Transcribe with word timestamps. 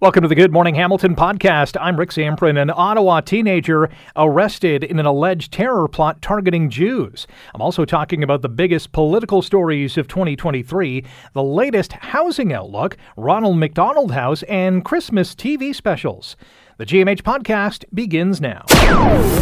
Welcome 0.00 0.22
to 0.22 0.28
the 0.28 0.34
Good 0.34 0.50
Morning 0.52 0.74
Hamilton 0.74 1.14
podcast. 1.14 1.76
I'm 1.80 1.96
Rick 1.96 2.10
Samprin. 2.10 2.60
an 2.60 2.68
Ottawa 2.68 3.20
teenager 3.20 3.88
arrested 4.16 4.82
in 4.82 4.98
an 4.98 5.06
alleged 5.06 5.52
terror 5.52 5.86
plot 5.86 6.20
targeting 6.20 6.68
Jews. 6.68 7.28
I'm 7.54 7.62
also 7.62 7.84
talking 7.84 8.24
about 8.24 8.42
the 8.42 8.48
biggest 8.48 8.90
political 8.90 9.40
stories 9.40 9.96
of 9.96 10.08
2023, 10.08 11.04
the 11.32 11.44
latest 11.44 11.92
housing 11.92 12.52
outlook, 12.52 12.96
Ronald 13.16 13.58
McDonald 13.58 14.10
House, 14.10 14.42
and 14.42 14.84
Christmas 14.84 15.32
TV 15.32 15.72
specials. 15.72 16.34
The 16.76 16.86
GMH 16.86 17.22
podcast 17.22 17.84
begins 17.94 18.40
now. 18.40 18.64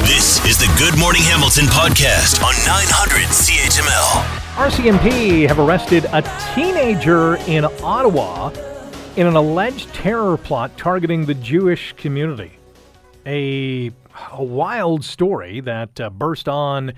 This 0.05 0.45
is 0.45 0.59
the 0.59 0.71
Good 0.79 1.01
Morning 1.01 1.23
Hamilton 1.23 1.65
podcast 1.65 2.45
on 2.45 2.53
900 2.67 3.27
CHML. 3.29 4.23
RCMP 4.69 5.49
have 5.49 5.59
arrested 5.59 6.05
a 6.13 6.21
teenager 6.55 7.37
in 7.51 7.65
Ottawa 7.83 8.51
in 9.17 9.27
an 9.27 9.37
alleged 9.37 9.93
terror 9.93 10.39
plot 10.39 10.77
targeting 10.79 11.27
the 11.27 11.35
Jewish 11.35 11.93
community. 11.95 12.53
A, 13.27 13.91
a 14.33 14.43
wild 14.43 15.05
story 15.05 15.61
that 15.61 16.01
uh, 16.01 16.09
burst 16.09 16.49
on 16.49 16.95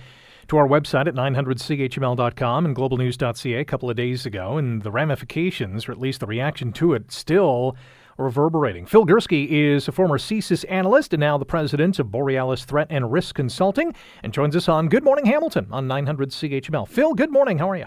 to 0.47 0.57
our 0.57 0.69
website 0.69 1.09
at 1.09 1.15
900chml.com 1.15 2.67
and 2.67 2.77
globalnews.ca 2.77 3.55
a 3.55 3.65
couple 3.65 3.91
of 3.91 3.97
days 3.97 4.27
ago, 4.27 4.57
and 4.59 4.83
the 4.83 4.93
ramifications, 4.93 5.89
or 5.89 5.93
at 5.93 5.99
least 5.99 6.21
the 6.21 6.27
reaction 6.27 6.73
to 6.75 6.95
it, 6.95 7.11
still 7.11 7.77
reverberating. 8.17 8.87
Phil 8.87 9.05
Gurski 9.05 9.49
is 9.49 9.89
a 9.89 9.93
former 9.93 10.19
CSIS 10.19 10.65
analyst 10.69 11.13
and 11.13 11.21
now 11.21 11.37
the 11.37 11.45
president 11.45 11.99
of 11.99 12.13
Borealis 12.13 12.65
Threat 12.65 12.87
and 12.91 13.11
Risk 13.11 13.35
Consulting, 13.35 13.93
and 14.23 14.33
joins 14.33 14.55
us 14.55 14.69
on 14.69 14.89
Good 14.89 15.03
Morning 15.03 15.27
Hamilton 15.27 15.67
on 15.73 15.89
900 15.89 16.31
CHML. 16.31 16.87
Phil, 16.87 17.15
good 17.15 17.33
morning. 17.33 17.59
How 17.59 17.69
are 17.71 17.77
you? 17.77 17.87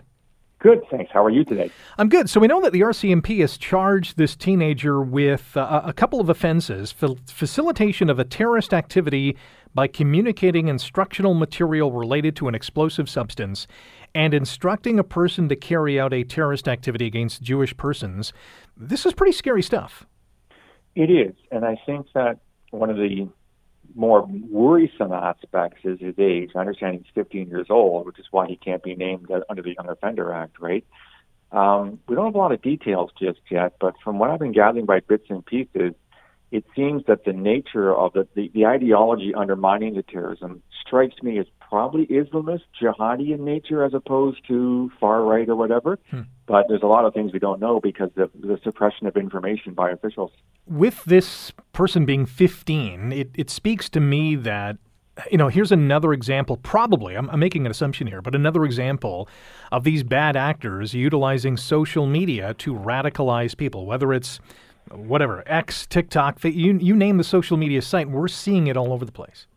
Good, 0.60 0.82
thanks. 0.90 1.12
How 1.14 1.24
are 1.24 1.30
you 1.30 1.44
today? 1.44 1.70
I'm 2.00 2.10
good. 2.10 2.30
So 2.30 2.40
we 2.40 2.48
know 2.48 2.62
that 2.62 2.74
the 2.74 2.82
RCMP 2.82 3.40
has 3.42 3.58
charged 3.58 4.18
this 4.18 4.36
teenager 4.36 5.02
with 5.02 5.56
uh, 5.56 5.82
a 5.84 5.94
couple 5.94 6.20
of 6.20 6.30
offenses 6.30 6.92
facilitation 6.92 8.10
of 8.10 8.18
a 8.18 8.24
terrorist 8.24 8.74
activity 8.74 9.38
by 9.76 9.88
communicating 9.88 10.68
instructional 10.68 11.36
material 11.36 11.92
related 11.92 12.36
to 12.38 12.48
an 12.48 12.56
explosive 12.56 13.08
substance 13.08 13.68
and 14.16 14.34
instructing 14.34 14.98
a 14.98 15.04
person 15.04 15.48
to 15.50 15.56
carry 15.56 16.00
out 16.00 16.12
a 16.12 16.24
terrorist 16.24 16.68
activity 16.68 17.06
against 17.06 17.44
Jewish 17.44 17.78
persons. 17.78 18.34
This 18.76 19.06
is 19.06 19.14
pretty 19.14 19.34
scary 19.34 19.62
stuff. 19.62 20.08
It 20.96 21.12
is. 21.12 21.36
And 21.52 21.64
I 21.64 21.80
think 21.86 22.08
that 22.16 22.40
one 22.72 22.90
of 22.90 22.96
the 22.98 23.30
more 23.96 24.28
worrisome 24.50 25.12
aspects 25.12 25.82
is 25.84 26.00
his 26.00 26.16
age. 26.18 26.52
I 26.56 26.60
understand 26.60 26.96
he's 26.96 27.14
15 27.16 27.50
years 27.50 27.68
old, 27.70 28.06
which 28.06 28.20
is 28.20 28.26
why 28.32 28.48
he 28.48 28.56
can't 28.56 28.84
be 28.84 28.96
named 28.96 29.30
under 29.50 29.62
the 29.62 29.74
Young 29.76 29.90
Offender 29.90 30.32
Act, 30.32 30.60
right? 30.60 30.86
Um, 31.52 32.00
we 32.08 32.16
don't 32.16 32.26
have 32.26 32.36
a 32.36 32.38
lot 32.38 32.52
of 32.52 32.62
details 32.62 33.12
just 33.20 33.40
yet, 33.50 33.74
but 33.80 33.96
from 34.04 34.20
what 34.20 34.30
I've 34.30 34.40
been 34.40 34.52
gathering 34.52 34.86
by 34.86 35.00
bits 35.00 35.28
and 35.30 35.46
pieces, 35.46 35.94
it 36.52 36.64
seems 36.76 37.04
that 37.08 37.26
the 37.26 37.34
nature 37.34 37.94
of 37.94 38.14
the, 38.14 38.28
the, 38.36 38.50
the 38.54 38.66
ideology 38.66 39.34
undermining 39.36 39.96
the 39.96 40.04
terrorism 40.04 40.64
strikes 40.86 41.22
me 41.22 41.38
as 41.40 41.46
probably 41.60 42.06
Islamist, 42.08 42.62
jihadi 42.82 43.34
in 43.34 43.44
nature, 43.44 43.84
as 43.84 43.94
opposed 43.94 44.48
to 44.48 44.90
far 45.00 45.24
right 45.24 45.48
or 45.50 45.56
whatever. 45.56 46.00
Hmm. 46.10 46.22
But 46.46 46.66
there's 46.70 46.84
a 46.84 46.88
lot 46.88 47.04
of 47.04 47.14
things 47.14 47.34
we 47.34 47.40
don't 47.40 47.60
know 47.60 47.82
because 47.82 48.12
of 48.16 48.32
the 48.40 48.58
suppression 48.64 49.08
of 49.08 49.18
information 49.18 49.74
by 49.74 49.92
officials. 49.92 50.32
With 50.66 51.04
this 51.04 51.52
person 51.74 52.06
being 52.06 52.26
15, 52.26 53.12
it, 53.12 53.32
it 53.36 53.50
speaks 53.50 53.90
to 53.90 54.00
me 54.00 54.36
that 54.36 54.78
you 55.32 55.38
know, 55.38 55.48
here's 55.48 55.72
another 55.72 56.14
example, 56.14 56.58
probably, 56.58 57.16
I'm, 57.16 57.28
I'm, 57.32 57.40
making 57.40 57.66
an 57.66 57.72
assumption 57.72 58.06
here, 58.06 58.22
but 58.22 58.36
another 58.36 58.64
example 58.66 59.28
of 59.72 59.84
these 59.84 60.04
bad 60.04 60.36
actors 60.36 60.94
utilizing 60.94 61.58
social 61.58 62.06
media 62.06 62.54
to 62.56 62.76
radicalize 62.76 63.58
people, 63.58 63.88
whether 63.88 64.14
it's 64.14 64.40
whatever, 64.92 65.44
X, 65.46 65.86
TikTok, 65.88 66.44
you, 66.44 66.78
you 66.78 66.96
name 66.96 67.18
the 67.18 67.24
social 67.24 67.58
media 67.58 67.82
site, 67.82 68.10
we're 68.10 68.28
seeing 68.28 68.68
it 68.68 68.78
all 68.78 68.94
over 68.94 69.06
the 69.06 69.12
place. 69.12 69.48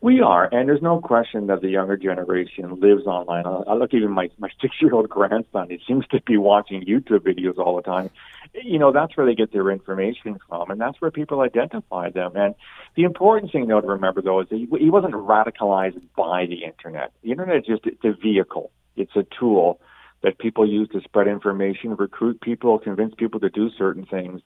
We 0.00 0.20
are, 0.20 0.48
and 0.52 0.68
there's 0.68 0.80
no 0.80 1.00
question 1.00 1.48
that 1.48 1.60
the 1.60 1.70
younger 1.70 1.96
generation 1.96 2.78
lives 2.78 3.04
online. 3.06 3.44
I 3.46 3.74
look 3.74 3.92
even 3.92 4.12
my 4.12 4.30
my 4.38 4.48
six 4.60 4.76
year 4.80 4.94
old 4.94 5.08
grandson; 5.08 5.68
he 5.70 5.80
seems 5.88 6.06
to 6.08 6.20
be 6.22 6.36
watching 6.36 6.84
YouTube 6.84 7.26
videos 7.26 7.58
all 7.58 7.74
the 7.74 7.82
time. 7.82 8.08
You 8.54 8.78
know, 8.78 8.92
that's 8.92 9.16
where 9.16 9.26
they 9.26 9.34
get 9.34 9.52
their 9.52 9.70
information 9.72 10.38
from, 10.48 10.70
and 10.70 10.80
that's 10.80 11.00
where 11.00 11.10
people 11.10 11.40
identify 11.40 12.10
them. 12.10 12.36
And 12.36 12.54
the 12.94 13.02
important 13.02 13.50
thing, 13.50 13.66
though, 13.66 13.80
to 13.80 13.88
remember 13.88 14.22
though 14.22 14.40
is 14.40 14.46
he, 14.50 14.68
he 14.78 14.88
wasn't 14.88 15.14
radicalized 15.14 16.00
by 16.16 16.46
the 16.46 16.62
internet. 16.62 17.10
The 17.24 17.32
internet 17.32 17.56
is 17.56 17.66
just 17.66 17.84
it's 17.84 18.04
a 18.04 18.12
vehicle. 18.12 18.70
It's 18.96 19.16
a 19.16 19.26
tool 19.36 19.80
that 20.22 20.38
people 20.38 20.68
use 20.68 20.88
to 20.90 21.00
spread 21.00 21.26
information, 21.26 21.96
recruit 21.96 22.40
people, 22.40 22.78
convince 22.78 23.14
people 23.16 23.40
to 23.40 23.50
do 23.50 23.70
certain 23.76 24.06
things. 24.06 24.42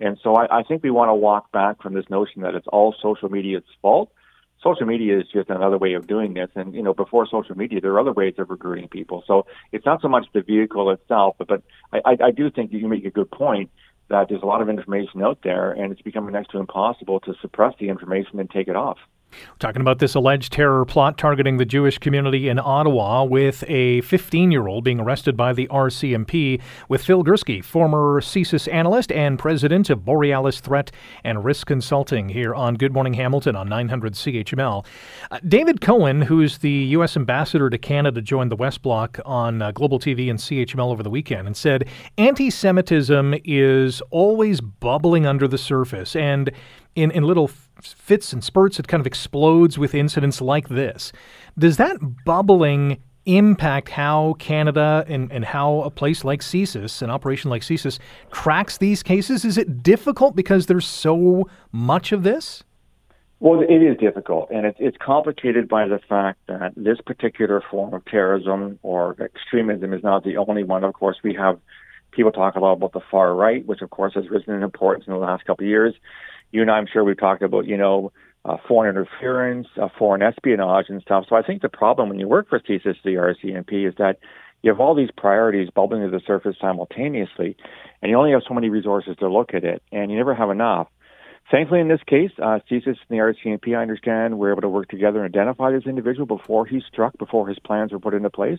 And 0.00 0.18
so 0.22 0.34
I, 0.34 0.60
I 0.60 0.62
think 0.62 0.82
we 0.82 0.90
want 0.90 1.08
to 1.10 1.14
walk 1.14 1.52
back 1.52 1.80
from 1.82 1.94
this 1.94 2.08
notion 2.10 2.42
that 2.42 2.54
it's 2.54 2.66
all 2.66 2.94
social 3.00 3.28
media's 3.28 3.64
fault 3.80 4.10
social 4.64 4.86
media 4.86 5.18
is 5.20 5.26
just 5.32 5.50
another 5.50 5.78
way 5.78 5.92
of 5.92 6.06
doing 6.06 6.34
this. 6.34 6.48
And 6.56 6.74
you 6.74 6.82
know, 6.82 6.94
before 6.94 7.26
social 7.26 7.56
media, 7.56 7.80
there 7.80 7.92
are 7.92 8.00
other 8.00 8.12
ways 8.12 8.34
of 8.38 8.50
recruiting 8.50 8.88
people. 8.88 9.22
So 9.26 9.46
it's 9.70 9.86
not 9.86 10.00
so 10.00 10.08
much 10.08 10.26
the 10.32 10.40
vehicle 10.40 10.90
itself, 10.90 11.36
but, 11.38 11.46
but 11.46 11.62
I, 11.92 12.16
I 12.20 12.30
do 12.30 12.50
think 12.50 12.72
that 12.72 12.78
you 12.78 12.88
make 12.88 13.04
a 13.04 13.10
good 13.10 13.30
point 13.30 13.70
that 14.08 14.28
there's 14.28 14.42
a 14.42 14.46
lot 14.46 14.60
of 14.60 14.68
information 14.68 15.22
out 15.22 15.38
there, 15.42 15.72
and 15.72 15.92
it's 15.92 16.02
becoming 16.02 16.32
next 16.32 16.50
to 16.50 16.58
impossible 16.58 17.20
to 17.20 17.34
suppress 17.40 17.74
the 17.78 17.88
information 17.88 18.40
and 18.40 18.50
take 18.50 18.68
it 18.68 18.76
off. 18.76 18.98
Talking 19.58 19.80
about 19.80 19.98
this 19.98 20.14
alleged 20.14 20.52
terror 20.52 20.84
plot 20.84 21.18
targeting 21.18 21.56
the 21.56 21.64
Jewish 21.64 21.98
community 21.98 22.48
in 22.48 22.58
Ottawa, 22.58 23.24
with 23.24 23.64
a 23.68 24.00
15 24.02 24.50
year 24.50 24.66
old 24.66 24.84
being 24.84 25.00
arrested 25.00 25.36
by 25.36 25.52
the 25.52 25.66
RCMP, 25.68 26.60
with 26.88 27.04
Phil 27.04 27.24
Gurski, 27.24 27.64
former 27.64 28.20
CSIS 28.20 28.72
analyst 28.72 29.12
and 29.12 29.38
president 29.38 29.90
of 29.90 30.04
Borealis 30.04 30.60
Threat 30.60 30.90
and 31.22 31.44
Risk 31.44 31.66
Consulting, 31.66 32.28
here 32.28 32.54
on 32.54 32.74
Good 32.74 32.92
Morning 32.92 33.14
Hamilton 33.14 33.56
on 33.56 33.68
900 33.68 34.14
CHML. 34.14 34.84
Uh, 35.30 35.40
David 35.46 35.80
Cohen, 35.80 36.22
who's 36.22 36.58
the 36.58 36.70
U.S. 36.70 37.16
ambassador 37.16 37.70
to 37.70 37.78
Canada, 37.78 38.20
joined 38.20 38.50
the 38.50 38.56
West 38.56 38.82
Block 38.82 39.18
on 39.24 39.62
uh, 39.62 39.70
Global 39.72 39.98
TV 39.98 40.30
and 40.30 40.38
CHML 40.38 40.90
over 40.90 41.02
the 41.02 41.10
weekend 41.10 41.46
and 41.46 41.56
said 41.56 41.88
anti 42.18 42.50
Semitism 42.50 43.34
is 43.44 44.02
always 44.10 44.60
bubbling 44.60 45.26
under 45.26 45.48
the 45.48 45.58
surface 45.58 46.16
and 46.16 46.50
in, 46.94 47.10
in 47.10 47.24
little 47.24 47.48
fits 47.82 48.32
and 48.32 48.42
spurts, 48.42 48.78
it 48.78 48.88
kind 48.88 49.00
of 49.00 49.06
explodes 49.06 49.78
with 49.78 49.94
incidents 49.94 50.40
like 50.40 50.68
this. 50.68 51.12
Does 51.58 51.76
that 51.76 51.98
bubbling 52.24 53.02
impact 53.26 53.88
how 53.88 54.34
Canada 54.38 55.04
and, 55.08 55.32
and 55.32 55.44
how 55.44 55.80
a 55.82 55.90
place 55.90 56.24
like 56.24 56.40
CSIS, 56.40 57.02
an 57.02 57.10
operation 57.10 57.50
like 57.50 57.62
CSIS, 57.62 57.98
cracks 58.30 58.78
these 58.78 59.02
cases? 59.02 59.44
Is 59.44 59.58
it 59.58 59.82
difficult 59.82 60.36
because 60.36 60.66
there's 60.66 60.86
so 60.86 61.48
much 61.72 62.12
of 62.12 62.22
this? 62.22 62.62
Well, 63.40 63.60
it 63.60 63.82
is 63.82 63.98
difficult, 63.98 64.50
and 64.50 64.64
it's, 64.64 64.78
it's 64.80 64.96
complicated 65.04 65.68
by 65.68 65.86
the 65.86 65.98
fact 66.08 66.38
that 66.46 66.72
this 66.76 66.98
particular 67.04 67.62
form 67.70 67.92
of 67.92 68.04
terrorism 68.06 68.78
or 68.82 69.16
extremism 69.20 69.92
is 69.92 70.02
not 70.02 70.24
the 70.24 70.36
only 70.36 70.62
one. 70.62 70.82
Of 70.82 70.94
course, 70.94 71.18
we 71.22 71.34
have 71.34 71.58
people 72.12 72.32
talk 72.32 72.54
a 72.54 72.60
lot 72.60 72.74
about 72.74 72.92
the 72.92 73.02
far 73.10 73.34
right, 73.34 73.66
which 73.66 73.82
of 73.82 73.90
course 73.90 74.14
has 74.14 74.30
risen 74.30 74.54
in 74.54 74.62
importance 74.62 75.06
in 75.06 75.12
the 75.12 75.18
last 75.18 75.44
couple 75.44 75.64
of 75.64 75.68
years 75.68 75.94
you 76.54 76.62
and 76.62 76.70
I, 76.70 76.74
I'm 76.74 76.86
sure 76.90 77.02
we've 77.02 77.18
talked 77.18 77.42
about, 77.42 77.66
you 77.66 77.76
know, 77.76 78.12
uh, 78.44 78.56
foreign 78.68 78.94
interference, 78.94 79.66
uh, 79.80 79.88
foreign 79.98 80.22
espionage, 80.22 80.86
and 80.88 81.02
stuff. 81.02 81.24
So 81.28 81.34
I 81.34 81.42
think 81.42 81.62
the 81.62 81.68
problem 81.68 82.08
when 82.08 82.20
you 82.20 82.28
work 82.28 82.48
for 82.48 82.60
CSIS, 82.60 82.96
the 83.04 83.14
RCMP, 83.14 83.88
is 83.88 83.94
that 83.98 84.18
you 84.62 84.70
have 84.70 84.80
all 84.80 84.94
these 84.94 85.10
priorities 85.16 85.68
bubbling 85.74 86.02
to 86.02 86.10
the 86.10 86.22
surface 86.26 86.56
simultaneously, 86.60 87.56
and 88.00 88.10
you 88.10 88.16
only 88.16 88.32
have 88.32 88.42
so 88.46 88.54
many 88.54 88.68
resources 88.68 89.16
to 89.18 89.28
look 89.28 89.52
at 89.52 89.64
it, 89.64 89.82
and 89.92 90.10
you 90.10 90.16
never 90.16 90.34
have 90.34 90.50
enough. 90.50 90.88
Thankfully, 91.50 91.80
in 91.80 91.88
this 91.88 92.00
case, 92.06 92.30
uh, 92.38 92.60
CSIS 92.70 92.86
and 92.86 92.96
the 93.10 93.16
RCMP, 93.16 93.76
I 93.76 93.82
understand, 93.82 94.38
were 94.38 94.50
able 94.50 94.62
to 94.62 94.68
work 94.68 94.88
together 94.88 95.22
and 95.24 95.34
identify 95.34 95.72
this 95.72 95.84
individual 95.86 96.26
before 96.26 96.64
he 96.64 96.80
struck, 96.88 97.18
before 97.18 97.48
his 97.48 97.58
plans 97.58 97.92
were 97.92 97.98
put 97.98 98.14
into 98.14 98.30
place. 98.30 98.58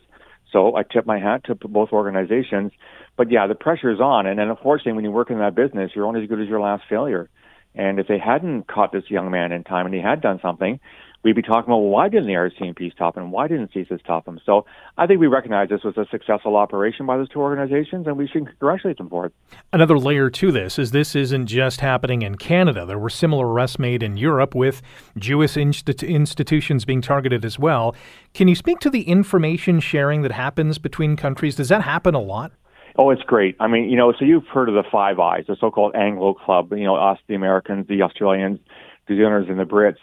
So 0.52 0.76
I 0.76 0.84
tip 0.84 1.06
my 1.06 1.20
hat 1.20 1.46
to 1.46 1.56
both 1.56 1.90
organizations. 1.92 2.72
But 3.18 3.32
yeah, 3.32 3.48
the 3.48 3.56
pressure 3.56 3.92
is 3.92 4.00
on, 4.00 4.28
and 4.28 4.38
then 4.38 4.50
unfortunately, 4.50 4.94
when 4.94 5.06
you 5.06 5.12
work 5.12 5.32
in 5.32 5.40
that 5.40 5.56
business, 5.56 5.92
you're 5.96 6.06
only 6.06 6.22
as 6.22 6.30
good 6.30 6.42
as 6.42 6.48
your 6.48 6.60
last 6.60 6.84
failure. 6.88 7.30
And 7.76 8.00
if 8.00 8.08
they 8.08 8.18
hadn't 8.18 8.68
caught 8.68 8.92
this 8.92 9.10
young 9.10 9.30
man 9.30 9.52
in 9.52 9.64
time 9.64 9.86
and 9.86 9.94
he 9.94 10.02
had 10.02 10.22
done 10.22 10.40
something, 10.42 10.80
we'd 11.26 11.36
be 11.36 11.42
talking 11.42 11.66
about 11.66 11.80
well, 11.80 11.90
why 11.90 12.08
didn't 12.08 12.28
the 12.28 12.34
RCMP 12.34 12.92
stop 12.94 13.18
him? 13.18 13.32
Why 13.32 13.48
didn't 13.48 13.74
CSIS 13.74 14.00
stop 14.00 14.28
him? 14.28 14.40
So 14.46 14.66
I 14.98 15.08
think 15.08 15.20
we 15.20 15.28
recognize 15.28 15.70
this 15.70 15.84
was 15.84 15.98
a 15.98 16.06
successful 16.12 16.56
operation 16.56 17.08
by 17.08 17.18
those 17.18 17.28
two 17.30 17.42
organizations, 17.42 18.06
and 18.06 18.16
we 18.16 18.28
should 18.28 18.46
congratulate 18.46 19.00
them 19.00 19.10
for 19.10 19.26
it. 19.26 19.34
Another 19.74 19.98
layer 19.98 20.30
to 20.30 20.52
this 20.52 20.78
is 20.78 20.92
this 20.92 21.16
isn't 21.16 21.48
just 21.48 21.82
happening 21.82 22.22
in 22.22 22.36
Canada. 22.36 22.86
There 22.86 23.00
were 23.00 23.10
similar 23.10 23.48
arrests 23.48 23.80
made 23.80 24.04
in 24.04 24.18
Europe 24.18 24.54
with 24.54 24.82
Jewish 25.18 25.58
institutions 25.58 26.86
being 26.86 27.02
targeted 27.02 27.44
as 27.44 27.58
well. 27.58 27.96
Can 28.36 28.48
you 28.48 28.56
speak 28.56 28.80
to 28.82 28.90
the 28.92 29.02
information 29.02 29.80
sharing 29.80 30.22
that 30.22 30.32
happens 30.32 30.78
between 30.78 31.16
countries? 31.16 31.56
Does 31.56 31.70
that 31.70 31.82
happen 31.82 32.14
a 32.14 32.22
lot? 32.22 32.52
Oh, 32.98 33.10
it's 33.10 33.24
great. 33.24 33.58
I 33.60 33.68
mean, 33.68 33.90
you 33.90 33.98
know, 33.98 34.14
so 34.18 34.24
you've 34.24 34.48
heard 34.48 34.70
of 34.70 34.76
the 34.76 34.84
Five 34.90 35.20
Eyes, 35.20 35.46
the 35.48 35.58
so-called 35.60 35.96
Anglo 35.96 36.34
Club. 36.34 36.72
You 36.72 36.86
know, 36.86 36.96
us, 36.96 37.20
the 37.28 37.36
Americans, 37.36 37.88
the 37.88 38.02
Australians, 38.04 38.60
the 39.08 39.16
Zealanders, 39.16 39.48
and 39.50 39.60
the 39.60 39.66
Brits. 39.66 39.98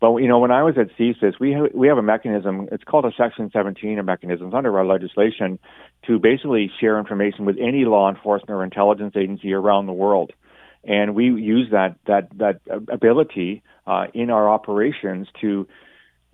But 0.00 0.16
you 0.16 0.26
know, 0.26 0.40
when 0.40 0.50
I 0.50 0.64
was 0.64 0.74
at 0.76 0.88
CSIS, 0.98 1.38
we 1.38 1.52
have, 1.52 1.66
we 1.72 1.86
have 1.86 1.98
a 1.98 2.02
mechanism. 2.02 2.68
It's 2.72 2.82
called 2.82 3.04
a 3.04 3.12
Section 3.16 3.50
17 3.52 4.04
mechanism. 4.04 4.48
It's 4.48 4.56
under 4.56 4.76
our 4.76 4.84
legislation 4.84 5.60
to 6.08 6.18
basically 6.18 6.72
share 6.80 6.98
information 6.98 7.44
with 7.44 7.56
any 7.60 7.84
law 7.84 8.10
enforcement 8.10 8.50
or 8.50 8.64
intelligence 8.64 9.14
agency 9.16 9.52
around 9.52 9.86
the 9.86 9.92
world. 9.92 10.32
and 10.84 11.14
we 11.14 11.26
use 11.26 11.68
that 11.70 11.96
that 12.06 12.28
that 12.38 12.60
ability 12.88 13.62
uh, 13.86 14.06
in 14.14 14.30
our 14.30 14.50
operations 14.50 15.28
to 15.40 15.66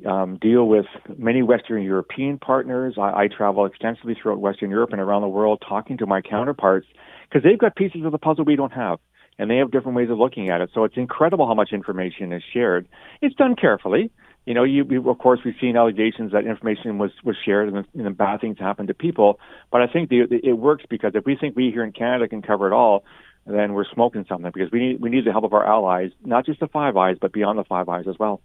um, 0.07 0.39
deal 0.41 0.67
with 0.67 0.87
many 1.17 1.43
Western 1.43 1.83
European 1.83 2.39
partners. 2.39 2.95
I, 2.99 3.25
I 3.25 3.29
travel 3.29 3.67
extensively 3.67 4.17
throughout 4.21 4.39
Western 4.39 4.71
Europe 4.71 4.91
and 4.93 5.01
around 5.01 5.23
the 5.23 5.29
world 5.29 5.63
talking 5.67 5.99
to 5.99 6.07
my 6.07 6.21
counterparts 6.21 6.87
because 7.29 7.43
they've 7.43 7.59
got 7.59 7.77
pieces 7.77 8.05
of 8.05 8.13
the 8.13 8.19
puzzle 8.19 8.45
we 8.45 8.57
don't 8.57 8.73
have 8.73 8.99
and 9.39 9.51
they 9.51 9.57
have 9.57 9.71
different 9.71 9.97
ways 9.97 10.11
of 10.11 10.19
looking 10.19 10.51
at 10.51 10.61
it. 10.61 10.71
So 10.75 10.85
it's 10.85 10.97
incredible 10.97 11.47
how 11.47 11.55
much 11.55 11.71
information 11.73 12.33
is 12.33 12.43
shared. 12.53 12.89
It's 13.23 13.35
done 13.35 13.57
carefully. 13.57 14.11
You 14.47 14.55
know, 14.55 14.65
you, 14.65 14.87
you 14.89 15.11
of 15.11 15.19
course 15.19 15.41
we've 15.45 15.55
seen 15.61 15.77
allegations 15.77 16.33
that 16.33 16.47
information 16.47 16.99
was 16.99 17.11
was 17.23 17.37
shared 17.45 17.69
and, 17.73 17.85
and 17.95 18.17
bad 18.17 18.41
things 18.41 18.59
happened 18.59 18.89
to 18.89 18.95
people. 18.95 19.39
But 19.71 19.83
I 19.83 19.87
think 19.87 20.09
the, 20.09 20.27
the, 20.29 20.41
it 20.43 20.55
works 20.55 20.85
because 20.89 21.13
if 21.15 21.27
we 21.27 21.37
think 21.37 21.55
we 21.55 21.71
here 21.71 21.85
in 21.85 21.93
Canada 21.93 22.29
can 22.29 22.41
cover 22.41 22.67
it 22.67 22.73
all, 22.73 23.05
then 23.47 23.73
we're 23.73 23.87
smoking 23.95 24.27
something 24.29 24.51
because 24.53 24.71
we 24.71 24.79
need 24.79 25.01
we 25.01 25.09
need 25.09 25.25
the 25.25 25.33
help 25.33 25.45
of 25.45 25.53
our 25.55 25.67
allies, 25.67 26.11
not 26.25 26.45
just 26.45 26.61
the 26.61 26.69
Five 26.69 26.97
Eyes, 26.97 27.17
but 27.21 27.33
beyond 27.33 27.59
the 27.59 27.65
Five 27.65 27.89
Eyes 27.89 28.07
as 28.07 28.19
well. 28.19 28.43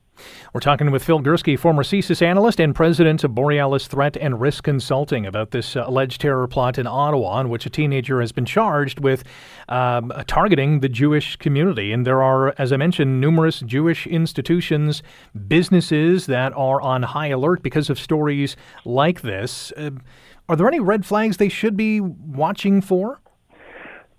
We're 0.54 0.62
talking 0.62 0.92
with 0.92 1.04
Phil 1.04 1.20
Gurski, 1.20 1.58
former 1.58 1.84
CSIS 1.84 2.22
analyst 2.22 2.60
and 2.60 2.74
president 2.74 3.24
of 3.24 3.36
Borealis 3.36 3.88
Threat 3.88 4.16
and 4.16 4.40
Risk 4.40 4.64
Consulting, 4.64 5.26
about 5.26 5.52
this 5.52 5.76
uh, 5.76 5.84
alleged 5.86 6.22
terror 6.22 6.48
plot 6.48 6.78
in 6.78 6.88
Ottawa, 6.88 7.42
in 7.42 7.50
which 7.50 7.66
a 7.66 7.70
teenager 7.70 8.22
has 8.22 8.32
been 8.32 8.46
charged 8.46 9.00
with 9.00 9.24
um, 9.68 10.14
targeting 10.28 10.80
the 10.80 10.90
Jewish 10.90 11.36
community. 11.38 11.92
And 11.92 12.06
there 12.06 12.22
are, 12.22 12.54
as 12.58 12.72
I 12.72 12.78
mentioned, 12.78 13.20
numerous 13.20 13.60
Jewish 13.62 14.08
institutions, 14.08 15.04
businesses 15.48 16.28
that 16.28 16.54
are 16.54 16.80
on 16.82 17.04
high 17.04 17.28
alert 17.28 17.64
because 17.64 17.90
of 17.90 18.00
stories 18.00 18.56
like 18.86 19.22
this. 19.22 19.74
Uh, 19.76 19.92
are 20.48 20.56
there 20.56 20.68
any 20.68 20.80
red 20.80 21.06
flags 21.06 21.38
they 21.38 21.50
should 21.50 21.76
be 21.76 22.00
watching 22.00 22.82
for? 22.82 23.23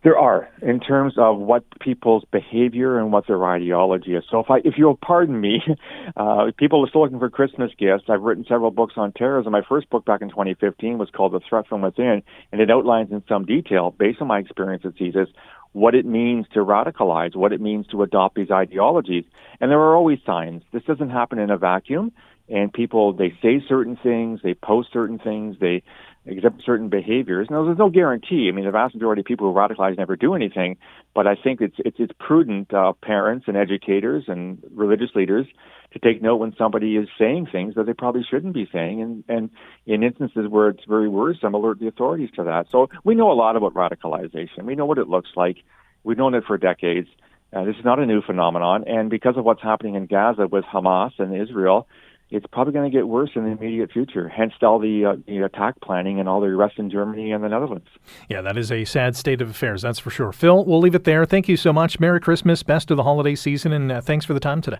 There 0.04 0.18
are, 0.18 0.50
in 0.60 0.80
terms 0.80 1.14
of 1.16 1.38
what 1.38 1.64
people's 1.80 2.24
behavior 2.30 2.98
and 2.98 3.10
what 3.10 3.26
their 3.26 3.42
ideology 3.42 4.14
is. 4.14 4.22
So, 4.30 4.38
if 4.38 4.50
I, 4.50 4.58
if 4.58 4.74
you'll 4.76 4.98
pardon 4.98 5.40
me, 5.40 5.62
uh, 6.16 6.50
people 6.58 6.84
are 6.84 6.88
still 6.90 7.04
looking 7.04 7.18
for 7.18 7.30
Christmas 7.30 7.70
gifts. 7.78 8.04
I've 8.10 8.20
written 8.20 8.44
several 8.46 8.70
books 8.70 8.94
on 8.98 9.12
terrorism. 9.12 9.52
My 9.52 9.62
first 9.66 9.88
book 9.88 10.04
back 10.04 10.20
in 10.20 10.28
2015 10.28 10.98
was 10.98 11.08
called 11.08 11.32
The 11.32 11.40
Threat 11.48 11.66
from 11.68 11.80
Within, 11.80 12.22
and 12.52 12.60
it 12.60 12.70
outlines 12.70 13.12
in 13.12 13.22
some 13.26 13.46
detail, 13.46 13.94
based 13.98 14.20
on 14.20 14.28
my 14.28 14.40
experience 14.40 14.82
at 14.84 14.94
CSIS, 14.96 15.28
what 15.72 15.94
it 15.94 16.04
means 16.04 16.44
to 16.52 16.60
radicalize, 16.60 17.34
what 17.34 17.54
it 17.54 17.60
means 17.62 17.86
to 17.86 18.02
adopt 18.02 18.36
these 18.36 18.50
ideologies. 18.50 19.24
And 19.58 19.70
there 19.70 19.80
are 19.80 19.96
always 19.96 20.18
signs. 20.26 20.62
This 20.70 20.84
doesn't 20.84 21.10
happen 21.10 21.38
in 21.38 21.50
a 21.50 21.56
vacuum. 21.56 22.12
And 22.46 22.70
people, 22.70 23.14
they 23.14 23.32
say 23.40 23.64
certain 23.66 23.96
things, 24.02 24.40
they 24.44 24.52
post 24.52 24.90
certain 24.92 25.18
things, 25.18 25.56
they 25.60 25.82
exhibit 26.26 26.62
certain 26.64 26.88
behaviors. 26.88 27.48
Now, 27.50 27.64
there's 27.64 27.78
no 27.78 27.90
guarantee. 27.90 28.48
I 28.48 28.54
mean, 28.54 28.64
the 28.64 28.70
vast 28.70 28.94
majority 28.94 29.20
of 29.20 29.26
people 29.26 29.52
who 29.52 29.58
radicalize 29.58 29.96
never 29.98 30.16
do 30.16 30.34
anything, 30.34 30.76
but 31.14 31.26
I 31.26 31.34
think 31.34 31.60
it's 31.60 31.76
it's, 31.78 31.96
it's 31.98 32.12
prudent 32.18 32.72
uh, 32.72 32.92
parents 33.02 33.46
and 33.46 33.56
educators 33.56 34.24
and 34.28 34.62
religious 34.74 35.10
leaders 35.14 35.46
to 35.92 35.98
take 35.98 36.22
note 36.22 36.36
when 36.36 36.54
somebody 36.56 36.96
is 36.96 37.08
saying 37.18 37.46
things 37.52 37.74
that 37.74 37.86
they 37.86 37.92
probably 37.92 38.24
shouldn't 38.28 38.54
be 38.54 38.68
saying, 38.72 39.02
and 39.02 39.24
and 39.28 39.50
in 39.86 40.02
instances 40.02 40.46
where 40.48 40.68
it's 40.68 40.84
very 40.88 41.08
worrisome, 41.08 41.54
alert 41.54 41.78
the 41.78 41.88
authorities 41.88 42.30
to 42.36 42.44
that. 42.44 42.66
So 42.70 42.88
we 43.04 43.14
know 43.14 43.30
a 43.30 43.34
lot 43.34 43.56
about 43.56 43.74
radicalization. 43.74 44.64
We 44.64 44.74
know 44.74 44.86
what 44.86 44.98
it 44.98 45.08
looks 45.08 45.30
like. 45.36 45.58
We've 46.04 46.18
known 46.18 46.34
it 46.34 46.44
for 46.46 46.58
decades. 46.58 47.08
Uh, 47.52 47.64
this 47.64 47.76
is 47.76 47.84
not 47.84 48.00
a 48.00 48.06
new 48.06 48.20
phenomenon, 48.20 48.84
and 48.86 49.10
because 49.10 49.36
of 49.36 49.44
what's 49.44 49.62
happening 49.62 49.94
in 49.94 50.06
Gaza 50.06 50.48
with 50.48 50.64
Hamas 50.64 51.12
and 51.18 51.40
Israel, 51.40 51.86
it's 52.34 52.46
probably 52.50 52.72
going 52.72 52.90
to 52.90 52.96
get 52.96 53.06
worse 53.06 53.30
in 53.36 53.44
the 53.44 53.50
immediate 53.50 53.92
future. 53.92 54.28
Hence, 54.28 54.52
all 54.60 54.80
the, 54.80 55.04
uh, 55.04 55.16
the 55.26 55.38
attack 55.44 55.80
planning 55.80 56.18
and 56.18 56.28
all 56.28 56.40
the 56.40 56.48
arrests 56.48 56.78
in 56.78 56.90
Germany 56.90 57.30
and 57.30 57.44
the 57.44 57.48
Netherlands. 57.48 57.86
Yeah, 58.28 58.40
that 58.40 58.56
is 58.56 58.72
a 58.72 58.84
sad 58.84 59.16
state 59.16 59.40
of 59.40 59.50
affairs, 59.50 59.82
that's 59.82 60.00
for 60.00 60.10
sure. 60.10 60.32
Phil, 60.32 60.64
we'll 60.64 60.80
leave 60.80 60.96
it 60.96 61.04
there. 61.04 61.24
Thank 61.24 61.48
you 61.48 61.56
so 61.56 61.72
much. 61.72 62.00
Merry 62.00 62.20
Christmas, 62.20 62.64
best 62.64 62.90
of 62.90 62.96
the 62.96 63.04
holiday 63.04 63.36
season, 63.36 63.72
and 63.72 63.92
uh, 63.92 64.00
thanks 64.00 64.24
for 64.24 64.34
the 64.34 64.40
time 64.40 64.60
today. 64.60 64.78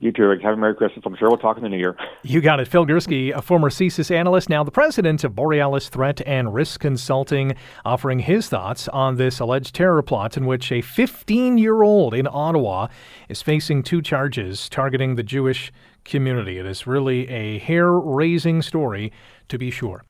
You 0.00 0.10
too, 0.12 0.26
Rick. 0.26 0.40
Have 0.40 0.54
a 0.54 0.56
Merry 0.56 0.74
Christmas. 0.74 1.04
I'm 1.04 1.14
sure 1.16 1.28
we'll 1.28 1.36
talk 1.36 1.58
in 1.58 1.62
the 1.62 1.68
new 1.68 1.78
year. 1.78 1.96
You 2.22 2.42
got 2.42 2.60
it. 2.60 2.68
Phil 2.68 2.84
Gurski, 2.84 3.34
a 3.34 3.40
former 3.40 3.70
CSIS 3.70 4.10
analyst, 4.10 4.50
now 4.50 4.62
the 4.62 4.70
president 4.70 5.24
of 5.24 5.34
Borealis 5.34 5.88
Threat 5.88 6.20
and 6.26 6.52
Risk 6.52 6.80
Consulting, 6.80 7.54
offering 7.84 8.18
his 8.18 8.46
thoughts 8.48 8.88
on 8.88 9.16
this 9.16 9.40
alleged 9.40 9.74
terror 9.74 10.02
plot 10.02 10.36
in 10.36 10.44
which 10.44 10.70
a 10.70 10.82
15 10.82 11.56
year 11.56 11.82
old 11.82 12.12
in 12.12 12.28
Ottawa 12.30 12.88
is 13.30 13.40
facing 13.40 13.82
two 13.82 14.02
charges 14.02 14.68
targeting 14.68 15.14
the 15.14 15.22
Jewish 15.22 15.72
community. 16.04 16.58
It 16.58 16.66
is 16.66 16.86
really 16.86 17.28
a 17.28 17.58
hair 17.58 17.92
raising 17.92 18.62
story, 18.62 19.12
to 19.48 19.58
be 19.58 19.70
sure. 19.70 20.02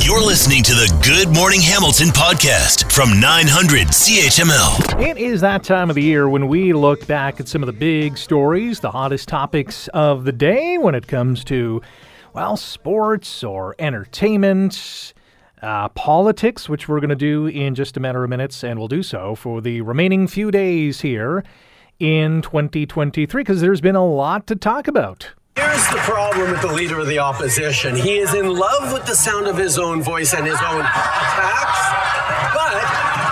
You're 0.00 0.20
listening 0.20 0.62
to 0.64 0.72
the 0.74 1.00
Good 1.02 1.34
Morning 1.34 1.60
Hamilton 1.60 2.08
podcast 2.08 2.90
from 2.92 3.20
900 3.20 3.88
CHML. 3.88 5.00
It 5.00 5.16
is 5.16 5.40
that 5.40 5.62
time 5.64 5.88
of 5.88 5.96
the 5.96 6.02
year 6.02 6.28
when 6.28 6.48
we 6.48 6.72
look 6.72 7.06
back 7.06 7.40
at 7.40 7.48
some 7.48 7.62
of 7.62 7.66
the 7.66 7.72
big 7.72 8.18
stories, 8.18 8.80
the 8.80 8.90
hottest 8.90 9.28
topics 9.28 9.88
of 9.88 10.24
the 10.24 10.32
day 10.32 10.76
when 10.76 10.94
it 10.94 11.06
comes 11.06 11.44
to, 11.44 11.80
well, 12.34 12.56
sports 12.56 13.42
or 13.44 13.74
entertainment. 13.78 15.14
Uh, 15.62 15.88
politics, 15.90 16.68
which 16.68 16.88
we're 16.88 17.00
going 17.00 17.08
to 17.08 17.16
do 17.16 17.46
in 17.46 17.74
just 17.74 17.96
a 17.96 18.00
matter 18.00 18.22
of 18.22 18.28
minutes, 18.28 18.62
and 18.62 18.78
we'll 18.78 18.88
do 18.88 19.02
so 19.02 19.34
for 19.34 19.62
the 19.62 19.80
remaining 19.80 20.26
few 20.26 20.50
days 20.50 21.00
here 21.00 21.42
in 21.98 22.42
2023 22.42 23.42
because 23.42 23.60
there's 23.60 23.80
been 23.80 23.96
a 23.96 24.06
lot 24.06 24.46
to 24.48 24.56
talk 24.56 24.88
about. 24.88 25.32
Here's 25.56 25.86
the 25.88 25.96
problem 25.98 26.50
with 26.50 26.62
the 26.62 26.72
leader 26.72 26.98
of 26.98 27.06
the 27.06 27.20
opposition. 27.20 27.94
He 27.94 28.18
is 28.18 28.34
in 28.34 28.48
love 28.48 28.92
with 28.92 29.06
the 29.06 29.14
sound 29.14 29.46
of 29.46 29.56
his 29.56 29.78
own 29.78 30.02
voice 30.02 30.34
and 30.34 30.44
his 30.44 30.58
own 30.60 30.80
attacks, 30.80 31.78
but 32.54 32.82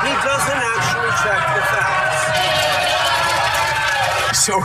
he 0.06 0.12
doesn't 0.22 0.62
actually 0.62 1.10
check 1.24 1.54
the 1.54 1.62
facts. 1.66 1.90
So, 4.44 4.60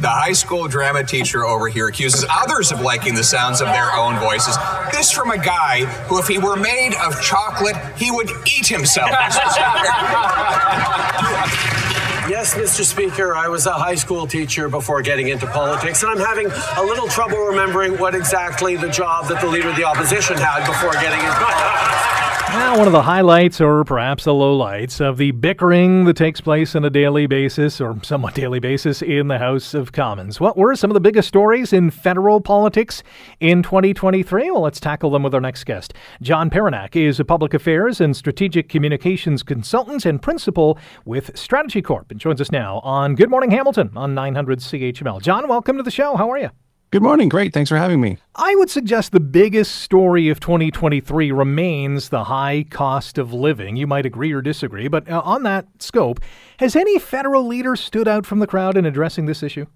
the 0.00 0.08
high 0.08 0.32
school 0.32 0.66
drama 0.66 1.04
teacher 1.04 1.44
over 1.44 1.68
here 1.68 1.88
accuses 1.88 2.24
others 2.30 2.72
of 2.72 2.80
liking 2.80 3.14
the 3.14 3.24
sounds 3.24 3.60
of 3.60 3.68
their 3.68 3.92
own 3.94 4.18
voices. 4.18 4.56
This 4.92 5.12
from 5.12 5.30
a 5.30 5.38
guy 5.38 5.84
who, 6.08 6.18
if 6.18 6.26
he 6.26 6.38
were 6.38 6.56
made 6.56 6.94
of 6.94 7.20
chocolate, 7.22 7.76
he 7.96 8.10
would 8.10 8.30
eat 8.46 8.66
himself. 8.66 9.10
Yes, 12.28 12.52
Mr. 12.52 12.84
Speaker, 12.84 13.34
I 13.34 13.48
was 13.48 13.64
a 13.64 13.72
high 13.72 13.94
school 13.94 14.26
teacher 14.26 14.68
before 14.68 15.00
getting 15.00 15.28
into 15.28 15.46
politics, 15.46 16.02
and 16.02 16.12
I'm 16.12 16.18
having 16.18 16.50
a 16.76 16.82
little 16.82 17.08
trouble 17.08 17.38
remembering 17.38 17.96
what 17.98 18.14
exactly 18.14 18.76
the 18.76 18.90
job 18.90 19.28
that 19.28 19.40
the 19.40 19.46
leader 19.46 19.70
of 19.70 19.76
the 19.76 19.84
opposition 19.84 20.36
had 20.36 20.66
before 20.66 20.92
getting 20.92 21.20
into 21.20 21.32
politics. 21.32 22.27
Well, 22.50 22.78
one 22.78 22.86
of 22.86 22.94
the 22.94 23.02
highlights, 23.02 23.60
or 23.60 23.84
perhaps 23.84 24.24
the 24.24 24.30
lowlights, 24.30 25.02
of 25.02 25.18
the 25.18 25.32
bickering 25.32 26.06
that 26.06 26.16
takes 26.16 26.40
place 26.40 26.74
on 26.74 26.82
a 26.82 26.88
daily 26.88 27.26
basis, 27.26 27.78
or 27.78 28.02
somewhat 28.02 28.34
daily 28.36 28.58
basis, 28.58 29.02
in 29.02 29.28
the 29.28 29.38
House 29.38 29.74
of 29.74 29.92
Commons. 29.92 30.40
What 30.40 30.56
were 30.56 30.74
some 30.74 30.90
of 30.90 30.94
the 30.94 31.00
biggest 31.00 31.28
stories 31.28 31.74
in 31.74 31.90
federal 31.90 32.40
politics 32.40 33.02
in 33.40 33.62
2023? 33.62 34.50
Well, 34.50 34.62
let's 34.62 34.80
tackle 34.80 35.10
them 35.10 35.22
with 35.22 35.34
our 35.34 35.42
next 35.42 35.64
guest. 35.64 35.92
John 36.22 36.48
Perenack 36.48 36.96
is 36.96 37.20
a 37.20 37.24
public 37.24 37.52
affairs 37.52 38.00
and 38.00 38.16
strategic 38.16 38.70
communications 38.70 39.42
consultant 39.42 40.06
and 40.06 40.22
principal 40.22 40.78
with 41.04 41.36
Strategy 41.36 41.82
Corp, 41.82 42.10
and 42.10 42.18
joins 42.18 42.40
us 42.40 42.50
now 42.50 42.78
on 42.78 43.14
Good 43.14 43.28
Morning 43.28 43.50
Hamilton 43.50 43.90
on 43.94 44.14
900 44.14 44.60
CHML. 44.60 45.20
John, 45.20 45.48
welcome 45.48 45.76
to 45.76 45.82
the 45.82 45.90
show. 45.90 46.16
How 46.16 46.30
are 46.30 46.38
you? 46.38 46.48
Good 46.90 47.02
morning. 47.02 47.28
Great. 47.28 47.52
Thanks 47.52 47.68
for 47.68 47.76
having 47.76 48.00
me. 48.00 48.16
I 48.34 48.54
would 48.54 48.70
suggest 48.70 49.12
the 49.12 49.20
biggest 49.20 49.82
story 49.82 50.30
of 50.30 50.40
2023 50.40 51.30
remains 51.32 52.08
the 52.08 52.24
high 52.24 52.64
cost 52.70 53.18
of 53.18 53.30
living. 53.30 53.76
You 53.76 53.86
might 53.86 54.06
agree 54.06 54.32
or 54.32 54.40
disagree, 54.40 54.88
but 54.88 55.06
uh, 55.06 55.20
on 55.22 55.42
that 55.42 55.66
scope, 55.80 56.18
has 56.60 56.74
any 56.74 56.98
federal 56.98 57.46
leader 57.46 57.76
stood 57.76 58.08
out 58.08 58.24
from 58.24 58.38
the 58.38 58.46
crowd 58.46 58.78
in 58.78 58.86
addressing 58.86 59.26
this 59.26 59.42
issue? 59.42 59.66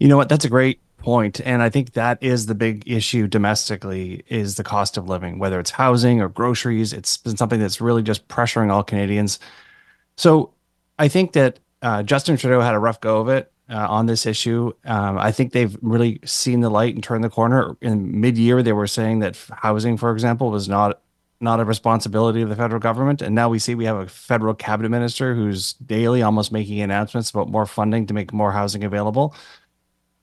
You 0.00 0.08
know 0.08 0.16
what? 0.16 0.30
That's 0.30 0.46
a 0.46 0.48
great 0.48 0.80
point, 0.96 1.42
and 1.44 1.62
I 1.62 1.68
think 1.68 1.92
that 1.92 2.16
is 2.22 2.46
the 2.46 2.54
big 2.54 2.84
issue 2.86 3.26
domestically 3.26 4.24
is 4.28 4.54
the 4.54 4.64
cost 4.64 4.96
of 4.96 5.10
living, 5.10 5.38
whether 5.38 5.60
it's 5.60 5.72
housing 5.72 6.22
or 6.22 6.30
groceries. 6.30 6.94
It's 6.94 7.18
been 7.18 7.36
something 7.36 7.60
that's 7.60 7.82
really 7.82 8.02
just 8.02 8.26
pressuring 8.28 8.72
all 8.72 8.82
Canadians. 8.82 9.40
So 10.16 10.54
I 10.98 11.08
think 11.08 11.32
that 11.32 11.58
uh, 11.82 12.02
Justin 12.02 12.38
Trudeau 12.38 12.62
had 12.62 12.74
a 12.74 12.78
rough 12.78 13.02
go 13.02 13.20
of 13.20 13.28
it 13.28 13.52
uh, 13.72 13.86
on 13.88 14.06
this 14.06 14.26
issue. 14.26 14.72
Um, 14.84 15.18
I 15.18 15.32
think 15.32 15.52
they've 15.52 15.76
really 15.80 16.20
seen 16.24 16.60
the 16.60 16.70
light 16.70 16.94
and 16.94 17.02
turned 17.02 17.24
the 17.24 17.30
corner. 17.30 17.76
In 17.80 18.20
mid-year, 18.20 18.62
they 18.62 18.72
were 18.72 18.86
saying 18.86 19.20
that 19.20 19.38
housing, 19.50 19.96
for 19.96 20.12
example, 20.12 20.50
was 20.50 20.68
not 20.68 21.00
not 21.40 21.58
a 21.58 21.64
responsibility 21.64 22.40
of 22.40 22.48
the 22.48 22.54
federal 22.54 22.78
government, 22.78 23.20
and 23.20 23.34
now 23.34 23.48
we 23.48 23.58
see 23.58 23.74
we 23.74 23.84
have 23.84 23.96
a 23.96 24.06
federal 24.06 24.54
cabinet 24.54 24.90
minister 24.90 25.34
who's 25.34 25.72
daily 25.72 26.22
almost 26.22 26.52
making 26.52 26.80
announcements 26.80 27.30
about 27.30 27.48
more 27.48 27.66
funding 27.66 28.06
to 28.06 28.14
make 28.14 28.32
more 28.32 28.52
housing 28.52 28.84
available. 28.84 29.34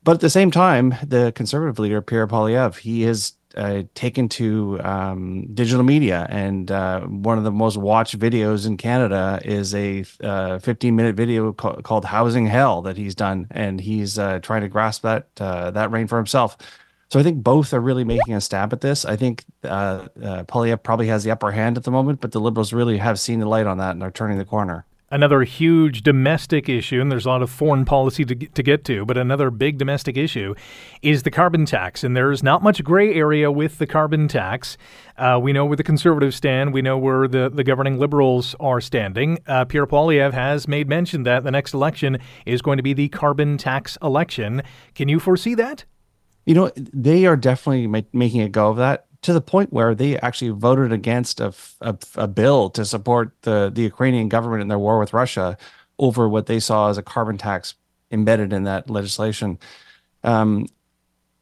But 0.04 0.14
at 0.14 0.22
the 0.22 0.30
same 0.30 0.50
time, 0.50 0.96
the 1.06 1.34
conservative 1.36 1.78
leader 1.78 2.02
Pierre 2.02 2.26
Poilievre, 2.26 2.78
he 2.78 3.04
is 3.04 3.34
uh, 3.60 3.84
taken 3.94 4.30
to 4.30 4.80
um, 4.84 5.54
digital 5.54 5.84
media, 5.84 6.26
and 6.30 6.72
uh, 6.72 7.02
one 7.02 7.38
of 7.38 7.44
the 7.44 7.52
most 7.52 7.78
watched 7.78 8.18
videos 8.18 8.66
in 8.66 8.78
Canada 8.78 9.40
is 9.44 9.76
a 9.76 10.06
uh, 10.24 10.60
15 10.60 10.96
minute 10.96 11.16
video 11.16 11.52
ca- 11.54 11.82
called 11.82 12.06
"Housing 12.06 12.46
Hell" 12.46 12.82
that 12.84 12.96
he's 12.96 13.16
done, 13.16 13.48
and 13.52 13.82
he's 13.82 14.18
uh, 14.18 14.40
trying 14.40 14.62
to 14.62 14.70
grasp 14.70 15.02
that 15.04 15.28
uh, 15.40 15.72
that 15.72 15.92
reign 15.92 16.08
for 16.08 16.18
himself. 16.18 16.58
So 17.12 17.20
I 17.20 17.24
think 17.24 17.44
both 17.44 17.74
are 17.74 17.82
really 17.82 18.04
making 18.04 18.34
a 18.34 18.42
stab 18.42 18.72
at 18.72 18.82
this. 18.82 19.04
I 19.04 19.16
think 19.16 19.44
uh, 19.64 20.08
Poilievre 20.48 20.82
probably 20.82 21.08
has 21.08 21.24
the 21.24 21.32
upper 21.32 21.52
hand 21.52 21.76
at 21.76 21.84
the 21.84 21.92
moment, 21.92 22.22
but 22.22 22.32
the 22.32 22.40
Liberals 22.40 22.72
really 22.72 22.98
have 22.98 23.20
seen 23.20 23.40
the 23.40 23.48
light 23.48 23.66
on 23.66 23.80
that 23.80 23.92
and 23.92 24.04
are 24.04 24.12
turning 24.12 24.38
the 24.38 24.46
corner. 24.46 24.86
Another 25.12 25.42
huge 25.42 26.04
domestic 26.04 26.70
issue, 26.70 27.02
and 27.02 27.12
there's 27.12 27.26
a 27.26 27.30
lot 27.30 27.42
of 27.42 27.50
foreign 27.50 27.84
policy 27.84 28.24
to, 28.26 28.36
to 28.36 28.62
get 28.62 28.86
to, 28.86 29.06
but 29.06 29.18
another 29.18 29.50
big 29.50 29.80
domestic 29.80 30.18
issue 30.18 30.54
is 31.02 31.24
the 31.24 31.32
carbon 31.32 31.66
tax. 31.66 32.04
And 32.04 32.16
there's 32.16 32.44
not 32.44 32.62
much 32.62 32.84
gray 32.84 33.16
area 33.16 33.52
with 33.52 33.80
the 33.80 33.88
carbon 33.88 34.28
tax. 34.28 34.78
Uh, 35.18 35.40
we 35.42 35.52
know 35.52 35.66
where 35.66 35.76
the 35.76 35.84
conservatives 35.84 36.36
stand. 36.36 36.74
We 36.74 36.84
know 36.84 36.98
where 36.98 37.28
the, 37.28 37.50
the 37.50 37.64
governing 37.64 37.98
liberals 37.98 38.56
are 38.60 38.80
standing. 38.80 39.40
Uh, 39.48 39.66
Pierre 39.66 39.88
Poilievre 39.88 40.34
has 40.34 40.68
made 40.68 40.88
mention 40.88 41.24
that 41.24 41.44
the 41.44 41.52
next 41.52 41.74
election 41.74 42.20
is 42.46 42.62
going 42.62 42.78
to 42.78 42.84
be 42.84 42.94
the 42.94 43.10
carbon 43.10 43.58
tax 43.58 43.98
election. 44.04 44.62
Can 44.94 45.10
you 45.10 45.20
foresee 45.20 45.56
that? 45.56 45.86
You 46.46 46.54
know, 46.54 46.72
they 46.76 47.26
are 47.26 47.36
definitely 47.36 47.88
ma- 47.88 48.02
making 48.14 48.42
a 48.42 48.50
go 48.50 48.70
of 48.70 48.78
that 48.78 49.06
to 49.22 49.34
the 49.34 49.42
point 49.42 49.74
where 49.74 49.94
they 49.94 50.18
actually 50.20 50.52
voted 50.52 50.92
against 50.92 51.40
a, 51.40 51.54
a, 51.82 51.96
a, 52.16 52.28
bill 52.28 52.70
to 52.70 52.86
support 52.86 53.34
the, 53.42 53.70
the 53.74 53.82
Ukrainian 53.82 54.30
government 54.30 54.62
in 54.62 54.70
their 54.70 54.80
war 54.80 54.98
with 54.98 55.14
Russia 55.14 55.58
over 55.98 56.30
what 56.30 56.46
they 56.46 56.60
saw 56.60 56.90
as 56.90 56.98
a 56.98 57.04
carbon 57.04 57.38
tax 57.38 57.76
embedded 58.12 58.54
in 58.54 58.64
that 58.64 58.90
legislation. 58.90 59.60
Um, 60.24 60.68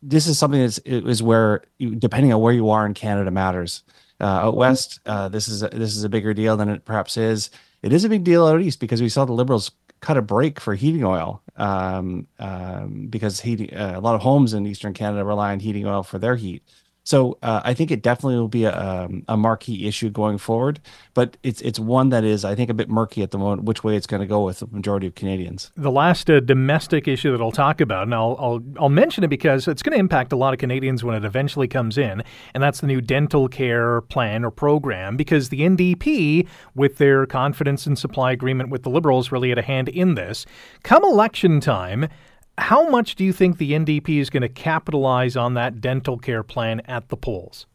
this 0.01 0.27
is 0.27 0.39
something 0.39 0.61
that 0.61 0.79
is 0.85 1.21
where, 1.21 1.61
you, 1.77 1.95
depending 1.95 2.33
on 2.33 2.41
where 2.41 2.53
you 2.53 2.69
are 2.69 2.85
in 2.85 2.93
Canada, 2.93 3.31
matters. 3.31 3.83
Uh, 4.19 4.25
out 4.47 4.57
west, 4.57 4.99
uh, 5.05 5.29
this 5.29 5.47
is 5.47 5.61
a, 5.61 5.69
this 5.69 5.95
is 5.95 6.03
a 6.03 6.09
bigger 6.09 6.33
deal 6.33 6.57
than 6.57 6.69
it 6.69 6.85
perhaps 6.85 7.17
is. 7.17 7.51
It 7.83 7.93
is 7.93 8.03
a 8.03 8.09
big 8.09 8.23
deal 8.23 8.47
out 8.47 8.61
east 8.61 8.79
because 8.79 9.01
we 9.01 9.09
saw 9.09 9.25
the 9.25 9.33
Liberals 9.33 9.71
cut 9.99 10.17
a 10.17 10.21
break 10.21 10.59
for 10.59 10.73
heating 10.75 11.03
oil 11.03 11.41
um, 11.57 12.27
um, 12.39 13.07
because 13.09 13.39
heating, 13.39 13.75
uh, 13.75 13.93
a 13.95 14.01
lot 14.01 14.15
of 14.15 14.21
homes 14.21 14.53
in 14.53 14.65
eastern 14.65 14.93
Canada 14.93 15.23
rely 15.23 15.51
on 15.51 15.59
heating 15.59 15.85
oil 15.85 16.03
for 16.03 16.17
their 16.17 16.35
heat. 16.35 16.63
So 17.07 17.37
uh, 17.41 17.61
I 17.63 17.73
think 17.73 17.89
it 17.89 18.01
definitely 18.01 18.35
will 18.35 18.49
be 18.49 18.65
a, 18.65 18.77
um, 18.77 19.23
a 19.29 19.37
marquee 19.37 19.87
issue 19.87 20.09
going 20.09 20.37
forward, 20.37 20.81
but 21.13 21.37
it's 21.41 21.61
it's 21.61 21.79
one 21.79 22.09
that 22.09 22.25
is 22.25 22.43
I 22.43 22.53
think 22.53 22.69
a 22.69 22.73
bit 22.73 22.89
murky 22.89 23.23
at 23.23 23.31
the 23.31 23.37
moment 23.37 23.63
which 23.63 23.81
way 23.81 23.95
it's 23.95 24.05
going 24.05 24.19
to 24.19 24.27
go 24.27 24.43
with 24.43 24.59
the 24.59 24.67
majority 24.67 25.07
of 25.07 25.15
Canadians. 25.15 25.71
The 25.77 25.89
last 25.89 26.29
uh, 26.29 26.41
domestic 26.41 27.07
issue 27.07 27.31
that 27.31 27.41
I'll 27.41 27.53
talk 27.53 27.79
about, 27.79 28.03
and 28.03 28.13
I'll, 28.13 28.35
I'll 28.37 28.61
I'll 28.77 28.89
mention 28.89 29.23
it 29.23 29.29
because 29.29 29.69
it's 29.69 29.81
going 29.81 29.93
to 29.93 29.99
impact 29.99 30.33
a 30.33 30.35
lot 30.35 30.51
of 30.51 30.59
Canadians 30.59 31.01
when 31.01 31.15
it 31.15 31.23
eventually 31.23 31.69
comes 31.69 31.97
in, 31.97 32.23
and 32.53 32.61
that's 32.61 32.81
the 32.81 32.87
new 32.87 32.99
dental 32.99 33.47
care 33.47 34.01
plan 34.01 34.43
or 34.43 34.51
program. 34.51 35.15
Because 35.15 35.47
the 35.47 35.61
NDP, 35.61 36.45
with 36.75 36.97
their 36.97 37.25
confidence 37.25 37.87
and 37.87 37.97
supply 37.97 38.33
agreement 38.33 38.69
with 38.69 38.83
the 38.83 38.89
Liberals, 38.89 39.31
really 39.31 39.47
had 39.47 39.57
a 39.57 39.61
hand 39.61 39.87
in 39.87 40.15
this. 40.15 40.45
Come 40.83 41.05
election 41.05 41.61
time 41.61 42.09
how 42.57 42.89
much 42.89 43.15
do 43.15 43.23
you 43.23 43.33
think 43.33 43.57
the 43.57 43.71
NDP 43.71 44.19
is 44.19 44.29
going 44.29 44.41
to 44.41 44.49
capitalize 44.49 45.35
on 45.35 45.53
that 45.53 45.79
dental 45.79 46.17
care 46.17 46.43
plan 46.43 46.81
at 46.81 47.09
the 47.09 47.17
polls? 47.17 47.65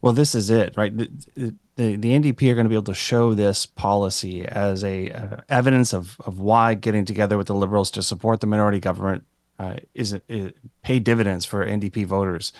Well, 0.00 0.12
this 0.12 0.34
is 0.34 0.50
it, 0.50 0.74
right? 0.76 0.96
The, 0.96 1.08
the, 1.76 1.96
the 1.96 1.96
NDP 1.96 2.50
are 2.50 2.54
going 2.54 2.64
to 2.64 2.68
be 2.68 2.74
able 2.74 2.84
to 2.84 2.94
show 2.94 3.34
this 3.34 3.66
policy 3.66 4.46
as 4.46 4.84
a 4.84 5.10
uh, 5.10 5.36
evidence 5.48 5.92
of, 5.92 6.16
of 6.20 6.38
why 6.38 6.74
getting 6.74 7.04
together 7.04 7.36
with 7.38 7.46
the 7.46 7.54
Liberals 7.54 7.90
to 7.92 8.02
support 8.02 8.40
the 8.40 8.46
minority 8.46 8.80
government 8.80 9.24
uh, 9.58 9.76
is, 9.94 10.18
is 10.28 10.52
pay 10.82 10.98
dividends 10.98 11.44
for 11.44 11.66
NDP 11.66 12.06
voters. 12.06 12.52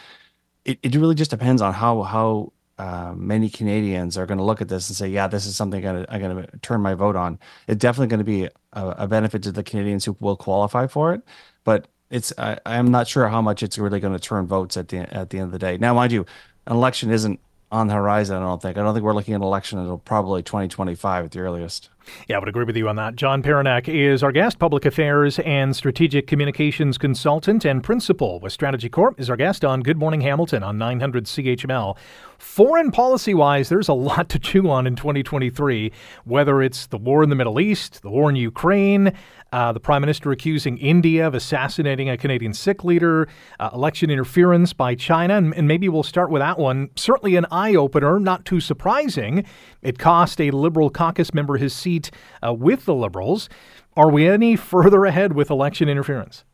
It, 0.65 0.79
it 0.83 0.95
really 0.95 1.15
just 1.15 1.31
depends 1.31 1.61
on 1.61 1.75
how 1.75 2.03
how 2.03 2.53
uh, 2.79 3.13
many 3.17 3.49
Canadians 3.49 4.19
are 4.19 4.27
going 4.27 4.39
to 4.39 4.45
look 4.45 4.61
at 4.61 4.69
this 4.69 4.89
and 4.89 4.97
say, 4.97 5.09
"Yeah, 5.09 5.29
this 5.29 5.47
is 5.47 5.57
something 5.57 5.87
I'm 5.87 6.05
going 6.07 6.45
to 6.45 6.59
turn 6.59 6.81
my 6.81 6.95
vote 6.95 7.17
on." 7.17 7.39
It's 7.69 7.81
definitely 7.81 8.09
going 8.09 8.19
to 8.19 8.25
be 8.25 8.45
a, 8.73 8.89
a 8.99 9.09
benefit 9.09 9.43
to 9.45 9.53
the 9.53 9.63
Canadians 9.63 10.05
who 10.05 10.17
will 10.21 10.37
qualify 10.37 10.87
for 10.87 11.15
it 11.15 11.23
but 11.65 11.89
it's 12.11 12.33
I, 12.39 12.59
I'm 12.65 12.91
not 12.91 13.09
sure 13.09 13.29
how 13.29 13.43
much 13.43 13.63
it's 13.63 13.79
really 13.79 13.99
going 13.99 14.13
to 14.13 14.21
turn 14.21 14.47
votes 14.47 14.77
at 14.77 14.89
the 14.89 14.99
at 14.99 15.31
the 15.31 15.39
end 15.39 15.47
of 15.47 15.53
the 15.53 15.59
day. 15.59 15.79
Now, 15.79 15.95
mind 15.95 16.13
you, 16.13 16.27
an 16.67 16.77
election 16.77 17.11
isn't 17.11 17.41
on 17.73 17.89
the 17.89 17.95
horizon. 17.95 18.37
I 18.37 18.41
don't 18.41 18.63
think. 18.63 18.79
I 18.79 18.83
don't 18.83 18.95
think 18.95 19.05
we're 19.05 19.15
looking 19.15 19.35
at 19.35 19.39
an 19.39 19.43
election 19.43 19.79
until 19.79 19.99
probably 19.99 20.43
2025 20.43 21.25
at 21.25 21.31
the 21.33 21.41
earliest. 21.41 21.91
Yeah, 22.29 22.37
I 22.37 22.39
would 22.39 22.49
agree 22.49 22.65
with 22.65 22.77
you 22.77 22.89
on 22.89 22.97
that. 22.97 23.17
John 23.17 23.43
Perenack 23.43 23.89
is 23.89 24.23
our 24.23 24.31
guest, 24.31 24.59
public 24.59 24.85
affairs 24.85 25.39
and 25.41 25.75
strategic 25.75 26.27
communications 26.27 26.99
consultant 26.99 27.65
and 27.65 27.83
principal 27.83 28.39
with 28.41 28.53
Strategy 28.53 28.89
Corp. 28.91 29.19
Is 29.19 29.31
our 29.31 29.37
guest 29.37 29.65
on 29.65 29.81
Good 29.81 29.97
Morning 29.97 30.21
Hamilton 30.21 30.63
on 30.63 30.79
900 30.79 31.25
CHML. 31.25 31.97
Foreign 32.39 32.91
policy 32.91 33.35
wise, 33.35 33.69
there's 33.69 33.89
a 33.89 33.93
lot 33.95 34.29
to 34.31 34.39
chew 34.39 34.69
on 34.71 34.87
in 34.87 34.97
2023. 34.97 35.93
Whether 36.25 36.63
it's 36.63 36.87
the 36.87 36.99
war 36.99 37.23
in 37.23 37.29
the 37.29 37.37
Middle 37.37 37.61
East, 37.61 38.03
the 38.03 38.11
war 38.11 38.31
in 38.31 38.37
Ukraine, 38.37 39.13
uh, 39.53 39.73
the 39.73 39.81
prime 39.81 40.01
minister 40.01 40.33
accusing 40.33 40.79
India 40.79 41.27
of 41.27 41.35
assassinating 41.35 42.11
a 42.11 42.17
Canadian 42.17 42.53
Sikh 42.53 42.83
leader, 42.83 43.29
uh, 43.61 43.71
election 43.73 44.11
interference 44.11 44.73
by 44.73 44.95
China, 44.95 45.37
and, 45.37 45.55
and, 45.55 45.69
maybe 45.69 45.89
we'll 45.89 46.03
start 46.03 46.29
with 46.31 46.41
that 46.41 46.59
one. 46.59 46.91
Certainly 46.97 47.37
an 47.37 47.47
eye 47.53 47.77
opener, 47.77 48.19
not 48.19 48.45
too 48.45 48.61
surprising. 48.61 49.45
It 49.83 49.99
cost 49.99 50.41
a 50.41 50.51
Liberal 50.51 50.91
caucus 50.91 51.33
member 51.33 51.57
his 51.57 51.73
seat 51.73 52.11
uh, 52.45 52.53
with 52.53 52.85
the 52.85 52.95
Liberals. 52.95 53.49
Are 53.97 54.11
we 54.11 54.27
any 54.27 54.57
further 54.73 55.05
ahead 55.05 55.35
with 55.35 55.51
election 55.51 55.89
interference? 55.89 56.45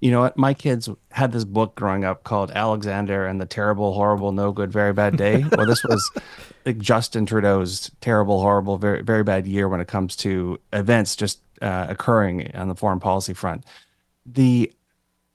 You 0.00 0.10
know 0.10 0.20
what? 0.20 0.36
My 0.36 0.52
kids 0.52 0.88
had 1.10 1.32
this 1.32 1.44
book 1.44 1.74
growing 1.74 2.04
up 2.04 2.24
called 2.24 2.50
Alexander 2.50 3.26
and 3.26 3.40
the 3.40 3.46
Terrible, 3.46 3.94
Horrible, 3.94 4.30
No 4.32 4.52
Good, 4.52 4.70
Very 4.70 4.92
Bad 4.92 5.16
Day. 5.16 5.44
well, 5.52 5.66
this 5.66 5.82
was 5.84 6.10
like 6.66 6.78
Justin 6.78 7.24
Trudeau's 7.24 7.90
terrible, 8.00 8.40
horrible, 8.40 8.76
very, 8.76 9.02
very 9.02 9.24
bad 9.24 9.46
year 9.46 9.68
when 9.68 9.80
it 9.80 9.88
comes 9.88 10.14
to 10.16 10.60
events 10.72 11.16
just 11.16 11.40
uh, 11.62 11.86
occurring 11.88 12.54
on 12.54 12.68
the 12.68 12.74
foreign 12.74 13.00
policy 13.00 13.32
front. 13.32 13.64
The 14.26 14.70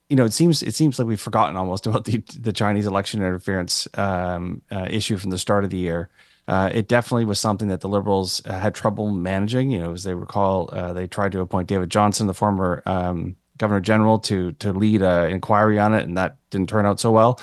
you 0.09 0.17
know, 0.17 0.25
it 0.25 0.33
seems 0.33 0.61
it 0.61 0.75
seems 0.75 0.99
like 0.99 1.07
we've 1.07 1.21
forgotten 1.21 1.55
almost 1.55 1.87
about 1.87 2.05
the 2.05 2.21
the 2.37 2.53
Chinese 2.53 2.85
election 2.85 3.21
interference 3.21 3.87
um, 3.95 4.61
uh, 4.71 4.85
issue 4.89 5.17
from 5.17 5.31
the 5.31 5.37
start 5.37 5.63
of 5.63 5.69
the 5.69 5.77
year. 5.77 6.09
Uh, 6.47 6.69
it 6.73 6.87
definitely 6.89 7.23
was 7.23 7.39
something 7.39 7.69
that 7.69 7.79
the 7.79 7.87
Liberals 7.87 8.41
had 8.45 8.75
trouble 8.75 9.09
managing. 9.09 9.71
You 9.71 9.79
know, 9.79 9.93
as 9.93 10.03
they 10.03 10.13
recall, 10.13 10.69
uh, 10.73 10.91
they 10.91 11.07
tried 11.07 11.31
to 11.31 11.39
appoint 11.39 11.69
David 11.69 11.89
Johnston, 11.89 12.27
the 12.27 12.33
former 12.33 12.83
um, 12.85 13.37
Governor 13.61 13.79
General, 13.79 14.19
to 14.19 14.51
to 14.53 14.73
lead 14.73 15.01
an 15.01 15.31
inquiry 15.31 15.79
on 15.79 15.93
it, 15.93 16.03
and 16.03 16.17
that 16.17 16.35
didn't 16.49 16.67
turn 16.67 16.85
out 16.85 16.99
so 16.99 17.11
well. 17.11 17.39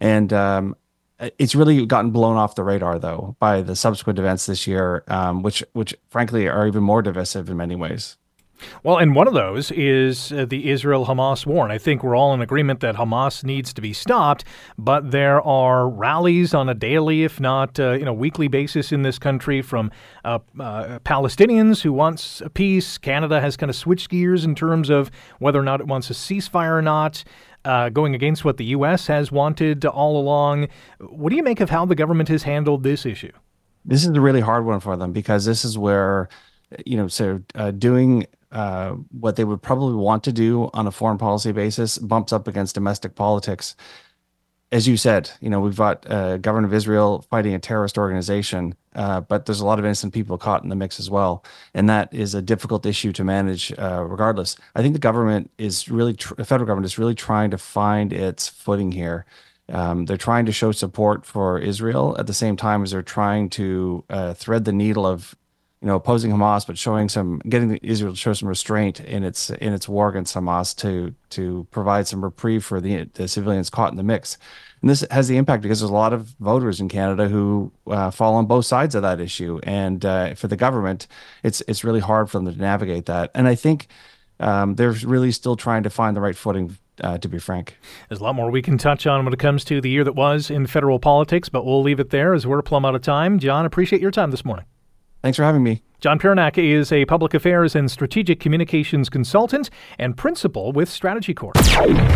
And 0.00 0.32
um, 0.32 0.76
it's 1.38 1.54
really 1.54 1.84
gotten 1.84 2.10
blown 2.10 2.36
off 2.36 2.54
the 2.54 2.64
radar 2.64 2.98
though 2.98 3.36
by 3.38 3.60
the 3.62 3.76
subsequent 3.76 4.18
events 4.18 4.46
this 4.46 4.66
year, 4.66 5.04
um, 5.08 5.42
which 5.42 5.62
which 5.74 5.94
frankly 6.08 6.48
are 6.48 6.66
even 6.66 6.82
more 6.82 7.02
divisive 7.02 7.48
in 7.50 7.56
many 7.56 7.76
ways. 7.76 8.16
Well, 8.82 8.98
and 8.98 9.14
one 9.14 9.28
of 9.28 9.34
those 9.34 9.70
is 9.70 10.32
uh, 10.32 10.44
the 10.44 10.70
Israel 10.70 11.06
Hamas 11.06 11.46
war. 11.46 11.64
And 11.64 11.72
I 11.72 11.78
think 11.78 12.02
we're 12.02 12.16
all 12.16 12.34
in 12.34 12.40
agreement 12.40 12.80
that 12.80 12.96
Hamas 12.96 13.44
needs 13.44 13.72
to 13.74 13.80
be 13.80 13.92
stopped, 13.92 14.44
but 14.76 15.10
there 15.10 15.40
are 15.42 15.88
rallies 15.88 16.54
on 16.54 16.68
a 16.68 16.74
daily, 16.74 17.24
if 17.24 17.40
not 17.40 17.78
uh, 17.78 17.92
you 17.92 18.04
know, 18.04 18.12
weekly 18.12 18.48
basis 18.48 18.92
in 18.92 19.02
this 19.02 19.18
country 19.18 19.62
from 19.62 19.90
uh, 20.24 20.38
uh 20.58 20.98
Palestinians 21.00 21.82
who 21.82 21.92
wants 21.92 22.40
a 22.40 22.50
peace. 22.50 22.98
Canada 22.98 23.40
has 23.40 23.56
kind 23.56 23.70
of 23.70 23.76
switched 23.76 24.10
gears 24.10 24.44
in 24.44 24.54
terms 24.54 24.90
of 24.90 25.10
whether 25.38 25.58
or 25.58 25.64
not 25.64 25.80
it 25.80 25.86
wants 25.86 26.10
a 26.10 26.14
ceasefire 26.14 26.78
or 26.78 26.82
not 26.82 27.24
uh, 27.64 27.88
going 27.88 28.14
against 28.14 28.44
what 28.44 28.56
the 28.56 28.64
U.S. 28.66 29.06
has 29.06 29.30
wanted 29.30 29.84
all 29.84 30.18
along. 30.18 30.68
What 31.00 31.30
do 31.30 31.36
you 31.36 31.42
make 31.42 31.60
of 31.60 31.70
how 31.70 31.84
the 31.84 31.94
government 31.94 32.28
has 32.28 32.42
handled 32.42 32.82
this 32.82 33.04
issue? 33.04 33.32
This 33.84 34.04
is 34.04 34.10
a 34.10 34.20
really 34.20 34.40
hard 34.40 34.64
one 34.64 34.80
for 34.80 34.96
them 34.96 35.12
because 35.12 35.44
this 35.44 35.64
is 35.64 35.78
where, 35.78 36.28
you 36.84 36.96
know, 36.96 37.08
so 37.08 37.40
uh, 37.54 37.70
doing 37.70 38.26
uh, 38.52 38.92
what 39.10 39.36
they 39.36 39.44
would 39.44 39.62
probably 39.62 39.94
want 39.94 40.24
to 40.24 40.32
do 40.32 40.70
on 40.74 40.86
a 40.86 40.90
foreign 40.90 41.18
policy 41.18 41.52
basis 41.52 41.98
bumps 41.98 42.32
up 42.32 42.48
against 42.48 42.74
domestic 42.74 43.14
politics 43.14 43.76
as 44.70 44.86
you 44.86 44.96
said, 44.96 45.30
you 45.40 45.48
know, 45.48 45.60
we've 45.60 45.76
got 45.76 46.08
uh, 46.10 46.36
government 46.36 46.70
of 46.70 46.74
Israel 46.76 47.24
fighting 47.30 47.54
a 47.54 47.58
terrorist 47.58 47.96
organization, 47.96 48.74
uh, 48.94 49.20
but 49.20 49.46
there's 49.46 49.60
a 49.60 49.66
lot 49.66 49.78
of 49.78 49.84
innocent 49.84 50.12
people 50.12 50.36
caught 50.36 50.62
in 50.62 50.68
the 50.68 50.76
mix 50.76 51.00
as 51.00 51.08
well, 51.08 51.42
and 51.72 51.88
that 51.88 52.12
is 52.12 52.34
a 52.34 52.42
difficult 52.42 52.84
issue 52.84 53.12
to 53.12 53.24
manage. 53.24 53.72
Uh, 53.78 54.04
regardless, 54.06 54.56
I 54.74 54.82
think 54.82 54.92
the 54.92 55.00
government 55.00 55.50
is 55.56 55.88
really, 55.88 56.14
tr- 56.14 56.34
the 56.34 56.44
federal 56.44 56.66
government 56.66 56.84
is 56.86 56.98
really 56.98 57.14
trying 57.14 57.50
to 57.50 57.58
find 57.58 58.12
its 58.12 58.46
footing 58.46 58.92
here. 58.92 59.24
Um, 59.70 60.04
they're 60.04 60.16
trying 60.16 60.46
to 60.46 60.52
show 60.52 60.72
support 60.72 61.24
for 61.24 61.58
Israel 61.58 62.16
at 62.18 62.26
the 62.26 62.34
same 62.34 62.56
time 62.56 62.82
as 62.82 62.90
they're 62.90 63.02
trying 63.02 63.48
to 63.50 64.04
uh, 64.10 64.34
thread 64.34 64.64
the 64.64 64.72
needle 64.72 65.06
of, 65.06 65.34
you 65.80 65.86
know, 65.86 65.94
opposing 65.94 66.32
Hamas, 66.32 66.66
but 66.66 66.76
showing 66.76 67.08
some, 67.08 67.38
getting 67.48 67.76
Israel 67.76 68.12
to 68.12 68.18
show 68.18 68.32
some 68.32 68.48
restraint 68.48 68.98
in 69.00 69.22
its 69.22 69.50
in 69.50 69.72
its 69.72 69.88
war 69.88 70.08
against 70.08 70.34
Hamas 70.34 70.74
to 70.76 71.14
to 71.30 71.66
provide 71.70 72.08
some 72.08 72.24
reprieve 72.24 72.64
for 72.64 72.80
the, 72.80 73.04
the 73.14 73.28
civilians 73.28 73.70
caught 73.70 73.92
in 73.92 73.96
the 73.96 74.02
mix. 74.02 74.38
And 74.80 74.90
this 74.90 75.04
has 75.10 75.28
the 75.28 75.36
impact 75.36 75.62
because 75.62 75.80
there's 75.80 75.90
a 75.90 75.94
lot 75.94 76.12
of 76.12 76.34
voters 76.40 76.80
in 76.80 76.88
Canada 76.88 77.28
who 77.28 77.72
uh, 77.86 78.10
fall 78.10 78.34
on 78.34 78.46
both 78.46 78.66
sides 78.66 78.94
of 78.94 79.02
that 79.02 79.20
issue. 79.20 79.60
And 79.62 80.04
uh, 80.04 80.34
for 80.34 80.48
the 80.48 80.56
government, 80.56 81.06
it's 81.44 81.62
it's 81.68 81.84
really 81.84 82.00
hard 82.00 82.28
for 82.28 82.38
them 82.38 82.52
to 82.52 82.60
navigate 82.60 83.06
that. 83.06 83.30
And 83.34 83.46
I 83.46 83.54
think 83.54 83.86
um, 84.40 84.74
they're 84.74 84.92
really 84.92 85.30
still 85.30 85.56
trying 85.56 85.84
to 85.84 85.90
find 85.90 86.16
the 86.16 86.20
right 86.20 86.36
footing 86.36 86.76
uh, 87.02 87.18
to 87.18 87.28
be 87.28 87.38
frank. 87.38 87.76
There's 88.08 88.20
a 88.20 88.24
lot 88.24 88.34
more 88.34 88.50
we 88.50 88.62
can 88.62 88.78
touch 88.78 89.06
on 89.06 89.24
when 89.24 89.32
it 89.32 89.38
comes 89.38 89.64
to 89.64 89.80
the 89.80 89.90
year 89.90 90.02
that 90.02 90.16
was 90.16 90.50
in 90.50 90.66
federal 90.66 90.98
politics, 90.98 91.48
but 91.48 91.64
we'll 91.64 91.82
leave 91.82 92.00
it 92.00 92.10
there 92.10 92.34
as 92.34 92.48
we're 92.48 92.62
plumb 92.62 92.84
out 92.84 92.96
of 92.96 93.02
time. 93.02 93.38
John, 93.38 93.64
appreciate 93.64 94.02
your 94.02 94.10
time 94.10 94.32
this 94.32 94.44
morning. 94.44 94.64
Thanks 95.22 95.36
for 95.36 95.42
having 95.42 95.62
me. 95.62 95.82
John 96.00 96.20
Perenack 96.20 96.58
is 96.58 96.92
a 96.92 97.04
public 97.06 97.34
affairs 97.34 97.74
and 97.74 97.90
strategic 97.90 98.38
communications 98.38 99.08
consultant 99.08 99.68
and 99.98 100.16
principal 100.16 100.70
with 100.70 100.88
Strategy 100.88 101.34
Corp. 101.34 101.56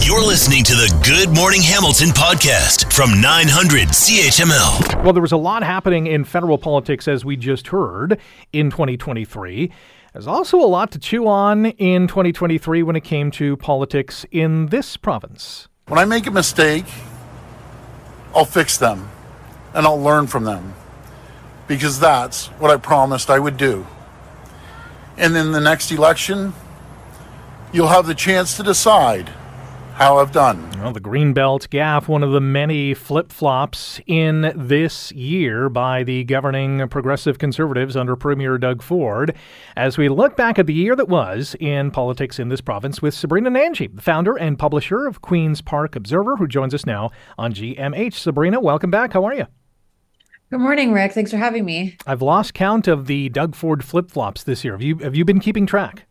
You're 0.02 0.25
listening 0.25 0.62
to 0.62 0.75
the 0.75 1.00
Good 1.04 1.35
Morning 1.35 1.62
Hamilton 1.62 2.11
podcast 2.11 2.92
from 2.92 3.21
900 3.21 3.88
CHML. 3.88 5.02
Well, 5.02 5.12
there 5.12 5.21
was 5.21 5.32
a 5.32 5.37
lot 5.37 5.64
happening 5.64 6.06
in 6.06 6.23
federal 6.23 6.59
politics, 6.59 7.09
as 7.09 7.25
we 7.25 7.37
just 7.37 7.68
heard, 7.68 8.21
in 8.52 8.71
2023. 8.71 9.73
There's 10.12 10.28
also 10.28 10.59
a 10.59 10.68
lot 10.68 10.92
to 10.92 11.00
chew 11.00 11.26
on 11.26 11.66
in 11.66 12.06
2023 12.06 12.85
when 12.85 12.94
it 12.94 13.02
came 13.02 13.32
to 13.32 13.56
politics 13.56 14.25
in 14.30 14.66
this 14.66 14.97
province. 14.97 15.66
When 15.88 15.99
I 15.99 16.04
make 16.04 16.28
a 16.28 16.30
mistake, 16.30 16.85
I'll 18.32 18.44
fix 18.44 18.78
them 18.78 19.11
and 19.75 19.87
I'll 19.87 20.00
learn 20.00 20.28
from 20.28 20.44
them 20.44 20.75
because 21.66 22.00
that's 22.00 22.47
what 22.47 22.71
I 22.71 22.76
promised 22.76 23.31
I 23.31 23.38
would 23.38 23.57
do. 23.57 23.87
And 25.16 25.37
in 25.37 25.52
the 25.52 25.61
next 25.61 25.90
election, 25.92 26.54
you'll 27.73 27.88
have 27.88 28.07
the 28.07 28.14
chance 28.14 28.57
to 28.57 28.62
decide 28.62 29.31
how 29.95 30.19
I've 30.19 30.33
done. 30.33 30.71
Well, 30.81 30.92
the 30.92 31.00
Greenbelt 31.00 31.69
Gaffe, 31.69 32.09
one 32.09 32.23
of 32.23 32.33
the 32.33 32.40
many 32.40 32.95
flip 32.95 33.31
flops 33.31 34.00
in 34.07 34.52
this 34.57 35.12
year 35.12 35.69
by 35.69 36.02
the 36.02 36.25
governing 36.25 36.88
progressive 36.88 37.38
conservatives 37.38 37.95
under 37.95 38.16
Premier 38.16 38.59
Doug 38.59 38.83
Ford. 38.83 39.37
As 39.76 39.99
we 39.99 40.09
look 40.09 40.37
back 40.37 40.59
at 40.59 40.66
the 40.66 40.75
year 40.75 40.97
that 40.97 41.09
was 41.09 41.54
in 41.61 41.90
politics 41.90 42.38
in 42.38 42.49
this 42.49 42.61
province 42.61 43.02
with 43.02 43.14
Sabrina 43.14 43.50
Nanji, 43.50 43.95
the 43.95 44.02
founder 44.02 44.35
and 44.37 44.59
publisher 44.59 45.07
of 45.07 45.21
Queen's 45.21 45.61
Park 45.61 45.95
Observer, 45.95 46.37
who 46.37 46.49
joins 46.49 46.75
us 46.75 46.87
now 46.87 47.11
on 47.38 47.52
GMH. 47.52 48.14
Sabrina, 48.14 48.61
welcome 48.61 48.90
back. 48.90 49.12
How 49.12 49.25
are 49.25 49.35
you? 49.35 49.47
Good 50.52 50.61
morning, 50.61 50.92
Rick. 50.92 51.12
Thanks 51.12 51.30
for 51.30 51.38
having 51.38 51.64
me. 51.64 51.97
I've 52.06 52.21
lost 52.21 52.52
count 52.52 52.87
of 52.87 53.06
the 53.06 53.30
Doug 53.30 53.54
Ford 53.54 53.82
flip 53.82 54.11
flops 54.11 54.42
this 54.42 54.62
year. 54.62 54.75
Have 54.75 54.82
you 54.82 54.99
have 54.99 55.16
you 55.16 55.25
been 55.25 55.40
keeping 55.40 55.64
track? 55.64 56.04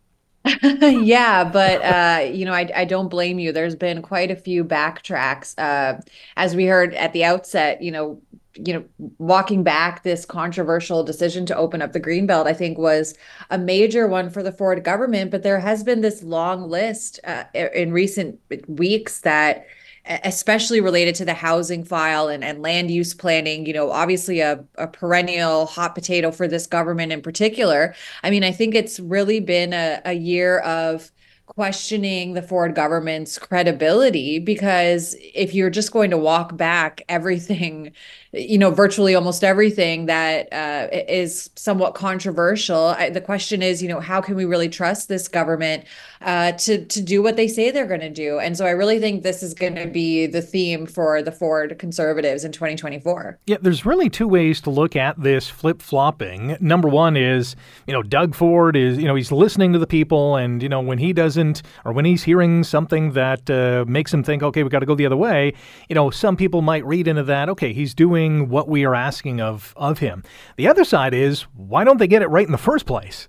yeah, 0.64 1.44
but 1.44 1.80
uh, 1.80 2.24
you 2.24 2.44
know, 2.44 2.52
I, 2.52 2.68
I 2.74 2.84
don't 2.84 3.08
blame 3.08 3.38
you. 3.38 3.52
There's 3.52 3.76
been 3.76 4.02
quite 4.02 4.32
a 4.32 4.34
few 4.34 4.64
backtracks. 4.64 5.56
Uh, 5.56 6.00
as 6.36 6.56
we 6.56 6.64
heard 6.64 6.92
at 6.94 7.12
the 7.12 7.22
outset, 7.22 7.82
you 7.82 7.92
know, 7.92 8.20
you 8.56 8.72
know, 8.72 8.84
walking 9.18 9.62
back 9.62 10.02
this 10.02 10.24
controversial 10.24 11.04
decision 11.04 11.46
to 11.46 11.56
open 11.56 11.80
up 11.80 11.92
the 11.92 12.00
greenbelt, 12.00 12.46
I 12.48 12.52
think 12.52 12.78
was 12.78 13.14
a 13.50 13.58
major 13.58 14.08
one 14.08 14.28
for 14.28 14.42
the 14.42 14.50
Ford 14.50 14.82
government. 14.82 15.30
But 15.30 15.44
there 15.44 15.60
has 15.60 15.84
been 15.84 16.00
this 16.00 16.24
long 16.24 16.68
list 16.68 17.20
uh, 17.22 17.44
in 17.54 17.92
recent 17.92 18.40
weeks 18.66 19.20
that 19.20 19.66
especially 20.06 20.80
related 20.80 21.14
to 21.16 21.24
the 21.24 21.34
housing 21.34 21.84
file 21.84 22.28
and, 22.28 22.42
and 22.42 22.60
land 22.60 22.90
use 22.90 23.14
planning, 23.14 23.66
you 23.66 23.72
know, 23.72 23.90
obviously 23.90 24.40
a, 24.40 24.64
a 24.76 24.86
perennial 24.86 25.66
hot 25.66 25.94
potato 25.94 26.30
for 26.30 26.48
this 26.48 26.66
government 26.66 27.12
in 27.12 27.22
particular. 27.22 27.94
I 28.22 28.30
mean, 28.30 28.42
I 28.42 28.50
think 28.50 28.74
it's 28.74 28.98
really 28.98 29.40
been 29.40 29.72
a, 29.72 30.00
a 30.04 30.12
year 30.12 30.58
of 30.60 31.12
questioning 31.54 32.32
the 32.32 32.40
Ford 32.40 32.74
government's 32.74 33.38
credibility 33.38 34.38
because 34.38 35.14
if 35.34 35.52
you're 35.52 35.68
just 35.68 35.92
going 35.92 36.10
to 36.10 36.16
walk 36.16 36.56
back 36.56 37.02
everything 37.10 37.92
you 38.34 38.56
know, 38.56 38.70
virtually 38.70 39.14
almost 39.14 39.44
everything 39.44 40.06
that 40.06 40.50
uh, 40.52 40.88
is 40.90 41.50
somewhat 41.54 41.94
controversial. 41.94 42.86
I, 42.96 43.10
the 43.10 43.20
question 43.20 43.62
is, 43.62 43.82
you 43.82 43.88
know, 43.90 44.00
how 44.00 44.22
can 44.22 44.36
we 44.36 44.46
really 44.46 44.70
trust 44.70 45.08
this 45.08 45.28
government 45.28 45.84
uh, 46.22 46.52
to 46.52 46.84
to 46.86 47.02
do 47.02 47.22
what 47.22 47.36
they 47.36 47.46
say 47.46 47.70
they're 47.70 47.86
going 47.86 48.00
to 48.00 48.08
do? 48.08 48.38
And 48.38 48.56
so 48.56 48.64
I 48.64 48.70
really 48.70 48.98
think 48.98 49.22
this 49.22 49.42
is 49.42 49.52
going 49.52 49.74
to 49.74 49.86
be 49.86 50.26
the 50.26 50.40
theme 50.40 50.86
for 50.86 51.20
the 51.20 51.32
Ford 51.32 51.78
conservatives 51.78 52.42
in 52.42 52.52
2024. 52.52 53.38
Yeah, 53.46 53.58
there's 53.60 53.84
really 53.84 54.08
two 54.08 54.28
ways 54.28 54.62
to 54.62 54.70
look 54.70 54.96
at 54.96 55.22
this 55.22 55.48
flip 55.48 55.82
flopping. 55.82 56.56
Number 56.58 56.88
one 56.88 57.18
is, 57.18 57.54
you 57.86 57.92
know, 57.92 58.02
Doug 58.02 58.34
Ford 58.34 58.76
is, 58.76 58.96
you 58.96 59.04
know, 59.04 59.14
he's 59.14 59.30
listening 59.30 59.74
to 59.74 59.78
the 59.78 59.86
people, 59.86 60.36
and 60.36 60.62
you 60.62 60.70
know, 60.70 60.80
when 60.80 60.96
he 60.96 61.12
doesn't, 61.12 61.41
or 61.84 61.92
when 61.92 62.04
he's 62.04 62.22
hearing 62.22 62.64
something 62.64 63.12
that 63.12 63.50
uh, 63.50 63.84
makes 63.88 64.12
him 64.12 64.22
think, 64.22 64.42
okay, 64.42 64.62
we've 64.62 64.72
got 64.72 64.80
to 64.80 64.86
go 64.86 64.94
the 64.94 65.06
other 65.06 65.16
way. 65.16 65.52
You 65.88 65.94
know, 65.94 66.10
some 66.10 66.36
people 66.36 66.62
might 66.62 66.84
read 66.84 67.08
into 67.08 67.22
that, 67.24 67.48
okay, 67.48 67.72
he's 67.72 67.94
doing 67.94 68.48
what 68.48 68.68
we 68.68 68.84
are 68.84 68.94
asking 68.94 69.40
of 69.40 69.74
of 69.76 69.98
him. 69.98 70.22
The 70.56 70.68
other 70.68 70.84
side 70.84 71.14
is 71.14 71.42
why 71.54 71.84
don't 71.84 71.98
they 71.98 72.06
get 72.06 72.22
it 72.22 72.28
right 72.28 72.46
in 72.46 72.52
the 72.52 72.58
first 72.58 72.86
place? 72.86 73.28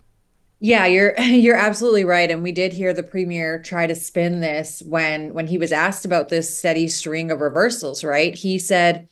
Yeah, 0.59 0.85
you're 0.85 1.19
you're 1.19 1.57
absolutely 1.57 2.05
right 2.05 2.31
and 2.31 2.43
we 2.43 2.51
did 2.51 2.73
hear 2.73 2.93
the 2.93 3.03
premier 3.03 3.61
try 3.61 3.85
to 3.87 3.95
spin 3.95 4.39
this 4.39 4.81
when 4.85 5.33
when 5.33 5.47
he 5.47 5.57
was 5.57 5.71
asked 5.71 6.05
about 6.05 6.29
this 6.29 6.57
steady 6.57 6.87
string 6.87 7.31
of 7.31 7.41
reversals, 7.41 8.03
right? 8.03 8.33
He 8.33 8.57
said 8.59 9.09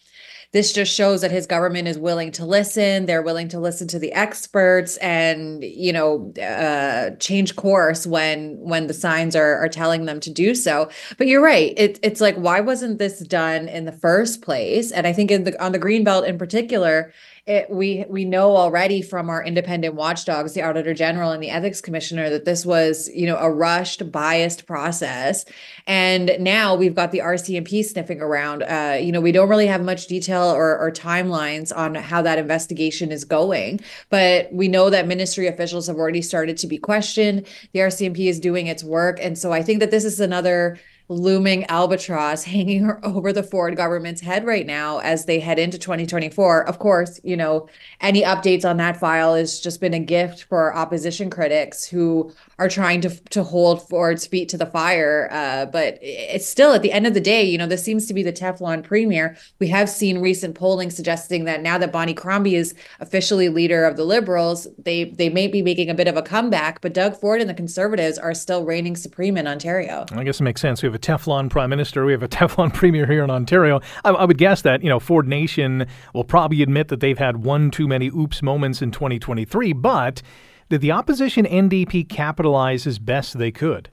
this 0.51 0.73
just 0.73 0.93
shows 0.93 1.21
that 1.21 1.31
his 1.31 1.47
government 1.47 1.87
is 1.87 1.97
willing 1.97 2.31
to 2.33 2.45
listen. 2.45 3.05
They're 3.05 3.21
willing 3.21 3.47
to 3.49 3.59
listen 3.59 3.87
to 3.89 3.99
the 3.99 4.11
experts 4.11 4.97
and 4.97 5.63
you 5.63 5.93
know 5.93 6.33
uh, 6.41 7.15
change 7.17 7.55
course 7.55 8.05
when 8.05 8.57
when 8.59 8.87
the 8.87 8.93
signs 8.93 9.35
are 9.35 9.57
are 9.57 9.69
telling 9.69 10.05
them 10.05 10.19
to 10.21 10.29
do 10.29 10.55
so. 10.55 10.89
But 11.17 11.27
you're 11.27 11.41
right. 11.41 11.73
It, 11.77 11.99
it's 12.03 12.21
like 12.21 12.35
why 12.35 12.59
wasn't 12.59 12.99
this 12.99 13.19
done 13.19 13.67
in 13.69 13.85
the 13.85 13.91
first 13.91 14.41
place? 14.41 14.91
And 14.91 15.07
i 15.07 15.13
think 15.13 15.31
in 15.31 15.43
the 15.43 15.63
on 15.63 15.71
the 15.71 15.79
green 15.79 16.03
belt 16.03 16.25
in 16.25 16.37
particular 16.37 17.13
it, 17.47 17.69
we 17.71 18.05
we 18.07 18.23
know 18.23 18.55
already 18.55 19.01
from 19.01 19.29
our 19.29 19.43
independent 19.43 19.95
watchdogs, 19.95 20.53
the 20.53 20.61
Auditor 20.61 20.93
General 20.93 21.31
and 21.31 21.41
the 21.41 21.49
Ethics 21.49 21.81
Commissioner, 21.81 22.29
that 22.29 22.45
this 22.45 22.65
was 22.65 23.09
you 23.15 23.25
know 23.25 23.37
a 23.37 23.49
rushed, 23.49 24.11
biased 24.11 24.67
process, 24.67 25.43
and 25.87 26.31
now 26.39 26.75
we've 26.75 26.93
got 26.93 27.11
the 27.11 27.19
RCMP 27.19 27.83
sniffing 27.83 28.21
around. 28.21 28.61
Uh, 28.61 28.97
you 29.01 29.11
know, 29.11 29.21
we 29.21 29.31
don't 29.31 29.49
really 29.49 29.65
have 29.65 29.83
much 29.83 30.05
detail 30.05 30.43
or, 30.43 30.77
or 30.77 30.91
timelines 30.91 31.75
on 31.75 31.95
how 31.95 32.21
that 32.21 32.37
investigation 32.37 33.11
is 33.11 33.25
going, 33.25 33.79
but 34.09 34.53
we 34.53 34.67
know 34.67 34.91
that 34.91 35.07
ministry 35.07 35.47
officials 35.47 35.87
have 35.87 35.97
already 35.97 36.21
started 36.21 36.57
to 36.57 36.67
be 36.67 36.77
questioned. 36.77 37.47
The 37.73 37.79
RCMP 37.79 38.27
is 38.27 38.39
doing 38.39 38.67
its 38.67 38.83
work, 38.83 39.17
and 39.19 39.35
so 39.35 39.51
I 39.51 39.63
think 39.63 39.79
that 39.79 39.89
this 39.89 40.05
is 40.05 40.19
another 40.19 40.77
looming 41.11 41.65
albatross 41.65 42.43
hanging 42.45 42.89
over 43.03 43.33
the 43.33 43.43
Ford 43.43 43.75
government's 43.75 44.21
head 44.21 44.45
right 44.45 44.65
now 44.65 44.99
as 44.99 45.25
they 45.25 45.39
head 45.39 45.59
into 45.59 45.77
2024. 45.77 46.67
Of 46.67 46.79
course, 46.79 47.19
you 47.23 47.35
know, 47.35 47.67
any 47.99 48.21
updates 48.21 48.67
on 48.67 48.77
that 48.77 48.97
file 48.97 49.35
has 49.35 49.59
just 49.59 49.81
been 49.81 49.93
a 49.93 49.99
gift 49.99 50.43
for 50.43 50.75
opposition 50.75 51.29
critics 51.29 51.85
who 51.85 52.31
are 52.57 52.69
trying 52.69 53.01
to 53.01 53.09
to 53.31 53.43
hold 53.43 53.87
Ford's 53.89 54.25
feet 54.25 54.47
to 54.49 54.57
the 54.57 54.65
fire. 54.65 55.27
Uh, 55.31 55.65
but 55.65 55.97
it's 56.01 56.47
still 56.47 56.73
at 56.73 56.81
the 56.81 56.91
end 56.91 57.05
of 57.05 57.13
the 57.13 57.19
day, 57.19 57.43
you 57.43 57.57
know, 57.57 57.67
this 57.67 57.83
seems 57.83 58.05
to 58.05 58.13
be 58.13 58.23
the 58.23 58.31
Teflon 58.31 58.83
premier. 58.83 59.35
We 59.59 59.67
have 59.67 59.89
seen 59.89 60.19
recent 60.19 60.55
polling 60.55 60.89
suggesting 60.91 61.43
that 61.45 61.61
now 61.61 61.77
that 61.77 61.91
Bonnie 61.91 62.13
Crombie 62.13 62.55
is 62.55 62.73
officially 62.99 63.49
leader 63.49 63.83
of 63.83 63.97
the 63.97 64.05
Liberals, 64.05 64.67
they 64.77 65.05
they 65.05 65.29
may 65.29 65.47
be 65.47 65.61
making 65.61 65.89
a 65.89 65.93
bit 65.93 66.07
of 66.07 66.15
a 66.15 66.21
comeback. 66.21 66.79
But 66.81 66.93
Doug 66.93 67.17
Ford 67.17 67.41
and 67.41 67.49
the 67.49 67.53
Conservatives 67.53 68.17
are 68.17 68.33
still 68.33 68.63
reigning 68.63 68.95
supreme 68.95 69.37
in 69.37 69.47
Ontario. 69.47 70.05
I 70.11 70.23
guess 70.23 70.39
it 70.39 70.43
makes 70.43 70.61
sense. 70.61 70.81
We 70.81 70.87
have 70.87 70.95
a 70.95 71.00
Teflon 71.01 71.49
prime 71.49 71.69
minister. 71.69 72.05
We 72.05 72.11
have 72.11 72.23
a 72.23 72.27
Teflon 72.29 72.73
premier 72.73 73.05
here 73.05 73.23
in 73.23 73.29
Ontario. 73.29 73.81
I, 74.05 74.11
I 74.11 74.25
would 74.25 74.37
guess 74.37 74.61
that 74.61 74.83
you 74.83 74.89
know 74.89 74.99
Ford 74.99 75.27
Nation 75.27 75.87
will 76.13 76.23
probably 76.23 76.61
admit 76.61 76.87
that 76.89 76.99
they've 76.99 77.17
had 77.17 77.43
one 77.43 77.71
too 77.71 77.87
many 77.87 78.07
oops 78.07 78.41
moments 78.41 78.81
in 78.81 78.91
2023, 78.91 79.73
but 79.73 80.21
did 80.69 80.81
the 80.81 80.91
opposition 80.91 81.45
NDP 81.45 82.07
capitalize 82.07 82.87
as 82.87 82.97
best 82.97 83.37
they 83.37 83.51
could? 83.51 83.89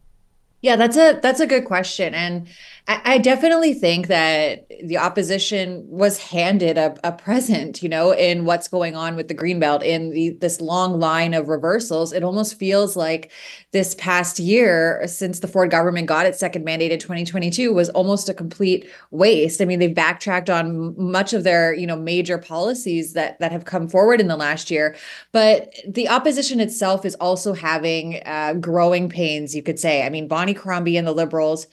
Yeah, 0.61 0.77
that's 0.77 0.97
a 0.97 1.19
that's 1.23 1.41
a 1.41 1.47
good 1.47 1.65
question, 1.65 2.15
and 2.15 2.49
I, 2.91 3.19
definitely 3.19 3.75
think 3.75 4.07
that 4.07 4.67
the 4.83 4.97
opposition 4.97 5.85
was 5.87 6.17
handed 6.17 6.79
a, 6.79 6.97
a 7.05 7.13
present, 7.13 7.83
you 7.83 7.89
know, 7.89 8.13
in 8.13 8.47
what's 8.47 8.67
going 8.67 8.97
on 8.97 9.15
with 9.15 9.29
the 9.29 9.35
greenbelt 9.35 9.83
in 9.83 10.09
the 10.09 10.31
this 10.41 10.59
long 10.63 10.99
line 10.99 11.35
of 11.35 11.51
reversals. 11.51 12.15
It 12.15 12.25
almost 12.25 12.59
feels 12.59 12.97
like 12.97 13.31
this 13.73 13.95
past 13.97 14.39
year, 14.39 15.03
since 15.07 15.41
the 15.41 15.49
Ford 15.49 15.71
government 15.71 16.07
got 16.07 16.25
its 16.25 16.41
second 16.41 16.65
mandate 16.65 16.91
in 16.91 16.99
2022, 16.99 17.75
was 17.75 17.91
almost 17.91 18.31
a 18.31 18.35
complete 18.35 18.89
waste. 19.11 19.61
I 19.61 19.67
mean, 19.67 19.81
they've 19.81 19.95
backtracked 19.95 20.49
on 20.49 20.95
much 20.99 21.35
of 21.35 21.45
their, 21.45 21.75
you 21.75 21.87
know, 21.87 21.97
major 21.97 22.39
policies 22.39 23.13
that 23.13 23.39
that 23.39 23.53
have 23.53 23.67
come 23.67 23.87
forward 23.87 24.19
in 24.19 24.29
the 24.29 24.37
last 24.37 24.71
year, 24.71 24.97
but 25.33 25.75
the 25.87 26.09
opposition 26.09 26.59
itself 26.59 27.05
is 27.05 27.15
also 27.17 27.53
having 27.53 28.23
uh, 28.25 28.55
growing 28.55 29.11
pains, 29.11 29.55
you 29.55 29.63
could 29.63 29.79
say. 29.79 30.07
I 30.07 30.09
mean, 30.09 30.27
Bonnie 30.27 30.55
Crombie 30.55 30.97
and 30.97 31.07
the 31.07 31.13
Liberals. 31.13 31.67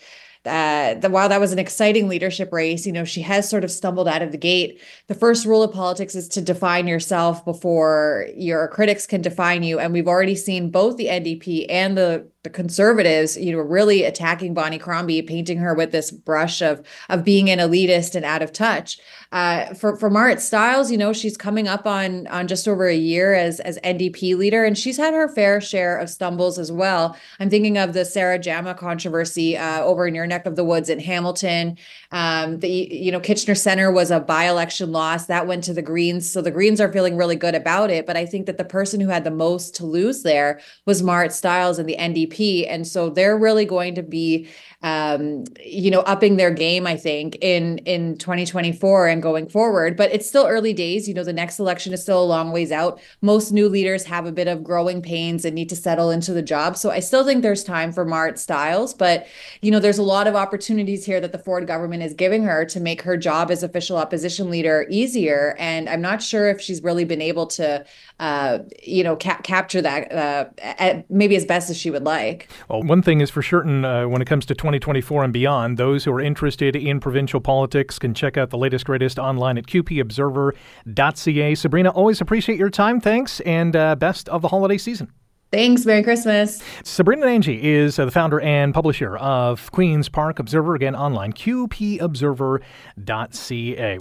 The, 0.45 1.09
while 1.09 1.27
that 1.29 1.39
was 1.39 1.51
an 1.51 1.59
exciting 1.59 2.07
leadership 2.07 2.53
race, 2.53 2.85
you 2.85 2.93
know, 2.93 3.03
she 3.03 3.21
has 3.21 3.49
sort 3.49 3.63
of 3.63 3.71
stumbled 3.71 4.07
out 4.07 4.21
of 4.21 4.31
the 4.31 4.37
gate. 4.37 4.81
The 5.07 5.15
first 5.15 5.45
rule 5.45 5.63
of 5.63 5.73
politics 5.73 6.15
is 6.15 6.27
to 6.29 6.41
define 6.41 6.87
yourself 6.87 7.43
before 7.43 8.27
your 8.35 8.67
critics 8.67 9.07
can 9.07 9.21
define 9.21 9.63
you. 9.63 9.79
And 9.79 9.91
we've 9.91 10.07
already 10.07 10.35
seen 10.35 10.69
both 10.69 10.97
the 10.97 11.07
NDP 11.07 11.65
and 11.69 11.97
the 11.97 12.29
the 12.45 12.49
conservatives, 12.49 13.35
you 13.35 13.51
know, 13.51 13.59
really 13.59 14.03
attacking 14.03 14.53
Bonnie 14.53 14.77
Crombie, 14.77 15.21
painting 15.21 15.57
her 15.57 15.73
with 15.73 15.91
this 15.91 16.11
brush 16.11 16.61
of 16.61 16.85
of 17.09 17.25
being 17.25 17.49
an 17.49 17.59
elitist 17.59 18.15
and 18.15 18.23
out 18.23 18.41
of 18.41 18.53
touch. 18.53 18.97
Uh, 19.31 19.73
for 19.73 19.97
for 19.97 20.09
Marit 20.09 20.39
Stiles, 20.39 20.89
you 20.89 20.97
know, 20.97 21.11
she's 21.11 21.35
coming 21.35 21.67
up 21.67 21.85
on 21.85 22.27
on 22.27 22.47
just 22.47 22.67
over 22.67 22.87
a 22.87 22.95
year 22.95 23.33
as 23.33 23.59
as 23.59 23.77
NDP 23.79 24.37
leader, 24.37 24.63
and 24.63 24.77
she's 24.77 24.95
had 24.95 25.13
her 25.13 25.27
fair 25.27 25.59
share 25.59 25.97
of 25.97 26.09
stumbles 26.09 26.57
as 26.57 26.71
well. 26.71 27.17
I'm 27.39 27.49
thinking 27.49 27.77
of 27.77 27.93
the 27.93 28.05
Sarah 28.05 28.39
Jama 28.39 28.75
controversy 28.75 29.57
uh, 29.57 29.81
over 29.81 30.07
in 30.07 30.15
your 30.15 30.27
neck 30.27 30.45
of 30.45 30.55
the 30.55 30.63
woods 30.63 30.89
in 30.89 30.99
Hamilton. 30.99 31.77
Um, 32.11 32.59
the 32.59 32.69
you 32.69 33.11
know 33.11 33.19
Kitchener 33.19 33.55
Center 33.55 33.91
was 33.91 34.11
a 34.11 34.19
by-election 34.19 34.91
loss 34.91 35.25
that 35.25 35.47
went 35.47 35.63
to 35.65 35.73
the 35.73 35.81
Greens, 35.81 36.29
so 36.29 36.41
the 36.41 36.51
Greens 36.51 36.79
are 36.79 36.93
feeling 36.93 37.17
really 37.17 37.35
good 37.35 37.55
about 37.55 37.89
it. 37.89 38.05
But 38.05 38.15
I 38.15 38.25
think 38.25 38.45
that 38.45 38.57
the 38.57 38.63
person 38.63 39.01
who 39.01 39.09
had 39.09 39.23
the 39.23 39.31
most 39.31 39.75
to 39.75 39.85
lose 39.85 40.23
there 40.23 40.61
was 40.85 41.03
Marit 41.03 41.33
Stiles 41.33 41.79
and 41.79 41.89
the 41.89 41.97
NDP, 41.97 42.34
and 42.67 42.87
so 42.87 43.09
they're 43.09 43.37
really 43.37 43.65
going 43.65 43.95
to 43.95 44.03
be 44.03 44.47
um, 44.85 45.45
you 45.65 45.89
know, 45.89 46.01
upping 46.01 46.37
their 46.37 46.51
game, 46.51 46.85
I 46.85 46.95
think, 46.95 47.39
in 47.41 47.79
in 47.79 48.19
2024 48.19 49.07
and 49.07 49.21
going 49.21 49.49
forward. 49.49 49.97
But 49.97 50.13
it's 50.13 50.27
still 50.27 50.45
early 50.45 50.73
days. 50.73 51.07
You 51.07 51.15
know, 51.15 51.23
the 51.23 51.33
next 51.33 51.57
election 51.57 51.91
is 51.91 52.03
still 52.03 52.21
a 52.21 52.23
long 52.23 52.51
ways 52.51 52.71
out. 52.71 53.01
Most 53.23 53.51
new 53.51 53.67
leaders 53.67 54.03
have 54.05 54.27
a 54.27 54.31
bit 54.31 54.47
of 54.47 54.63
growing 54.63 55.01
pains 55.01 55.43
and 55.43 55.55
need 55.55 55.69
to 55.69 55.75
settle 55.75 56.11
into 56.11 56.33
the 56.33 56.43
job. 56.43 56.77
So 56.77 56.91
I 56.91 56.99
still 56.99 57.25
think 57.25 57.41
there's 57.41 57.63
time 57.63 57.91
for 57.91 58.05
Marit 58.05 58.37
Stiles, 58.37 58.93
but 58.93 59.25
you 59.61 59.71
know, 59.71 59.79
there's 59.79 59.97
a 59.97 60.03
lot 60.03 60.27
of 60.27 60.35
opportunities 60.35 61.03
here 61.03 61.19
that 61.19 61.31
the 61.31 61.39
Ford 61.39 61.65
government 61.65 62.03
is 62.03 62.13
giving 62.13 62.43
her 62.43 62.63
to 62.65 62.79
make 62.79 63.01
her 63.01 63.17
job 63.17 63.49
as 63.49 63.63
official 63.63 63.97
opposition 63.97 64.51
leader 64.51 64.85
easier. 64.91 65.55
And 65.57 65.89
I'm 65.89 66.01
not 66.01 66.21
sure 66.21 66.47
if 66.47 66.61
she's 66.61 66.83
really 66.83 67.05
been 67.05 67.23
able 67.23 67.47
to, 67.47 67.83
uh, 68.19 68.59
you 68.83 69.03
know, 69.03 69.15
ca- 69.15 69.41
capture 69.41 69.81
that 69.81 70.11
uh, 70.11 71.01
maybe 71.09 71.35
as 71.35 71.43
best 71.43 71.71
as 71.71 71.77
she 71.77 71.89
would 71.89 72.03
like. 72.03 72.49
Well, 72.69 72.83
one 72.83 73.01
thing 73.01 73.21
is 73.21 73.31
for 73.31 73.41
certain 73.41 73.83
uh, 73.83 74.07
when 74.07 74.21
it 74.21 74.25
comes 74.25 74.45
to 74.45 74.53
20 74.53 74.74
2024 74.79 75.23
and 75.23 75.33
beyond. 75.33 75.77
Those 75.77 76.03
who 76.05 76.11
are 76.11 76.21
interested 76.21 76.75
in 76.75 76.99
provincial 76.99 77.39
politics 77.39 77.99
can 77.99 78.13
check 78.13 78.37
out 78.37 78.49
the 78.49 78.57
latest, 78.57 78.85
greatest 78.85 79.19
online 79.19 79.57
at 79.57 79.65
qpobserver.ca. 79.65 81.55
Sabrina, 81.55 81.89
always 81.89 82.21
appreciate 82.21 82.59
your 82.59 82.69
time. 82.69 83.01
Thanks, 83.01 83.39
and 83.41 83.75
uh, 83.75 83.95
best 83.95 84.29
of 84.29 84.41
the 84.41 84.49
holiday 84.49 84.77
season. 84.77 85.11
Thanks. 85.55 85.85
Merry 85.85 86.03
Christmas. 86.03 86.61
Sabrina 86.83 87.27
Nanji 87.27 87.57
is 87.61 87.97
uh, 87.97 88.03
the 88.03 88.11
founder 88.11 88.41
and 88.41 88.73
publisher 88.73 89.15
of 89.15 89.71
Queen's 89.71 90.09
Park 90.09 90.39
Observer, 90.39 90.75
again 90.75 90.97
online, 90.97 91.31
qpobserver.ca. 91.31 93.97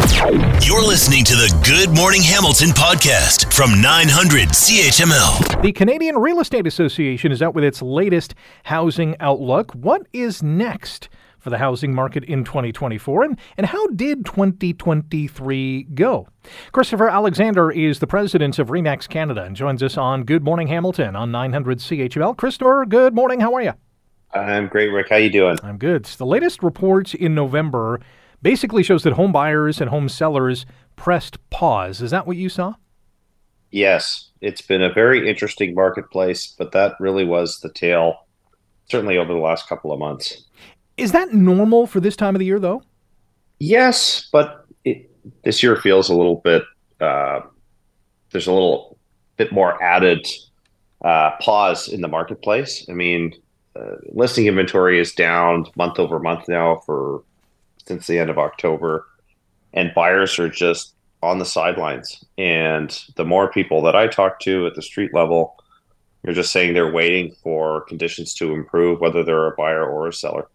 You're 0.67 0.85
listening 0.85 1.23
to 1.23 1.37
the 1.37 1.63
Good 1.65 1.97
Morning 1.97 2.23
Hamilton 2.23 2.71
podcast 2.71 3.55
from 3.55 3.81
900 3.81 4.49
CHML. 4.49 5.63
The 5.63 5.71
Canadian 5.71 6.17
Real 6.17 6.41
Estate 6.41 6.67
Association 6.67 7.31
is 7.31 7.41
out 7.41 7.55
with 7.55 7.63
its 7.63 7.81
latest 7.81 8.35
housing 8.65 9.15
outlook. 9.21 9.71
What 9.75 10.09
is 10.13 10.43
next? 10.43 11.09
For 11.45 11.51
the 11.51 11.59
housing 11.59 11.95
market 11.95 12.25
in 12.25 12.43
2024, 12.43 13.23
and, 13.23 13.39
and 13.59 13.67
how 13.67 13.87
did 13.89 14.25
2023 14.25 15.83
go? 15.95 16.27
Christopher 16.73 17.11
Alexander 17.11 17.71
is 17.71 17.99
the 17.99 18.07
president 18.07 18.59
of 18.59 18.69
REMAX 18.69 19.07
Canada 19.07 19.43
and 19.43 19.55
joins 19.55 19.83
us 19.83 19.99
on 19.99 20.25
Good 20.25 20.43
Morning 20.43 20.69
Hamilton 20.69 21.15
on 21.15 21.31
900 21.31 21.81
CHML. 21.81 22.35
Christopher, 22.39 22.87
good 22.89 23.15
morning. 23.15 23.41
How 23.41 23.53
are 23.53 23.61
you? 23.61 23.75
I'm 24.33 24.69
great, 24.69 24.89
Rick. 24.89 25.11
How 25.11 25.17
you 25.17 25.29
doing? 25.29 25.59
I'm 25.63 25.77
good. 25.77 26.07
The 26.07 26.25
latest 26.25 26.63
report 26.63 27.15
in 27.15 27.35
November 27.35 28.01
basically 28.41 28.83
shows 28.83 29.03
that 29.03 29.13
home 29.13 29.31
buyers 29.31 29.83
and 29.83 29.91
home 29.91 30.09
sellers 30.09 30.65
pressed 30.97 31.39
pause. 31.51 32.01
Is 32.01 32.11
that 32.11 32.27
what 32.27 32.39
you 32.39 32.49
saw? 32.49 32.75
Yes, 33.71 34.31
it's 34.41 34.63
been 34.63 34.83
a 34.83 34.93
very 34.93 35.29
interesting 35.29 35.75
marketplace, 35.75 36.55
but 36.57 36.73
that 36.73 36.95
really 37.01 37.27
was 37.27 37.61
the 37.61 37.71
tale, 37.71 38.27
certainly 38.89 39.19
over 39.19 39.35
the 39.35 39.39
last 39.39 39.69
couple 39.69 39.93
of 39.93 39.99
months. 39.99 40.45
Is 40.97 41.13
that 41.13 41.33
normal 41.33 41.87
for 41.87 42.01
this 42.01 42.17
time 42.17 42.35
of 42.35 42.39
the 42.39 42.47
year, 42.47 42.61
though? 42.61 42.83
Yes, 43.59 44.29
but 44.33 44.67
it, 44.85 45.11
this 45.45 45.63
year 45.63 45.77
feels 45.77 46.09
a 46.09 46.15
little 46.15 46.37
bit. 46.37 46.65
Uh, 47.01 47.41
there's 48.31 48.47
a 48.47 48.53
little 48.53 48.97
bit 49.37 49.53
more 49.53 49.83
added 49.83 50.27
uh, 51.05 51.33
pause 51.41 51.89
in 51.89 52.01
the 52.01 52.09
marketplace. 52.09 52.87
I 52.89 52.93
mean, 52.93 53.35
uh, 53.77 53.97
listing 54.13 54.47
inventory 54.47 55.01
is 55.01 55.13
down 55.13 55.67
month 55.77 55.99
over 55.99 56.19
month 56.19 56.49
now 56.49 56.77
for 56.87 57.23
since 57.87 58.07
the 58.07 58.19
end 58.19 58.31
of 58.31 58.39
October, 58.39 59.07
and 59.73 59.93
buyers 59.95 60.39
are 60.39 60.49
just 60.49 60.95
on 61.23 61.39
the 61.39 61.45
sidelines. 61.45 62.25
And 62.39 62.99
the 63.17 63.25
more 63.25 63.51
people 63.51 63.83
that 63.83 63.97
I 63.97 64.07
talk 64.07 64.41
to 64.41 64.67
at 64.67 64.75
the 64.75 64.83
street 64.83 65.13
level, 65.13 65.57
they're 66.23 66.35
just 66.35 66.53
saying 66.53 66.75
they're 66.75 66.93
waiting 66.93 67.35
for 67.43 67.83
conditions 67.83 68.33
to 68.35 68.53
improve, 68.53 69.01
whether 69.01 69.23
they're 69.23 69.47
a 69.47 69.57
buyer 69.57 69.85
or 69.85 70.09
a 70.09 70.13
seller. 70.13 70.49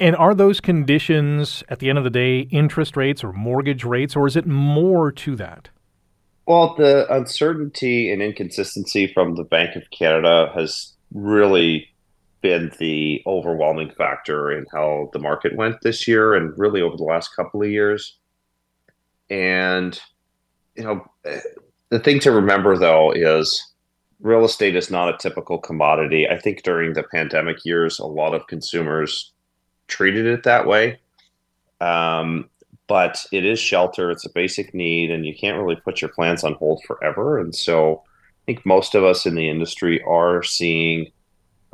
And 0.00 0.14
are 0.14 0.34
those 0.34 0.60
conditions, 0.60 1.64
at 1.68 1.80
the 1.80 1.88
end 1.88 1.98
of 1.98 2.04
the 2.04 2.10
day, 2.10 2.40
interest 2.40 2.96
rates 2.96 3.24
or 3.24 3.32
mortgage 3.32 3.84
rates, 3.84 4.14
or 4.14 4.26
is 4.26 4.36
it 4.36 4.46
more 4.46 5.10
to 5.10 5.34
that? 5.36 5.70
Well, 6.46 6.74
the 6.76 7.12
uncertainty 7.12 8.10
and 8.10 8.22
inconsistency 8.22 9.06
from 9.12 9.34
the 9.34 9.44
Bank 9.44 9.76
of 9.76 9.90
Canada 9.90 10.50
has 10.54 10.92
really 11.12 11.88
been 12.40 12.70
the 12.78 13.22
overwhelming 13.26 13.90
factor 13.90 14.50
in 14.52 14.64
how 14.72 15.10
the 15.12 15.18
market 15.18 15.56
went 15.56 15.80
this 15.82 16.06
year 16.06 16.34
and 16.34 16.56
really 16.56 16.80
over 16.80 16.96
the 16.96 17.02
last 17.02 17.34
couple 17.34 17.62
of 17.62 17.68
years. 17.68 18.16
And, 19.28 20.00
you 20.76 20.84
know, 20.84 21.04
the 21.90 21.98
thing 21.98 22.20
to 22.20 22.30
remember 22.30 22.78
though 22.78 23.10
is 23.10 23.72
real 24.20 24.44
estate 24.44 24.76
is 24.76 24.90
not 24.90 25.12
a 25.12 25.18
typical 25.18 25.58
commodity. 25.58 26.28
I 26.28 26.38
think 26.38 26.62
during 26.62 26.92
the 26.92 27.02
pandemic 27.02 27.64
years, 27.64 27.98
a 27.98 28.06
lot 28.06 28.34
of 28.34 28.46
consumers 28.46 29.32
treated 29.88 30.26
it 30.26 30.44
that 30.44 30.66
way. 30.66 31.00
Um, 31.80 32.48
but 32.86 33.24
it 33.32 33.44
is 33.44 33.58
shelter. 33.58 34.10
It's 34.10 34.24
a 34.24 34.32
basic 34.32 34.74
need, 34.74 35.10
and 35.10 35.26
you 35.26 35.34
can't 35.34 35.58
really 35.58 35.76
put 35.76 36.00
your 36.00 36.10
plans 36.10 36.44
on 36.44 36.54
hold 36.54 36.82
forever. 36.86 37.38
And 37.38 37.54
so 37.54 38.02
I 38.06 38.40
think 38.46 38.64
most 38.64 38.94
of 38.94 39.04
us 39.04 39.26
in 39.26 39.34
the 39.34 39.48
industry 39.48 40.02
are 40.02 40.42
seeing 40.42 41.12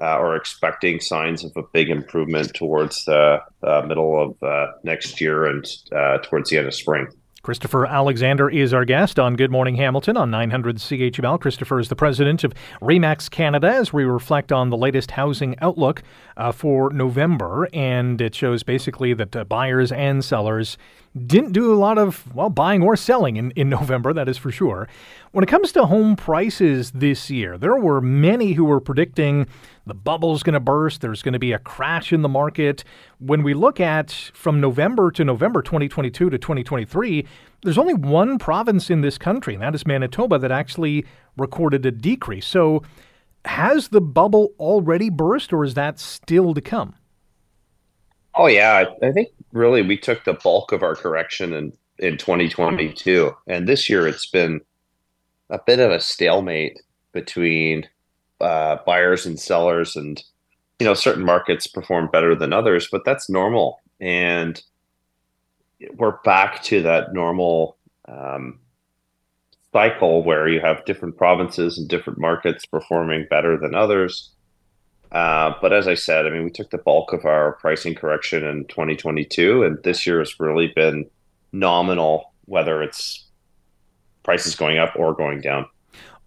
uh, 0.00 0.18
or 0.18 0.34
expecting 0.34 0.98
signs 0.98 1.44
of 1.44 1.52
a 1.56 1.62
big 1.72 1.88
improvement 1.88 2.52
towards 2.54 3.04
the 3.04 3.38
uh, 3.62 3.82
middle 3.86 4.20
of 4.20 4.42
uh, 4.42 4.72
next 4.82 5.20
year 5.20 5.46
and 5.46 5.64
uh, 5.94 6.18
towards 6.18 6.50
the 6.50 6.58
end 6.58 6.66
of 6.66 6.74
spring. 6.74 7.06
Christopher 7.44 7.84
Alexander 7.84 8.48
is 8.48 8.72
our 8.72 8.86
guest 8.86 9.18
on 9.18 9.36
Good 9.36 9.50
Morning 9.50 9.74
Hamilton 9.74 10.16
on 10.16 10.30
900 10.30 10.78
CHML. 10.78 11.38
Christopher 11.38 11.78
is 11.78 11.90
the 11.90 11.94
president 11.94 12.42
of 12.42 12.54
REMAX 12.80 13.30
Canada 13.30 13.68
as 13.68 13.92
we 13.92 14.04
reflect 14.04 14.50
on 14.50 14.70
the 14.70 14.78
latest 14.78 15.10
housing 15.10 15.54
outlook 15.60 16.02
uh, 16.38 16.52
for 16.52 16.90
November. 16.90 17.68
And 17.74 18.18
it 18.22 18.34
shows 18.34 18.62
basically 18.62 19.12
that 19.12 19.36
uh, 19.36 19.44
buyers 19.44 19.92
and 19.92 20.24
sellers 20.24 20.78
didn't 21.26 21.52
do 21.52 21.70
a 21.70 21.76
lot 21.76 21.98
of, 21.98 22.34
well, 22.34 22.48
buying 22.48 22.82
or 22.82 22.96
selling 22.96 23.36
in, 23.36 23.50
in 23.50 23.68
November, 23.68 24.14
that 24.14 24.26
is 24.26 24.38
for 24.38 24.50
sure. 24.50 24.88
When 25.32 25.44
it 25.44 25.48
comes 25.48 25.70
to 25.72 25.84
home 25.84 26.16
prices 26.16 26.92
this 26.92 27.30
year, 27.30 27.58
there 27.58 27.76
were 27.76 28.00
many 28.00 28.54
who 28.54 28.64
were 28.64 28.80
predicting 28.80 29.48
the 29.86 29.94
bubble's 29.94 30.42
going 30.42 30.54
to 30.54 30.60
burst, 30.60 31.00
there's 31.00 31.22
going 31.22 31.34
to 31.34 31.38
be 31.38 31.52
a 31.52 31.58
crash 31.58 32.12
in 32.12 32.22
the 32.22 32.28
market. 32.28 32.84
When 33.18 33.42
we 33.42 33.54
look 33.54 33.80
at 33.80 34.10
from 34.32 34.60
November 34.60 35.10
to 35.12 35.24
November 35.24 35.62
2022 35.62 36.30
to 36.30 36.38
2023, 36.38 37.26
there's 37.62 37.78
only 37.78 37.94
one 37.94 38.38
province 38.38 38.90
in 38.90 39.02
this 39.02 39.18
country, 39.18 39.54
and 39.54 39.62
that 39.62 39.74
is 39.74 39.86
Manitoba, 39.86 40.38
that 40.38 40.52
actually 40.52 41.04
recorded 41.36 41.84
a 41.84 41.90
decrease. 41.90 42.46
So, 42.46 42.82
has 43.44 43.88
the 43.88 44.00
bubble 44.00 44.54
already 44.58 45.10
burst, 45.10 45.52
or 45.52 45.64
is 45.64 45.74
that 45.74 45.98
still 45.98 46.54
to 46.54 46.62
come? 46.62 46.94
Oh 48.36 48.46
yeah, 48.46 48.86
I 49.02 49.12
think 49.12 49.28
really 49.52 49.82
we 49.82 49.98
took 49.98 50.24
the 50.24 50.32
bulk 50.32 50.72
of 50.72 50.82
our 50.82 50.96
correction 50.96 51.52
in 51.52 51.72
in 51.98 52.18
2022, 52.18 53.32
and 53.46 53.68
this 53.68 53.88
year 53.88 54.08
it's 54.08 54.26
been 54.26 54.60
a 55.50 55.60
bit 55.64 55.78
of 55.78 55.92
a 55.92 56.00
stalemate 56.00 56.80
between 57.12 57.88
uh, 58.40 58.76
buyers 58.86 59.26
and 59.26 59.38
sellers, 59.38 59.96
and 59.96 60.22
you 60.78 60.86
know 60.86 60.94
certain 60.94 61.24
markets 61.24 61.66
perform 61.66 62.08
better 62.12 62.34
than 62.34 62.52
others, 62.52 62.88
but 62.90 63.04
that's 63.04 63.30
normal, 63.30 63.80
and 64.00 64.62
we're 65.96 66.18
back 66.24 66.62
to 66.64 66.82
that 66.82 67.12
normal 67.12 67.76
um, 68.08 68.58
cycle 69.72 70.22
where 70.22 70.48
you 70.48 70.60
have 70.60 70.84
different 70.84 71.16
provinces 71.16 71.78
and 71.78 71.88
different 71.88 72.18
markets 72.18 72.64
performing 72.64 73.26
better 73.28 73.56
than 73.58 73.74
others. 73.74 74.30
Uh, 75.10 75.52
but 75.60 75.72
as 75.72 75.86
I 75.86 75.94
said, 75.94 76.26
I 76.26 76.30
mean, 76.30 76.44
we 76.44 76.50
took 76.50 76.70
the 76.70 76.78
bulk 76.78 77.12
of 77.12 77.24
our 77.24 77.52
pricing 77.52 77.94
correction 77.94 78.44
in 78.44 78.64
2022, 78.66 79.62
and 79.62 79.82
this 79.84 80.06
year 80.06 80.18
has 80.18 80.40
really 80.40 80.72
been 80.74 81.08
nominal, 81.52 82.32
whether 82.46 82.82
it's 82.82 83.24
prices 84.24 84.56
going 84.56 84.78
up 84.78 84.94
or 84.96 85.14
going 85.14 85.40
down. 85.40 85.66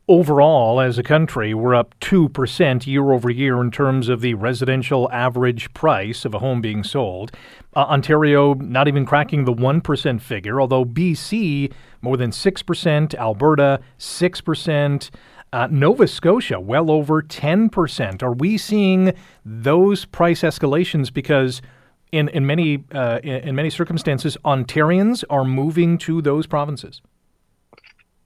Overall, 0.09 0.79
as 0.79 0.97
a 0.97 1.03
country, 1.03 1.53
we're 1.53 1.75
up 1.75 1.93
2% 1.99 2.87
year 2.87 3.11
over 3.11 3.29
year 3.29 3.59
in 3.59 3.71
terms 3.71 4.07
of 4.07 4.21
the 4.21 4.35
residential 4.35 5.11
average 5.11 5.73
price 5.73 6.23
of 6.23 6.33
a 6.33 6.39
home 6.39 6.61
being 6.61 6.81
sold. 6.81 7.33
Uh, 7.75 7.81
Ontario 7.81 8.53
not 8.53 8.87
even 8.87 9.05
cracking 9.05 9.43
the 9.43 9.53
1% 9.53 10.21
figure, 10.21 10.61
although 10.61 10.85
BC 10.85 11.73
more 12.01 12.15
than 12.15 12.31
6%, 12.31 13.15
Alberta 13.15 13.81
6%. 13.99 15.09
Uh, 15.51 15.67
Nova 15.69 16.07
Scotia, 16.07 16.61
well 16.61 16.89
over 16.89 17.21
10%. 17.21 18.23
Are 18.23 18.33
we 18.33 18.57
seeing 18.57 19.11
those 19.43 20.05
price 20.05 20.41
escalations 20.41 21.13
because 21.13 21.61
in, 22.13 22.29
in, 22.29 22.45
many, 22.45 22.85
uh, 22.93 23.19
in, 23.23 23.49
in 23.49 23.55
many 23.55 23.69
circumstances, 23.69 24.37
Ontarians 24.45 25.25
are 25.29 25.43
moving 25.43 25.97
to 25.97 26.21
those 26.21 26.47
provinces? 26.47 27.01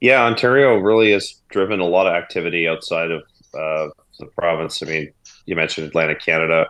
Yeah, 0.01 0.23
Ontario 0.25 0.75
really 0.77 1.11
has 1.13 1.35
driven 1.49 1.79
a 1.79 1.85
lot 1.85 2.07
of 2.07 2.13
activity 2.13 2.67
outside 2.67 3.11
of 3.11 3.21
uh, 3.53 3.89
the 4.19 4.25
province. 4.37 4.81
I 4.83 4.87
mean, 4.87 5.13
you 5.45 5.55
mentioned 5.55 5.87
Atlantic 5.87 6.21
Canada. 6.21 6.67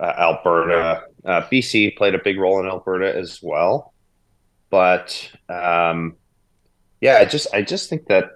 uh, 0.00 0.14
Alberta. 0.18 1.02
Uh, 1.24 1.42
BC 1.50 1.96
played 1.96 2.14
a 2.14 2.22
big 2.22 2.38
role 2.38 2.60
in 2.60 2.66
Alberta 2.66 3.14
as 3.16 3.40
well, 3.42 3.92
but 4.70 5.30
um, 5.48 6.16
yeah, 7.00 7.18
I 7.18 7.24
just 7.24 7.48
I 7.52 7.62
just 7.62 7.90
think 7.90 8.06
that 8.08 8.30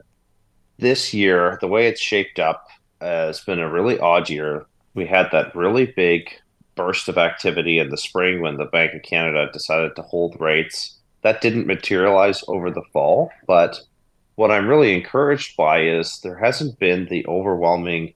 this 0.79 1.15
year 1.15 1.59
the 1.61 1.69
way 1.69 1.87
it's 1.87 2.01
shaped 2.01 2.39
up 2.39 2.67
uh, 3.01 3.27
has 3.27 3.41
been 3.41 3.61
a 3.61 3.71
really 3.71 3.99
odd 3.99 4.29
year. 4.29 4.67
We 4.95 5.07
had 5.07 5.29
that 5.33 5.55
really 5.55 5.87
big 5.87 6.31
burst 6.75 7.09
of 7.09 7.19
activity 7.19 7.79
in 7.79 7.91
the 7.91 7.97
spring 7.97 8.41
when 8.43 8.57
the 8.57 8.65
Bank 8.67 8.95
of 8.95 9.03
Canada 9.03 9.51
decided 9.53 9.97
to 9.97 10.03
hold 10.03 10.37
rates. 10.41 10.99
That 11.23 11.41
didn't 11.41 11.67
materialize 11.67 12.43
over 12.49 12.71
the 12.71 12.83
fall, 12.93 13.31
but 13.47 13.81
what 14.35 14.51
I'm 14.51 14.69
really 14.69 14.95
encouraged 14.95 15.57
by 15.57 15.83
is 15.83 16.21
there 16.23 16.37
hasn't 16.37 16.79
been 16.79 17.07
the 17.07 17.27
overwhelming 17.27 18.15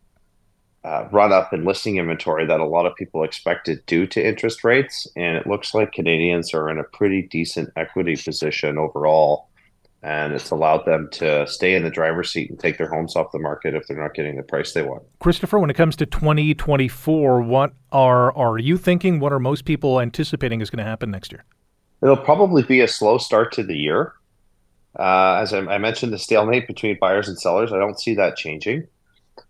uh, 0.87 1.09
run 1.11 1.33
up 1.33 1.53
in 1.53 1.65
listing 1.65 1.97
inventory 1.97 2.47
that 2.47 2.61
a 2.61 2.65
lot 2.65 2.87
of 2.87 2.95
people 2.95 3.25
expected 3.25 3.85
due 3.87 4.07
to 4.07 4.25
interest 4.25 4.63
rates. 4.63 5.09
And 5.17 5.37
it 5.37 5.47
looks 5.47 5.75
like 5.75 5.93
Canadians 5.93 6.55
are 6.55 6.71
in 6.71 6.79
a 6.79 6.85
pretty 6.85 7.23
decent 7.23 7.71
equity 7.77 8.15
position 8.17 8.79
overall. 8.79 9.49
And 10.05 10.33
it's 10.33 10.51
allowed 10.51 10.85
them 10.85 11.09
to 11.15 11.45
stay 11.49 11.75
in 11.75 11.83
the 11.83 11.91
driver's 11.91 12.31
seat 12.31 12.51
and 12.51 12.61
take 12.61 12.79
their 12.79 12.89
homes 12.89 13.17
off 13.17 13.33
the 13.33 13.41
market 13.41 13.75
if 13.75 13.89
they're 13.89 14.01
not 14.01 14.15
getting 14.15 14.37
the 14.37 14.45
price 14.45 14.75
they 14.75 14.83
want. 14.83 15.03
Christopher, 15.19 15.59
when 15.59 15.71
it 15.71 15.75
comes 15.75 15.97
to 15.97 16.07
2024, 16.07 17.43
what 17.43 17.73
are 17.91 18.33
are 18.37 18.57
you 18.57 18.79
thinking? 18.79 19.19
What 19.19 19.33
are 19.33 19.41
most 19.41 19.65
people 19.65 20.01
anticipating 20.01 20.61
is 20.61 20.71
going 20.71 20.79
to 20.79 20.89
happen 20.89 21.11
next 21.11 21.33
year? 21.33 21.45
It'll 22.01 22.17
probably 22.17 22.63
be 22.63 22.81
a 22.81 22.87
slow 22.87 23.19
start 23.19 23.51
to 23.53 23.65
the 23.65 23.77
year. 23.77 24.13
Uh, 24.99 25.39
as 25.41 25.53
I, 25.53 25.59
I 25.59 25.79
mentioned, 25.79 26.13
the 26.13 26.19
stalemate 26.19 26.67
between 26.67 26.99
buyers 27.01 27.29
and 27.29 27.39
sellers, 27.39 27.73
I 27.73 27.79
don't 27.79 28.01
see 28.01 28.15
that 28.15 28.37
changing. 28.37 28.87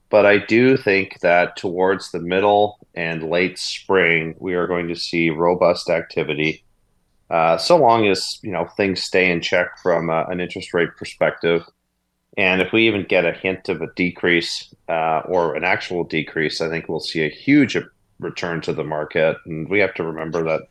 But 0.09 0.27
I 0.27 0.39
do 0.39 0.77
think 0.77 1.21
that 1.21 1.57
towards 1.57 2.11
the 2.11 2.21
middle 2.21 2.79
and 2.95 3.29
late 3.29 3.59
spring, 3.59 4.35
we 4.39 4.55
are 4.55 4.67
going 4.67 4.89
to 4.89 4.95
see 4.95 5.31
robust 5.31 5.91
activity. 5.91 6.65
Uh, 7.29 7.59
so 7.59 7.77
long 7.77 8.07
as 8.07 8.39
you 8.43 8.53
know 8.53 8.67
things 8.77 9.03
stay 9.03 9.31
in 9.31 9.41
check 9.41 9.79
from 9.83 10.11
uh, 10.11 10.25
an 10.27 10.41
interest 10.41 10.73
rate 10.73 10.91
perspective, 10.97 11.65
and 12.37 12.61
if 12.61 12.73
we 12.73 12.87
even 12.87 13.05
get 13.05 13.25
a 13.25 13.33
hint 13.33 13.69
of 13.69 13.83
a 13.83 13.93
decrease 13.95 14.73
uh, 14.89 15.23
or 15.27 15.57
an 15.57 15.65
actual 15.65 16.05
decrease, 16.05 16.61
I 16.61 16.69
think 16.69 16.89
we'll 16.89 17.01
see 17.01 17.25
a 17.25 17.29
huge 17.29 17.77
return 18.21 18.61
to 18.63 18.73
the 18.73 18.85
market. 18.85 19.37
And 19.47 19.69
we 19.69 19.81
have 19.81 19.95
to 19.95 20.05
remember 20.05 20.45
that 20.45 20.63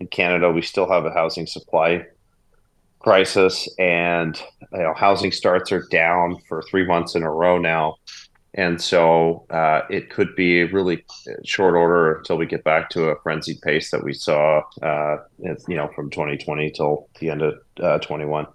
in 0.00 0.08
Canada, 0.08 0.50
we 0.50 0.62
still 0.62 0.90
have 0.90 1.04
a 1.04 1.12
housing 1.12 1.46
supply 1.46 2.06
crisis, 3.02 3.68
and 3.78 4.40
you 4.72 4.78
know, 4.78 4.94
housing 4.94 5.32
starts 5.32 5.72
are 5.72 5.86
down 5.90 6.38
for 6.48 6.62
three 6.62 6.86
months 6.86 7.14
in 7.14 7.22
a 7.22 7.30
row 7.30 7.58
now. 7.58 7.96
And 8.54 8.80
so 8.80 9.46
uh, 9.50 9.80
it 9.88 10.10
could 10.10 10.34
be 10.36 10.64
really 10.64 11.04
short 11.42 11.74
order 11.74 12.16
until 12.18 12.36
we 12.36 12.44
get 12.44 12.64
back 12.64 12.90
to 12.90 13.04
a 13.04 13.18
frenzied 13.22 13.62
pace 13.62 13.90
that 13.90 14.04
we 14.04 14.12
saw, 14.12 14.60
uh, 14.82 15.16
you 15.38 15.76
know, 15.76 15.88
from 15.94 16.10
2020 16.10 16.70
till 16.70 17.08
the 17.18 17.30
end 17.30 17.40
of 17.42 17.54
uh, 17.82 17.98
21. 18.00 18.46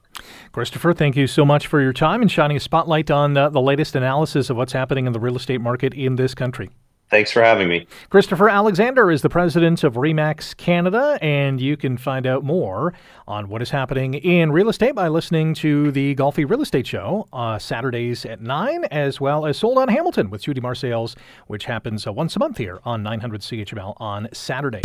Christopher, 0.52 0.94
thank 0.94 1.16
you 1.16 1.26
so 1.26 1.44
much 1.46 1.66
for 1.66 1.82
your 1.82 1.94
time 1.94 2.22
and 2.22 2.32
shining 2.32 2.58
a 2.58 2.60
spotlight 2.60 3.10
on 3.10 3.36
uh, 3.38 3.50
the 3.50 3.62
latest 3.62 3.96
analysis 3.96 4.52
of 4.52 4.58
what's 4.58 4.74
happening 4.74 5.08
in 5.08 5.14
the 5.14 5.20
real 5.20 5.36
estate 5.36 5.62
market 5.62 5.94
in 5.96 6.16
this 6.16 6.36
country. 6.36 6.70
Thanks 7.10 7.32
for 7.32 7.42
having 7.42 7.70
me. 7.70 7.88
Christopher 8.10 8.50
Alexander 8.50 9.10
is 9.10 9.22
the 9.22 9.30
president 9.30 9.84
of 9.86 9.94
REMAX 9.94 10.58
Canada, 10.58 11.18
and 11.22 11.62
you 11.62 11.78
can 11.78 11.98
find 11.98 12.28
out 12.28 12.44
more 12.44 12.94
on 13.26 13.48
what 13.48 13.62
is 13.62 13.70
happening 13.70 14.14
in 14.16 14.52
real 14.52 14.68
estate 14.68 14.94
by 14.94 15.08
listening 15.08 15.54
to 15.54 15.90
the 15.92 16.16
Golfy 16.16 16.50
Real 16.50 16.62
Estate 16.62 16.86
Show 16.86 17.28
uh, 17.32 17.60
Saturdays 17.60 18.26
at 18.26 18.42
9, 18.42 18.86
as 18.86 19.22
well 19.22 19.46
as 19.46 19.58
Sold 19.58 19.78
on 19.78 19.88
Hamilton 19.88 20.30
with 20.30 20.42
Judy 20.42 20.60
Marsales, 20.60 21.16
which 21.48 21.64
happens 21.64 22.06
uh, 22.06 22.12
once 22.12 22.36
a 22.36 22.40
month 22.40 22.58
here 22.58 22.82
on 22.84 23.04
900 23.04 23.40
CHML 23.40 23.96
on 24.02 24.28
Saturday. 24.34 24.82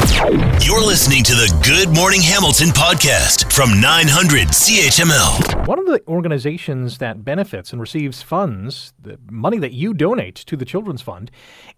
You're 0.61 0.85
listening 0.85 1.25
to 1.25 1.33
the 1.35 1.53
Good 1.65 1.95
Morning 1.95 2.23
Hamilton 2.23 2.69
podcast 2.69 3.53
from 3.53 3.81
900 3.81 4.49
CHML. 4.49 5.67
One 5.67 5.81
of 5.81 5.87
the 5.87 6.03
organizations 6.07 6.99
that 6.99 7.25
benefits 7.25 7.73
and 7.73 7.81
receives 7.81 8.23
funds, 8.23 8.93
the 9.01 9.19
money 9.29 9.59
that 9.59 9.73
you 9.73 9.93
donate 9.93 10.37
to 10.37 10.57
the 10.57 10.65
Children's 10.65 11.03
Fund, 11.03 11.31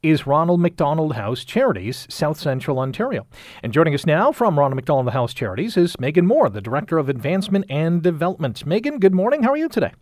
is 0.02 0.26
Ronald 0.34 0.58
McDonald 0.58 1.14
House 1.14 1.44
Charities, 1.44 2.08
South 2.10 2.40
Central 2.40 2.80
Ontario. 2.80 3.24
And 3.62 3.72
joining 3.72 3.94
us 3.94 4.04
now 4.04 4.32
from 4.32 4.58
Ronald 4.58 4.74
McDonald 4.74 5.12
House 5.12 5.32
Charities 5.32 5.76
is 5.76 5.96
Megan 6.00 6.26
Moore, 6.26 6.50
the 6.50 6.60
Director 6.60 6.98
of 6.98 7.08
Advancement 7.08 7.66
and 7.70 8.02
Development. 8.02 8.66
Megan, 8.66 8.98
good 8.98 9.14
morning. 9.14 9.44
How 9.44 9.50
are 9.50 9.56
you 9.56 9.68
today? 9.68 9.92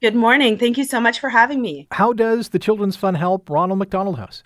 Good 0.00 0.14
morning. 0.14 0.56
Thank 0.56 0.78
you 0.78 0.84
so 0.84 1.00
much 1.00 1.18
for 1.18 1.30
having 1.30 1.60
me. 1.60 1.88
How 1.90 2.12
does 2.12 2.50
the 2.50 2.60
Children's 2.60 2.94
Fund 2.94 3.16
help 3.16 3.50
Ronald 3.50 3.80
McDonald 3.80 4.20
House? 4.20 4.44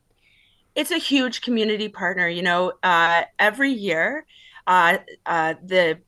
It's 0.74 0.90
a 0.90 0.96
huge 0.96 1.42
community 1.42 1.90
partner. 1.90 2.26
You 2.26 2.40
know, 2.40 2.72
uh, 2.82 3.24
every 3.38 3.72
year, 3.72 4.24
uh, 4.66 4.96
uh, 5.26 5.52
the 5.62 5.98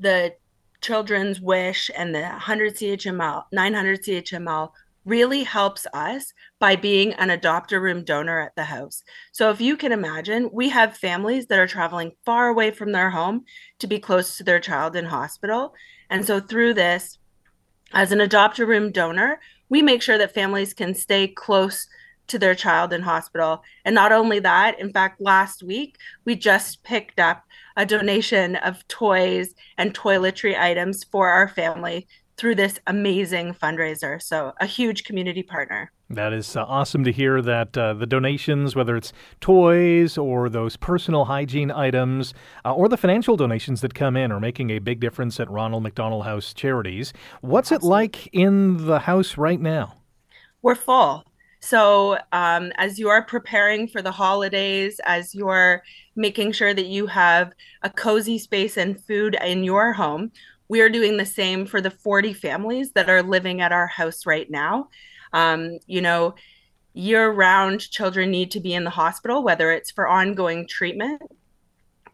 the 0.00 0.34
Children's 0.80 1.40
Wish 1.40 1.88
and 1.96 2.12
the 2.12 2.22
100 2.22 2.74
CHML, 2.74 3.44
900 3.52 4.02
CHML 4.02 4.72
really 5.04 5.42
helps 5.42 5.86
us 5.92 6.32
by 6.58 6.76
being 6.76 7.12
an 7.14 7.28
adopter 7.28 7.80
room 7.80 8.04
donor 8.04 8.40
at 8.40 8.54
the 8.56 8.64
house. 8.64 9.02
So 9.32 9.50
if 9.50 9.60
you 9.60 9.76
can 9.76 9.92
imagine, 9.92 10.50
we 10.52 10.68
have 10.68 10.96
families 10.96 11.46
that 11.46 11.58
are 11.58 11.66
traveling 11.66 12.12
far 12.24 12.48
away 12.48 12.70
from 12.70 12.92
their 12.92 13.10
home 13.10 13.44
to 13.80 13.86
be 13.86 13.98
close 13.98 14.36
to 14.36 14.44
their 14.44 14.60
child 14.60 14.94
in 14.96 15.04
hospital. 15.04 15.74
And 16.10 16.24
so 16.24 16.40
through 16.40 16.74
this, 16.74 17.18
as 17.92 18.12
an 18.12 18.20
adopter 18.20 18.66
room 18.66 18.92
donor, 18.92 19.40
we 19.68 19.82
make 19.82 20.02
sure 20.02 20.18
that 20.18 20.34
families 20.34 20.74
can 20.74 20.94
stay 20.94 21.28
close 21.28 21.88
to 22.28 22.38
their 22.38 22.54
child 22.54 22.92
in 22.92 23.02
hospital. 23.02 23.62
And 23.84 23.94
not 23.94 24.12
only 24.12 24.38
that, 24.38 24.78
in 24.78 24.92
fact, 24.92 25.20
last 25.20 25.62
week 25.62 25.96
we 26.24 26.36
just 26.36 26.82
picked 26.84 27.18
up 27.18 27.44
a 27.76 27.84
donation 27.86 28.56
of 28.56 28.86
toys 28.88 29.54
and 29.78 29.94
toiletry 29.94 30.58
items 30.58 31.04
for 31.04 31.28
our 31.28 31.48
family 31.48 32.06
through 32.42 32.56
this 32.56 32.80
amazing 32.88 33.54
fundraiser. 33.54 34.20
So, 34.20 34.52
a 34.58 34.66
huge 34.66 35.04
community 35.04 35.44
partner. 35.44 35.92
That 36.10 36.32
is 36.32 36.56
uh, 36.56 36.64
awesome 36.64 37.04
to 37.04 37.12
hear 37.12 37.40
that 37.40 37.78
uh, 37.78 37.94
the 37.94 38.04
donations, 38.04 38.74
whether 38.74 38.96
it's 38.96 39.12
toys 39.40 40.18
or 40.18 40.48
those 40.48 40.76
personal 40.76 41.26
hygiene 41.26 41.70
items 41.70 42.34
uh, 42.64 42.74
or 42.74 42.88
the 42.88 42.96
financial 42.96 43.36
donations 43.36 43.80
that 43.82 43.94
come 43.94 44.16
in, 44.16 44.32
are 44.32 44.40
making 44.40 44.70
a 44.70 44.80
big 44.80 44.98
difference 44.98 45.38
at 45.38 45.48
Ronald 45.48 45.84
McDonald 45.84 46.24
House 46.24 46.52
Charities. 46.52 47.12
What's 47.42 47.70
it 47.70 47.84
like 47.84 48.28
in 48.32 48.88
the 48.88 48.98
house 48.98 49.38
right 49.38 49.60
now? 49.60 49.98
We're 50.62 50.74
full. 50.74 51.24
So, 51.60 52.18
um, 52.32 52.72
as 52.76 52.98
you 52.98 53.08
are 53.08 53.22
preparing 53.22 53.86
for 53.86 54.02
the 54.02 54.10
holidays, 54.10 55.00
as 55.04 55.32
you're 55.32 55.84
making 56.16 56.50
sure 56.52 56.74
that 56.74 56.86
you 56.86 57.06
have 57.06 57.52
a 57.82 57.88
cozy 57.88 58.36
space 58.36 58.76
and 58.76 59.00
food 59.00 59.36
in 59.40 59.62
your 59.62 59.92
home, 59.92 60.32
we 60.72 60.80
are 60.80 60.88
doing 60.88 61.18
the 61.18 61.26
same 61.26 61.66
for 61.66 61.82
the 61.82 61.90
40 61.90 62.32
families 62.32 62.92
that 62.92 63.10
are 63.10 63.22
living 63.22 63.60
at 63.60 63.72
our 63.72 63.86
house 63.86 64.24
right 64.24 64.50
now. 64.50 64.88
Um, 65.34 65.78
you 65.86 66.00
know, 66.00 66.34
year 66.94 67.30
round, 67.30 67.90
children 67.90 68.30
need 68.30 68.50
to 68.52 68.60
be 68.60 68.72
in 68.72 68.84
the 68.84 68.88
hospital, 68.88 69.42
whether 69.42 69.70
it's 69.70 69.90
for 69.90 70.08
ongoing 70.08 70.66
treatment 70.66 71.20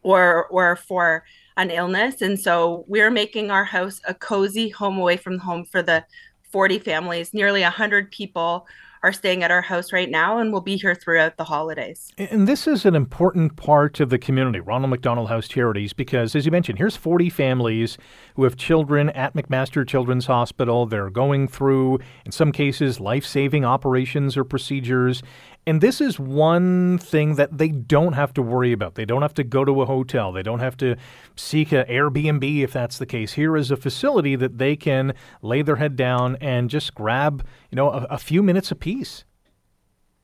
or, 0.03 0.47
or 0.47 0.75
for 0.75 1.23
an 1.55 1.71
illness. 1.71 2.21
And 2.21 2.37
so 2.37 2.83
we're 2.89 3.09
making 3.09 3.49
our 3.49 3.63
house 3.63 4.01
a 4.05 4.13
cozy 4.13 4.67
home 4.67 4.97
away 4.97 5.15
from 5.15 5.37
home 5.37 5.63
for 5.63 5.81
the 5.81 6.03
40 6.51 6.79
families, 6.79 7.33
nearly 7.33 7.61
100 7.61 8.11
people 8.11 8.67
are 9.03 9.13
staying 9.13 9.43
at 9.43 9.51
our 9.51 9.61
house 9.61 9.93
right 9.93 10.09
now 10.09 10.39
and 10.39 10.51
will 10.51 10.61
be 10.61 10.75
here 10.75 10.95
throughout 10.95 11.37
the 11.37 11.43
holidays. 11.43 12.11
And 12.17 12.47
this 12.47 12.67
is 12.67 12.85
an 12.85 12.95
important 12.95 13.55
part 13.55 13.99
of 13.99 14.09
the 14.09 14.17
community, 14.17 14.59
Ronald 14.59 14.89
McDonald 14.89 15.29
House 15.29 15.47
Charities, 15.47 15.93
because 15.93 16.35
as 16.35 16.45
you 16.45 16.51
mentioned, 16.51 16.77
here's 16.77 16.95
40 16.95 17.29
families 17.29 17.97
who 18.35 18.43
have 18.43 18.57
children 18.57 19.09
at 19.11 19.33
McMaster 19.33 19.87
Children's 19.87 20.25
Hospital. 20.25 20.85
They're 20.85 21.09
going 21.09 21.47
through, 21.47 21.99
in 22.25 22.31
some 22.31 22.51
cases, 22.51 22.99
life 22.99 23.25
saving 23.25 23.65
operations 23.65 24.35
or 24.35 24.43
procedures. 24.43 25.23
And 25.69 25.81
this 25.81 26.01
is 26.01 26.19
one 26.19 26.97
thing 26.97 27.35
that 27.35 27.59
they 27.59 27.67
don't 27.67 28.13
have 28.13 28.33
to 28.33 28.41
worry 28.41 28.71
about. 28.71 28.95
They 28.95 29.05
don't 29.05 29.21
have 29.21 29.35
to 29.35 29.43
go 29.43 29.63
to 29.63 29.83
a 29.83 29.85
hotel. 29.85 30.31
They 30.31 30.41
don't 30.41 30.61
have 30.61 30.75
to 30.77 30.95
seek 31.35 31.71
an 31.71 31.85
Airbnb 31.85 32.63
if 32.63 32.73
that's 32.73 32.97
the 32.97 33.05
case. 33.05 33.33
Here 33.33 33.55
is 33.55 33.69
a 33.69 33.77
facility 33.77 34.35
that 34.35 34.57
they 34.57 34.75
can 34.75 35.13
lay 35.43 35.61
their 35.61 35.75
head 35.75 35.95
down 35.95 36.37
and 36.37 36.71
just 36.71 36.95
grab, 36.95 37.45
you 37.69 37.75
know, 37.75 37.91
a, 37.91 38.07
a 38.09 38.17
few 38.17 38.41
minutes 38.41 38.71
apiece. 38.71 39.25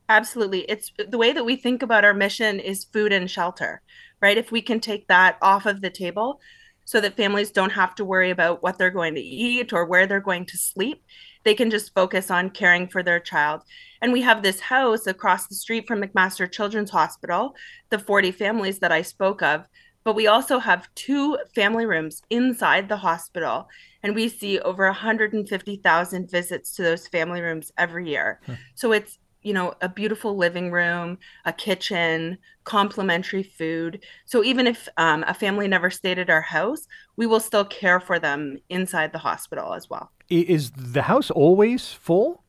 Absolutely. 0.08 0.62
It's 0.62 0.90
the 1.08 1.16
way 1.16 1.32
that 1.32 1.44
we 1.44 1.54
think 1.54 1.80
about 1.80 2.04
our 2.04 2.14
mission 2.14 2.58
is 2.58 2.82
food 2.82 3.12
and 3.12 3.30
shelter, 3.30 3.82
right? 4.20 4.36
If 4.36 4.50
we 4.50 4.60
can 4.60 4.80
take 4.80 5.06
that 5.06 5.38
off 5.40 5.64
of 5.64 5.80
the 5.80 5.90
table 5.90 6.40
so 6.86 7.00
that 7.00 7.16
families 7.16 7.52
don't 7.52 7.70
have 7.70 7.94
to 7.94 8.04
worry 8.04 8.30
about 8.30 8.64
what 8.64 8.78
they're 8.78 8.90
going 8.90 9.14
to 9.14 9.20
eat 9.20 9.72
or 9.72 9.84
where 9.84 10.08
they're 10.08 10.18
going 10.18 10.46
to 10.46 10.58
sleep, 10.58 11.04
they 11.46 11.54
can 11.54 11.70
just 11.70 11.94
focus 11.94 12.28
on 12.28 12.50
caring 12.50 12.88
for 12.88 13.04
their 13.04 13.20
child. 13.20 13.62
And 14.02 14.12
we 14.12 14.20
have 14.22 14.42
this 14.42 14.58
house 14.58 15.06
across 15.06 15.46
the 15.46 15.54
street 15.54 15.86
from 15.86 16.02
McMaster 16.02 16.50
Children's 16.50 16.90
Hospital, 16.90 17.54
the 17.88 18.00
40 18.00 18.32
families 18.32 18.80
that 18.80 18.90
I 18.90 19.02
spoke 19.02 19.42
of. 19.42 19.64
But 20.02 20.16
we 20.16 20.26
also 20.26 20.58
have 20.58 20.92
two 20.96 21.38
family 21.54 21.86
rooms 21.86 22.20
inside 22.30 22.88
the 22.88 22.96
hospital. 22.96 23.68
And 24.02 24.16
we 24.16 24.28
see 24.28 24.58
over 24.58 24.86
150,000 24.86 26.30
visits 26.30 26.74
to 26.74 26.82
those 26.82 27.06
family 27.06 27.40
rooms 27.40 27.70
every 27.78 28.08
year. 28.08 28.40
Hmm. 28.44 28.54
So 28.74 28.90
it's 28.90 29.18
you 29.46 29.52
know, 29.52 29.74
a 29.80 29.88
beautiful 29.88 30.36
living 30.36 30.72
room, 30.72 31.18
a 31.44 31.52
kitchen, 31.52 32.36
complimentary 32.64 33.44
food. 33.44 34.04
So 34.24 34.42
even 34.42 34.66
if 34.66 34.88
um, 34.96 35.24
a 35.28 35.34
family 35.34 35.68
never 35.68 35.88
stayed 35.88 36.18
at 36.18 36.28
our 36.28 36.40
house, 36.40 36.88
we 37.16 37.26
will 37.26 37.38
still 37.38 37.64
care 37.64 38.00
for 38.00 38.18
them 38.18 38.58
inside 38.70 39.12
the 39.12 39.18
hospital 39.18 39.72
as 39.72 39.88
well. 39.88 40.10
Is 40.28 40.72
the 40.72 41.02
house 41.02 41.30
always 41.30 41.92
full? 41.92 42.42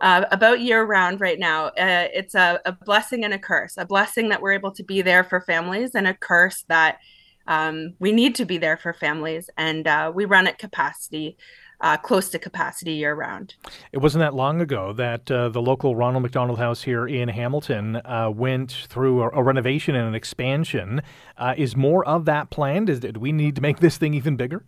Uh, 0.00 0.24
about 0.32 0.60
year 0.60 0.82
round 0.82 1.20
right 1.20 1.38
now. 1.38 1.66
Uh, 1.66 2.08
it's 2.12 2.34
a, 2.34 2.60
a, 2.66 2.72
blessing 2.72 3.24
and 3.24 3.32
a 3.32 3.38
curse. 3.38 3.76
A 3.76 3.86
blessing 3.86 4.28
that 4.30 4.42
we're 4.42 4.52
able 4.52 4.72
to 4.72 4.82
be 4.82 5.02
there 5.02 5.22
for 5.22 5.40
families, 5.40 5.94
and 5.94 6.08
a 6.08 6.14
curse 6.14 6.64
that 6.66 6.98
um, 7.46 7.94
we 8.00 8.10
need 8.10 8.34
to 8.36 8.44
be 8.44 8.58
there 8.58 8.76
for 8.76 8.92
families. 8.92 9.50
And 9.56 9.86
uh, 9.86 10.10
we 10.12 10.24
run 10.24 10.48
at 10.48 10.58
capacity 10.58 11.36
uh, 11.80 11.96
close 11.96 12.28
to 12.30 12.38
capacity 12.38 12.92
year 12.92 13.14
round. 13.14 13.54
It 13.92 13.98
wasn't 13.98 14.20
that 14.20 14.34
long 14.34 14.60
ago 14.60 14.92
that 14.94 15.30
uh, 15.30 15.48
the 15.48 15.62
local 15.62 15.94
Ronald 15.94 16.22
McDonald 16.22 16.58
House 16.58 16.82
here 16.82 17.06
in 17.06 17.28
Hamilton 17.28 17.96
uh, 17.96 18.30
went 18.34 18.72
through 18.88 19.22
a, 19.22 19.30
a, 19.30 19.42
renovation 19.42 19.94
and 19.94 20.08
an 20.08 20.14
expansion. 20.14 21.02
Uh, 21.36 21.54
is 21.56 21.76
more 21.76 22.04
of 22.04 22.24
that 22.24 22.50
planned? 22.50 22.90
Is, 22.90 23.00
do 23.00 23.20
we 23.20 23.32
need 23.32 23.54
to 23.56 23.62
make 23.62 23.78
this 23.78 23.96
thing 23.96 24.14
even 24.14 24.36
bigger? 24.36 24.64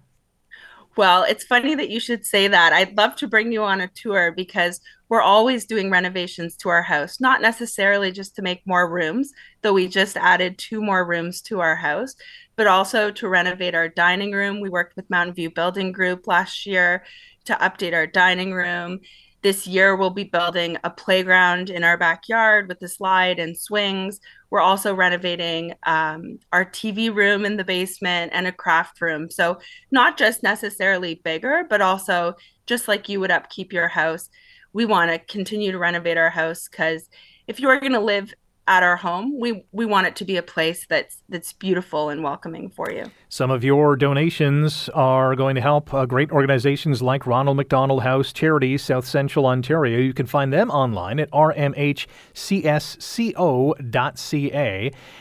Well, 0.96 1.22
it's 1.22 1.44
funny 1.44 1.74
that 1.76 1.88
you 1.88 2.00
should 2.00 2.26
say 2.26 2.48
that. 2.48 2.72
I'd 2.72 2.96
love 2.96 3.14
to 3.16 3.28
bring 3.28 3.52
you 3.52 3.62
on 3.62 3.80
a 3.80 3.88
tour 3.88 4.32
because 4.32 4.80
we're 5.08 5.22
always 5.22 5.64
doing 5.64 5.88
renovations 5.88 6.56
to 6.56 6.68
our 6.68 6.82
house, 6.82 7.20
not 7.20 7.40
necessarily 7.40 8.10
just 8.10 8.34
to 8.36 8.42
make 8.42 8.66
more 8.66 8.90
rooms, 8.90 9.32
though 9.62 9.72
we 9.72 9.86
just 9.86 10.16
added 10.16 10.58
two 10.58 10.82
more 10.82 11.06
rooms 11.06 11.40
to 11.42 11.60
our 11.60 11.76
house, 11.76 12.16
but 12.60 12.66
also 12.66 13.10
to 13.10 13.26
renovate 13.26 13.74
our 13.74 13.88
dining 13.88 14.32
room. 14.32 14.60
We 14.60 14.68
worked 14.68 14.94
with 14.94 15.08
Mountain 15.08 15.34
View 15.34 15.50
Building 15.50 15.92
Group 15.92 16.26
last 16.26 16.66
year 16.66 17.04
to 17.46 17.54
update 17.54 17.94
our 17.94 18.06
dining 18.06 18.52
room. 18.52 19.00
This 19.40 19.66
year, 19.66 19.96
we'll 19.96 20.10
be 20.10 20.24
building 20.24 20.76
a 20.84 20.90
playground 20.90 21.70
in 21.70 21.84
our 21.84 21.96
backyard 21.96 22.68
with 22.68 22.82
a 22.82 22.88
slide 22.88 23.38
and 23.38 23.56
swings. 23.56 24.20
We're 24.50 24.60
also 24.60 24.94
renovating 24.94 25.72
um, 25.84 26.38
our 26.52 26.66
TV 26.66 27.10
room 27.10 27.46
in 27.46 27.56
the 27.56 27.64
basement 27.64 28.32
and 28.34 28.46
a 28.46 28.52
craft 28.52 29.00
room. 29.00 29.30
So, 29.30 29.58
not 29.90 30.18
just 30.18 30.42
necessarily 30.42 31.14
bigger, 31.14 31.64
but 31.70 31.80
also 31.80 32.34
just 32.66 32.88
like 32.88 33.08
you 33.08 33.20
would 33.20 33.30
upkeep 33.30 33.72
your 33.72 33.88
house, 33.88 34.28
we 34.74 34.84
want 34.84 35.10
to 35.10 35.18
continue 35.32 35.72
to 35.72 35.78
renovate 35.78 36.18
our 36.18 36.28
house 36.28 36.68
because 36.68 37.08
if 37.46 37.58
you 37.58 37.70
are 37.70 37.80
going 37.80 37.92
to 37.92 38.00
live 38.00 38.34
at 38.66 38.82
our 38.82 38.96
home. 38.96 39.38
We 39.38 39.64
we 39.72 39.84
want 39.84 40.06
it 40.06 40.16
to 40.16 40.24
be 40.24 40.36
a 40.36 40.42
place 40.42 40.86
that's 40.88 41.22
that's 41.28 41.52
beautiful 41.52 42.08
and 42.08 42.22
welcoming 42.22 42.70
for 42.70 42.90
you. 42.90 43.06
Some 43.28 43.50
of 43.50 43.64
your 43.64 43.96
donations 43.96 44.88
are 44.90 45.34
going 45.34 45.54
to 45.56 45.60
help 45.60 45.92
uh, 45.94 46.06
great 46.06 46.30
organizations 46.30 47.02
like 47.02 47.26
Ronald 47.26 47.56
McDonald 47.56 48.02
House 48.02 48.32
Charities 48.32 48.82
South 48.82 49.06
Central 49.06 49.46
Ontario. 49.46 49.98
You 49.98 50.12
can 50.14 50.26
find 50.26 50.52
them 50.52 50.70
online 50.70 51.18
at 51.20 51.30
rmhcsco.ca 51.30 52.10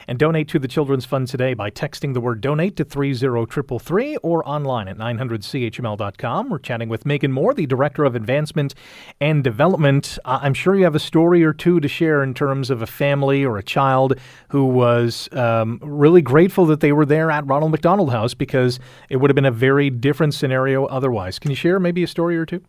and 0.08 0.20
donate 0.20 0.48
to 0.50 0.60
the 0.60 0.68
Children's 0.68 1.06
Fund 1.06 1.28
today 1.28 1.54
by 1.54 1.72
texting 1.72 2.14
the 2.14 2.22
word 2.22 2.42
donate 2.42 2.76
to 2.78 2.84
30333 2.84 4.18
or 4.18 4.48
online 4.48 4.88
at 4.88 4.98
900chml.com. 4.98 6.50
We're 6.50 6.60
chatting 6.60 6.90
with 6.90 7.06
Megan 7.06 7.32
Moore, 7.32 7.54
the 7.54 7.66
Director 7.66 8.06
of 8.06 8.16
Advancement 8.16 8.76
and 9.22 9.44
Development. 9.44 10.18
Uh, 10.26 10.40
I'm 10.42 10.54
sure 10.54 10.76
you 10.76 10.84
have 10.84 10.96
a 10.96 11.00
story 11.00 11.44
or 11.44 11.54
two 11.54 11.80
to 11.80 11.88
share 11.88 12.22
in 12.24 12.34
terms 12.34 12.70
of 12.70 12.82
a 12.82 12.88
family 12.88 13.29
or 13.30 13.58
a 13.58 13.64
child 13.64 14.14
who 14.50 14.66
was 14.66 15.30
um, 15.34 15.80
really 15.82 16.22
grateful 16.22 16.66
that 16.66 16.80
they 16.80 16.92
were 16.92 17.06
there 17.06 17.32
at 17.32 17.46
Ronald 17.46 17.72
McDonald 17.72 18.12
House 18.12 18.34
because 18.34 18.80
it 19.10 19.18
would 19.18 19.30
have 19.30 19.36
been 19.36 19.46
a 19.46 19.52
very 19.52 19.90
different 19.90 20.34
scenario 20.34 20.86
otherwise. 20.86 21.40
Can 21.40 21.52
you 21.52 21.56
share 21.56 21.80
maybe 21.80 22.04
a 22.04 22.08
story 22.08 22.38
or 22.38 22.46
two? 22.46 22.62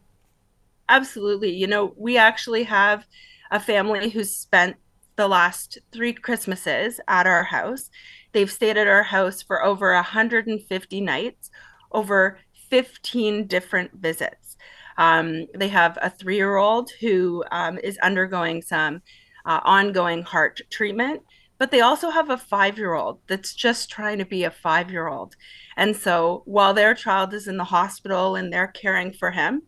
Absolutely. 0.89 1.55
You 1.55 1.67
know, 1.67 1.95
we 1.97 2.17
actually 2.17 2.65
have 2.65 3.07
a 3.51 3.61
family 3.61 4.11
who 4.11 4.25
spent 4.25 4.77
the 5.17 5.29
last 5.29 5.79
three 5.93 6.13
Christmases 6.13 7.01
at 7.07 7.27
our 7.27 7.45
house. 7.45 7.91
They've 8.33 8.51
stayed 8.51 8.77
at 8.77 8.87
our 8.87 9.03
house 9.03 9.43
for 9.43 9.65
over 9.65 9.95
150 9.95 11.01
nights, 11.01 11.51
over 11.93 12.39
15 12.71 13.47
different 13.47 13.93
visits. 13.95 14.57
Um, 14.97 15.47
they 15.55 15.69
have 15.69 15.99
a 16.03 16.11
three 16.11 16.37
year 16.37 16.57
old 16.57 16.91
who 17.01 17.45
um, 17.51 17.79
is 17.79 17.99
undergoing 17.99 18.63
some 18.63 19.03
uh, 19.47 19.61
ongoing 19.65 20.23
heart 20.23 20.61
treatment 20.71 21.23
but 21.61 21.71
they 21.71 21.83
also 21.83 22.09
have 22.09 22.31
a 22.31 22.39
five 22.39 22.79
year 22.79 22.95
old 22.95 23.21
that's 23.27 23.53
just 23.53 23.91
trying 23.91 24.17
to 24.17 24.25
be 24.25 24.45
a 24.45 24.51
five 24.51 24.91
year 24.91 25.09
old. 25.09 25.37
And 25.77 25.95
so 25.95 26.43
while 26.47 26.73
their 26.73 26.95
child 26.95 27.35
is 27.35 27.47
in 27.47 27.59
the 27.59 27.65
hospital 27.65 28.35
and 28.35 28.51
they're 28.51 28.69
caring 28.69 29.13
for 29.13 29.31
him, 29.31 29.65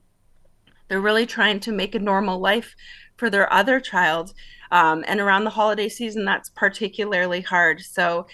they're 0.88 1.02
really 1.02 1.26
trying 1.26 1.60
to 1.60 1.70
make 1.70 1.94
a 1.94 1.98
normal 1.98 2.40
life 2.40 2.74
for 3.18 3.28
their 3.28 3.52
other 3.52 3.78
child. 3.78 4.32
Um, 4.70 5.04
and 5.06 5.20
around 5.20 5.44
the 5.44 5.50
holiday 5.50 5.90
season, 5.90 6.24
that's 6.24 6.48
particularly 6.48 7.42
hard. 7.42 7.82
So 7.82 8.26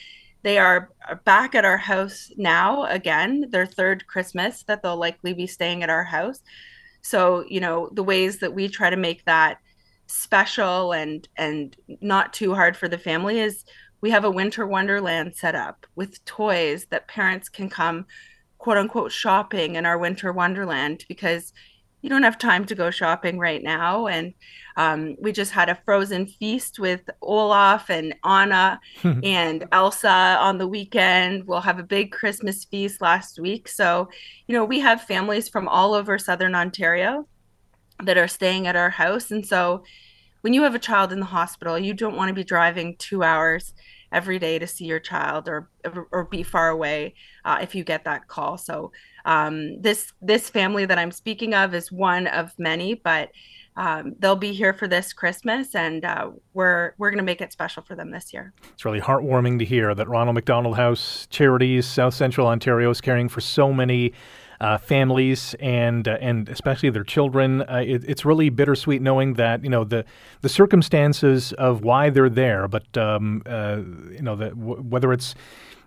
they 0.45 0.57
are 0.59 0.91
back 1.25 1.57
at 1.57 1.65
our 1.65 1.79
house 1.79 2.31
now 2.37 2.85
again, 2.85 3.47
their 3.51 3.67
third 3.67 4.07
Christmas 4.07 4.63
that 4.69 4.85
they'll 4.85 4.97
likely 4.97 5.35
be 5.35 5.49
staying 5.49 5.83
at 5.83 5.91
our 5.91 6.05
house. 6.05 6.43
So, 7.03 7.45
you 7.49 7.59
know, 7.59 7.91
the 7.93 8.05
ways 8.05 8.39
that 8.39 8.55
we 8.55 8.69
try 8.69 8.89
to 8.89 8.97
make 8.97 9.25
that 9.25 9.59
special 10.09 10.93
and 10.93 11.29
and 11.37 11.77
not 12.01 12.33
too 12.33 12.55
hard 12.55 12.77
for 12.77 12.89
the 12.89 12.99
family 12.99 13.41
is 13.41 13.65
we 14.01 14.11
have 14.11 14.25
a 14.25 14.31
winter 14.31 14.67
wonderland 14.67 15.35
set 15.35 15.55
up 15.55 15.87
with 15.95 16.25
toys 16.25 16.87
that 16.91 17.09
parents 17.09 17.49
can 17.49 17.69
come 17.69 18.07
quote 18.59 18.77
unquote 18.77 19.13
shopping 19.13 19.77
in 19.77 19.87
our 19.87 19.99
winter 19.99 20.33
wonderland 20.33 21.05
because 21.09 21.53
you 22.01 22.09
don't 22.09 22.23
have 22.23 22.39
time 22.39 22.65
to 22.65 22.77
go 22.77 22.91
shopping 22.91 23.39
right 23.39 23.63
now. 23.63 24.07
And 24.07 24.33
um, 24.77 25.17
we 25.21 25.33
just 25.33 25.51
had 25.51 25.69
a 25.69 25.79
frozen 25.85 26.27
feast 26.27 26.79
with 26.79 27.01
olaf 27.23 27.91
and 27.91 28.15
anna 28.25 28.81
and 29.03 29.67
elsa 29.73 30.39
on 30.41 30.59
the 30.59 30.69
weekend. 30.69 31.45
We'll 31.47 31.61
have 31.61 31.79
a 31.79 31.85
big 31.85 32.13
christmas 32.13 32.65
feast 32.65 33.01
last 33.01 33.41
week. 33.41 33.69
So 33.69 34.09
you 34.47 34.55
know 34.55 34.65
we 34.65 34.81
have 34.81 35.03
families 35.03 35.49
from 35.49 35.69
all 35.69 35.95
over 35.95 36.19
southern 36.19 36.55
ontario 36.55 37.27
that 38.03 38.19
are 38.19 38.29
staying 38.29 38.67
at 38.67 38.77
our 38.77 38.91
house. 38.91 39.31
And 39.31 39.47
so 39.47 39.85
when 40.43 40.53
you 40.53 40.63
have 40.63 40.75
a 40.75 40.79
child 40.79 41.13
in 41.13 41.21
the 41.21 41.27
hospital, 41.27 41.79
you 41.79 41.95
don't 41.95 42.17
want 42.17 42.29
to 42.29 42.35
be 42.35 42.45
driving 42.45 42.97
two 42.97 43.23
hours 43.23 43.75
every 44.11 44.39
day 44.39 44.59
to 44.59 44.67
see 44.67 44.87
your 44.87 45.01
child 45.01 45.49
or 45.49 45.69
or 46.13 46.25
be 46.25 46.43
far 46.43 46.71
away 46.71 47.15
uh, 47.45 47.59
if 47.61 47.75
you 47.75 47.85
get 47.85 48.05
that 48.05 48.29
call. 48.29 48.57
So 48.57 48.93
um, 49.25 49.81
this 49.81 50.13
this 50.23 50.49
family 50.49 50.87
that 50.87 50.99
I'm 50.99 51.11
speaking 51.11 51.55
of 51.55 51.75
is 51.75 51.93
one 51.93 52.27
of 52.27 52.59
many, 52.59 52.95
but 52.95 53.31
um, 53.77 54.17
they'll 54.19 54.35
be 54.35 54.53
here 54.53 54.73
for 54.73 54.89
this 54.89 55.13
Christmas, 55.13 55.75
and 55.75 56.05
uh, 56.05 56.31
we're 56.53 56.95
we're 56.99 57.11
going 57.11 57.19
to 57.19 57.25
make 57.25 57.41
it 57.41 57.53
special 57.53 57.83
for 57.83 57.95
them 57.95 58.11
this 58.11 58.33
year. 58.33 58.53
It's 58.73 58.85
really 58.85 59.01
heartwarming 59.01 59.59
to 59.61 59.65
hear 59.65 59.95
that 59.95 60.09
Ronald 60.09 60.35
McDonald 60.35 60.77
House 60.77 61.29
Charities 61.31 61.87
South 61.87 62.15
Central 62.15 62.49
Ontario 62.49 62.91
is 62.91 63.01
caring 63.01 63.29
for 63.29 63.41
so 63.41 63.73
many 63.73 64.13
uh, 64.61 64.79
families 64.79 65.55
and 65.61 66.09
uh, 66.09 66.19
and 66.21 66.49
especially 66.49 66.91
their 66.91 67.05
children. 67.05 67.63
Uh, 67.63 67.83
it, 67.87 68.05
it's 68.07 68.25
really 68.25 68.49
bittersweet 68.49 69.03
knowing 69.03 69.35
that 69.35 69.63
you 69.63 69.71
know 69.71 69.85
the 69.85 70.05
the 70.41 70.49
circumstances 70.49 71.53
of 71.55 71.83
why 71.83 72.11
they're 72.11 72.29
there, 72.29 72.69
but 72.69 72.97
um, 72.97 73.43
uh, 73.47 73.79
you 74.11 74.23
know 74.23 74.37
w- 74.37 74.83
whether 74.83 75.13
it's 75.13 75.35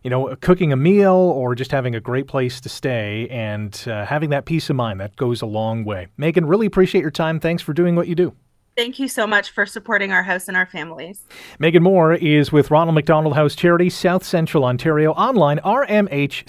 you 0.04 0.10
know 0.10 0.36
cooking 0.42 0.72
a 0.72 0.78
meal 0.78 1.14
or 1.14 1.56
just 1.56 1.72
having 1.72 1.96
a 1.96 2.00
great 2.00 2.28
place 2.28 2.62
to 2.62 2.70
stay 2.70 3.28
and 3.30 3.86
uh, 3.88 4.06
having 4.06 4.30
that 4.30 4.46
peace 4.46 4.70
of 4.70 4.76
mind 4.76 5.00
that 5.00 5.16
goes 5.16 5.42
a 5.42 5.46
long 5.46 5.84
way. 5.84 6.08
Megan, 6.18 6.46
really 6.46 6.66
appreciate 6.66 7.02
your 7.02 7.12
time. 7.12 7.40
Thanks 7.40 7.62
for 7.62 7.74
doing 7.74 7.96
what 7.96 8.08
you 8.08 8.16
do. 8.16 8.36
Thank 8.78 9.00
you 9.00 9.10
so 9.10 9.28
much 9.28 9.52
for 9.52 9.66
supporting 9.66 10.14
our 10.14 10.24
house 10.24 10.48
and 10.48 10.56
our 10.56 10.66
families. 10.66 11.26
Megan 11.60 11.84
Moore 11.84 12.14
is 12.14 12.54
with 12.54 12.72
Ronald 12.72 12.96
McDonald 12.96 13.36
House 13.36 13.54
Charity, 13.54 13.90
South 13.90 14.24
Central 14.24 14.64
Ontario, 14.64 15.12
online, 15.12 15.58
rmhcsco.ca. 15.60 16.40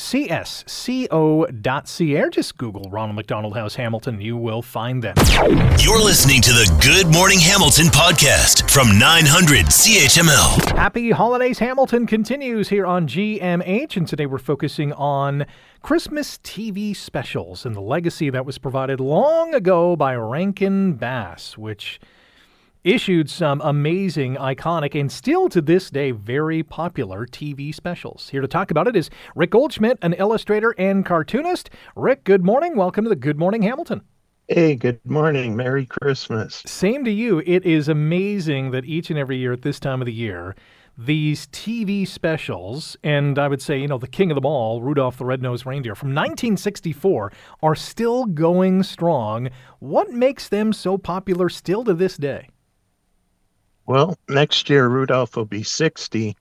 Just 2.31 2.57
Google 2.59 2.89
Ronald 2.91 3.17
McDonald 3.17 3.57
House 3.57 3.75
Hamilton. 3.75 4.21
You 4.21 4.37
will 4.37 4.63
find 4.63 5.03
them. 5.03 5.17
You're 5.79 5.99
listening 5.99 6.41
to 6.43 6.53
the 6.53 6.73
Good 6.81 7.13
Morning 7.13 7.41
Hamilton 7.41 7.87
podcast 7.87 8.71
from 8.71 8.99
900 9.01 9.67
CHML. 9.67 10.77
Happy 10.77 11.11
Holidays 11.11 11.59
Hamilton 11.59 12.07
continues 12.07 12.69
here 12.69 12.87
on 12.87 13.09
GMH, 13.09 13.97
and 13.97 14.07
today 14.07 14.27
we're 14.27 14.39
focusing 14.39 14.93
on 14.93 15.45
Christmas 15.83 16.39
TV 16.39 16.95
specials 16.95 17.67
and 17.67 17.75
the 17.75 17.81
legacy 17.81 18.31
that 18.31 18.47
was 18.47 18.59
provided 18.59 19.01
long 19.01 19.53
ago 19.53 19.97
by 19.97 20.15
Rankin 20.15 20.93
Bass, 20.93 21.59
which 21.59 21.99
issued 22.85 23.31
some 23.31 23.61
amazing, 23.63 24.37
iconic, 24.37 24.99
and 24.99 25.11
still 25.11 25.49
to 25.49 25.61
this 25.61 25.91
day 25.91 26.11
very 26.11 26.63
popular 26.63 27.27
TV 27.27 27.75
specials. 27.75 28.29
Here 28.29 28.41
to 28.41 28.49
talk 28.49 28.71
about 28.71 28.89
it 28.89 28.97
is 28.97 29.11
Rick 29.37 29.51
Goldschmidt, 29.51 29.99
an 30.03 30.15
illustrator 30.15 30.75
and 30.77 31.07
cartoonist. 31.07 31.71
Rick, 31.95 32.25
good 32.25 32.45
morning. 32.45 32.77
Welcome 32.77 33.05
to 33.05 33.09
the 33.09 33.17
Good 33.17 33.39
Morning 33.39 33.63
Hamilton. 33.63 34.03
Hey, 34.49 34.75
good 34.75 35.01
morning. 35.05 35.55
Merry 35.55 35.87
Christmas. 35.87 36.63
Same 36.67 37.05
to 37.05 37.11
you. 37.11 37.43
It 37.47 37.65
is 37.65 37.89
amazing 37.89 38.73
that 38.73 38.85
each 38.85 39.11
and 39.11 39.19
every 39.19 39.37
year 39.39 39.53
at 39.53 39.63
this 39.63 39.79
time 39.79 40.03
of 40.03 40.07
the 40.07 40.13
year, 40.13 40.57
these 40.99 41.47
TV 41.47 42.07
specials, 42.07 42.97
and 43.05 43.39
I 43.39 43.49
would 43.49 43.63
say, 43.63 43.79
you 43.79 43.87
know, 43.87 43.99
the 43.99 44.09
king 44.09 44.31
of 44.31 44.35
them 44.35 44.45
all, 44.45 44.83
Rudolph 44.83 45.17
the 45.17 45.25
Red-Nosed 45.25 45.65
Reindeer 45.65 45.95
from 45.95 46.09
1964, 46.09 47.33
are 47.63 47.75
still 47.77 48.27
going 48.27 48.83
strong. 48.83 49.49
What 49.79 50.11
makes 50.11 50.49
them 50.49 50.73
so 50.73 50.99
popular 50.99 51.49
still 51.49 51.85
to 51.85 51.95
this 51.95 52.17
day? 52.17 52.49
Well, 53.87 54.17
next 54.29 54.71
year 54.71 54.89
Rudolph 54.89 55.37
will 55.37 55.45
be 55.45 55.63
60. 55.63 56.37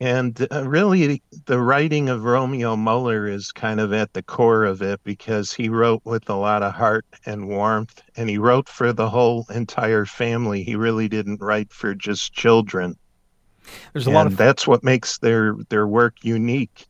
And 0.00 0.48
uh, 0.50 0.68
really, 0.68 1.22
the 1.44 1.60
writing 1.60 2.08
of 2.08 2.24
Romeo 2.24 2.74
Muller 2.74 3.28
is 3.28 3.52
kind 3.52 3.78
of 3.78 3.92
at 3.92 4.12
the 4.14 4.22
core 4.22 4.64
of 4.64 4.82
it 4.82 5.00
because 5.04 5.52
he 5.52 5.68
wrote 5.68 6.00
with 6.04 6.28
a 6.28 6.34
lot 6.34 6.64
of 6.64 6.74
heart 6.74 7.06
and 7.24 7.46
warmth, 7.46 8.02
and 8.16 8.28
he 8.28 8.36
wrote 8.36 8.68
for 8.68 8.92
the 8.92 9.08
whole 9.08 9.46
entire 9.54 10.04
family. 10.04 10.64
He 10.64 10.74
really 10.74 11.08
didn't 11.08 11.40
write 11.40 11.72
for 11.72 11.94
just 11.94 12.32
children. 12.32 12.96
There's 13.92 14.08
a 14.08 14.10
and 14.10 14.14
lot 14.16 14.26
of 14.26 14.36
that's 14.36 14.66
what 14.66 14.82
makes 14.82 15.18
their 15.18 15.54
their 15.68 15.86
work 15.86 16.16
unique. 16.22 16.88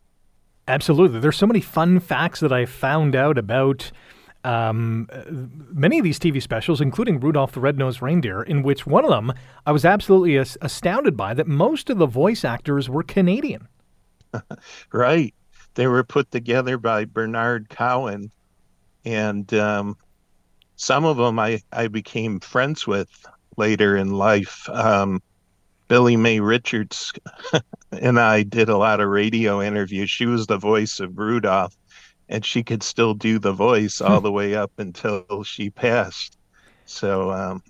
Absolutely. 0.66 1.20
There's 1.20 1.36
so 1.36 1.47
many 1.47 1.61
fun 1.61 2.01
facts 2.01 2.40
that 2.40 2.53
I 2.53 2.64
found 2.64 3.14
out 3.14 3.36
about 3.36 3.93
um, 4.45 5.09
many 5.72 5.99
of 5.99 6.05
these 6.05 6.18
TV 6.18 6.43
specials, 6.43 6.80
including 6.80 7.20
Rudolph 7.20 7.53
the 7.53 7.61
Red-Nosed 7.61 8.03
Reindeer, 8.03 8.43
in 8.43 8.62
which 8.62 8.86
one 8.86 9.05
of 9.05 9.11
them 9.11 9.32
I 9.66 9.72
was 9.72 9.84
absolutely 9.84 10.36
as- 10.36 10.59
astounded 10.61 11.16
by 11.16 11.34
that 11.34 11.47
most 11.47 11.90
of 11.90 11.99
the 11.99 12.07
voice 12.07 12.45
actors 12.45 12.88
were 12.88 13.03
Canadian. 13.03 13.68
right. 14.93 15.34
They 15.74 15.86
were 15.86 16.05
put 16.05 16.30
together 16.30 16.76
by 16.76 17.05
Bernard 17.07 17.68
Cowan, 17.68 18.30
and 19.05 19.53
um, 19.55 19.97
some 20.76 21.05
of 21.05 21.16
them 21.16 21.38
I, 21.38 21.62
I 21.72 21.88
became 21.88 22.40
friends 22.40 22.86
with 22.86 23.09
later 23.57 23.97
in 23.97 24.12
life. 24.12 24.68
Um, 24.68 25.22
Billie 25.88 26.16
Mae 26.16 26.40
Richards 26.40 27.12
and 27.93 28.18
I 28.18 28.43
did 28.43 28.68
a 28.68 28.78
lot 28.78 29.01
of 29.01 29.09
radio 29.09 29.61
interviews. 29.61 30.11
She 30.11 30.26
was 30.26 30.47
the 30.47 30.57
voice 30.57 31.01
of 31.01 31.18
Rudolph, 31.18 31.76
and 32.33 32.47
she 32.47 32.62
could 32.62 32.83
still 32.83 33.12
do 33.12 33.39
the 33.39 33.53
voice 33.53 34.01
all 34.01 34.22
the 34.22 34.33
way 34.33 34.55
up 34.55 34.72
until 34.78 35.45
she 35.45 35.68
passed. 35.68 36.39
So 36.87 37.30
um, 37.30 37.62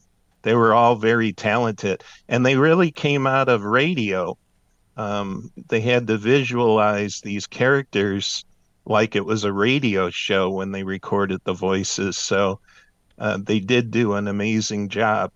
they 0.42 0.54
were 0.54 0.72
all 0.72 0.94
very 0.94 1.32
talented, 1.32 2.04
and 2.28 2.46
they 2.46 2.56
really 2.56 2.92
came 2.92 3.26
out 3.26 3.48
of 3.48 3.64
radio. 3.64 4.38
Um, 4.96 5.50
they 5.68 5.80
had 5.80 6.06
to 6.06 6.16
visualize 6.16 7.20
these 7.20 7.48
characters 7.48 8.44
like 8.84 9.16
it 9.16 9.26
was 9.26 9.42
a 9.42 9.52
radio 9.52 10.10
show 10.10 10.48
when 10.48 10.70
they 10.70 10.84
recorded 10.84 11.40
the 11.42 11.54
voices. 11.54 12.16
So 12.16 12.60
uh, 13.18 13.38
they 13.42 13.58
did 13.58 13.90
do 13.90 14.12
an 14.14 14.28
amazing 14.28 14.90
job. 14.90 15.32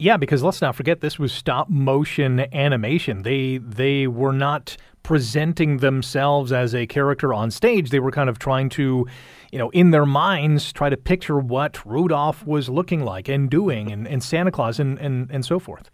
Yeah, 0.00 0.16
because 0.16 0.42
let's 0.42 0.60
not 0.60 0.74
forget 0.74 1.00
this 1.00 1.18
was 1.18 1.32
stop 1.32 1.70
motion 1.70 2.52
animation. 2.52 3.22
They 3.22 3.58
they 3.58 4.08
were 4.08 4.32
not 4.32 4.76
presenting 5.02 5.78
themselves 5.78 6.52
as 6.52 6.74
a 6.74 6.86
character 6.86 7.32
on 7.32 7.50
stage. 7.50 7.90
They 7.90 8.00
were 8.00 8.10
kind 8.10 8.28
of 8.28 8.38
trying 8.38 8.68
to, 8.70 9.06
you 9.52 9.58
know, 9.58 9.70
in 9.70 9.90
their 9.90 10.06
minds 10.06 10.72
try 10.72 10.90
to 10.90 10.96
picture 10.96 11.38
what 11.38 11.84
Rudolph 11.84 12.46
was 12.46 12.68
looking 12.68 13.04
like 13.04 13.28
and 13.28 13.50
doing 13.50 13.90
and, 13.90 14.06
and 14.06 14.22
Santa 14.22 14.50
Claus 14.50 14.78
and, 14.78 14.98
and, 14.98 15.30
and 15.30 15.44
so 15.44 15.58
forth. 15.58 15.90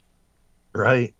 Right. 0.74 1.14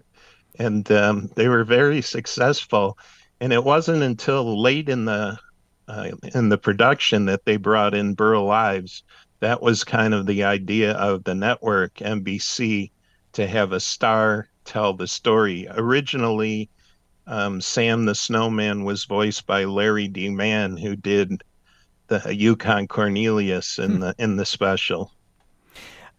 And 0.59 0.91
um, 0.93 1.31
they 1.37 1.49
were 1.49 1.65
very 1.65 2.01
successful. 2.01 2.99
And 3.41 3.53
it 3.53 3.65
wasn't 3.65 4.03
until 4.03 4.61
late 4.61 4.89
in 4.89 5.05
the 5.05 5.39
uh, 5.87 6.13
in 6.35 6.49
the 6.49 6.57
production 6.57 7.27
that 7.27 7.45
they 7.45 7.59
brought 7.59 7.93
in 7.93 8.15
Burl 8.15 8.51
Ives 8.51 9.03
that 9.45 9.61
was 9.61 9.85
kind 9.85 10.15
of 10.15 10.25
the 10.25 10.43
idea 10.43 10.93
of 10.93 11.25
the 11.25 11.35
network 11.35 11.97
NBC 11.97 12.91
to 13.33 13.47
have 13.47 13.73
a 13.73 13.81
star 13.81 14.49
tell 14.65 14.95
the 14.95 15.07
story. 15.07 15.67
Originally, 15.71 16.71
um, 17.27 17.61
Sam 17.61 18.05
the 18.05 18.15
Snowman 18.15 18.85
was 18.85 19.05
voiced 19.05 19.47
by 19.47 19.65
Larry 19.65 20.09
D. 20.09 20.29
Mann, 20.29 20.77
who 20.77 20.97
did 20.97 21.43
the 22.09 22.35
Yukon 22.35 22.87
Cornelius 22.87 23.79
in 23.79 23.93
hmm. 23.93 24.01
the 24.01 24.15
in 24.19 24.37
the 24.37 24.47
special. 24.47 25.11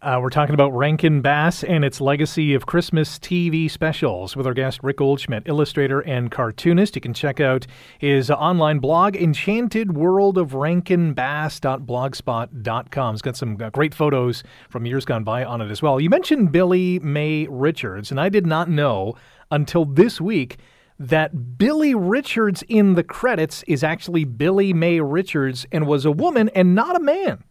Uh, 0.02 0.18
we're 0.20 0.28
talking 0.28 0.52
about 0.54 0.76
Rankin 0.76 1.22
Bass 1.22 1.64
and 1.64 1.84
its 1.84 2.02
legacy 2.02 2.52
of 2.52 2.66
Christmas 2.66 3.18
TV 3.18 3.70
specials 3.70 4.36
with 4.36 4.46
our 4.46 4.52
guest 4.52 4.80
Rick 4.82 4.98
Goldschmidt, 4.98 5.44
illustrator 5.46 6.00
and 6.00 6.30
cartoonist. 6.30 6.96
You 6.96 7.00
can 7.00 7.14
check 7.14 7.40
out 7.40 7.66
his 7.98 8.30
online 8.30 8.78
blog, 8.78 9.16
Enchanted 9.16 9.96
World 9.96 10.36
of 10.36 10.52
Rankin 10.52 11.14
enchantedworldofrankinbass.blogspot.com. 11.14 13.14
It's 13.14 13.22
got 13.22 13.36
some 13.36 13.56
uh, 13.60 13.70
great 13.70 13.94
photos 13.94 14.42
from 14.68 14.84
years 14.84 15.06
gone 15.06 15.24
by 15.24 15.44
on 15.44 15.62
it 15.62 15.70
as 15.70 15.80
well. 15.80 15.98
You 15.98 16.10
mentioned 16.10 16.52
Billie 16.52 16.98
Mae 16.98 17.46
Richards, 17.48 18.10
and 18.10 18.20
I 18.20 18.28
did 18.28 18.46
not 18.46 18.68
know 18.68 19.14
until 19.50 19.86
this 19.86 20.20
week 20.20 20.58
that 20.98 21.58
Billy 21.58 21.94
Richards 21.94 22.62
in 22.68 22.94
the 22.94 23.04
credits 23.04 23.62
is 23.66 23.84
actually 23.84 24.24
Billie 24.24 24.72
Mae 24.72 25.00
Richards 25.00 25.66
and 25.70 25.86
was 25.86 26.04
a 26.04 26.10
woman 26.10 26.48
and 26.50 26.74
not 26.74 26.96
a 26.96 27.00
man. 27.00 27.44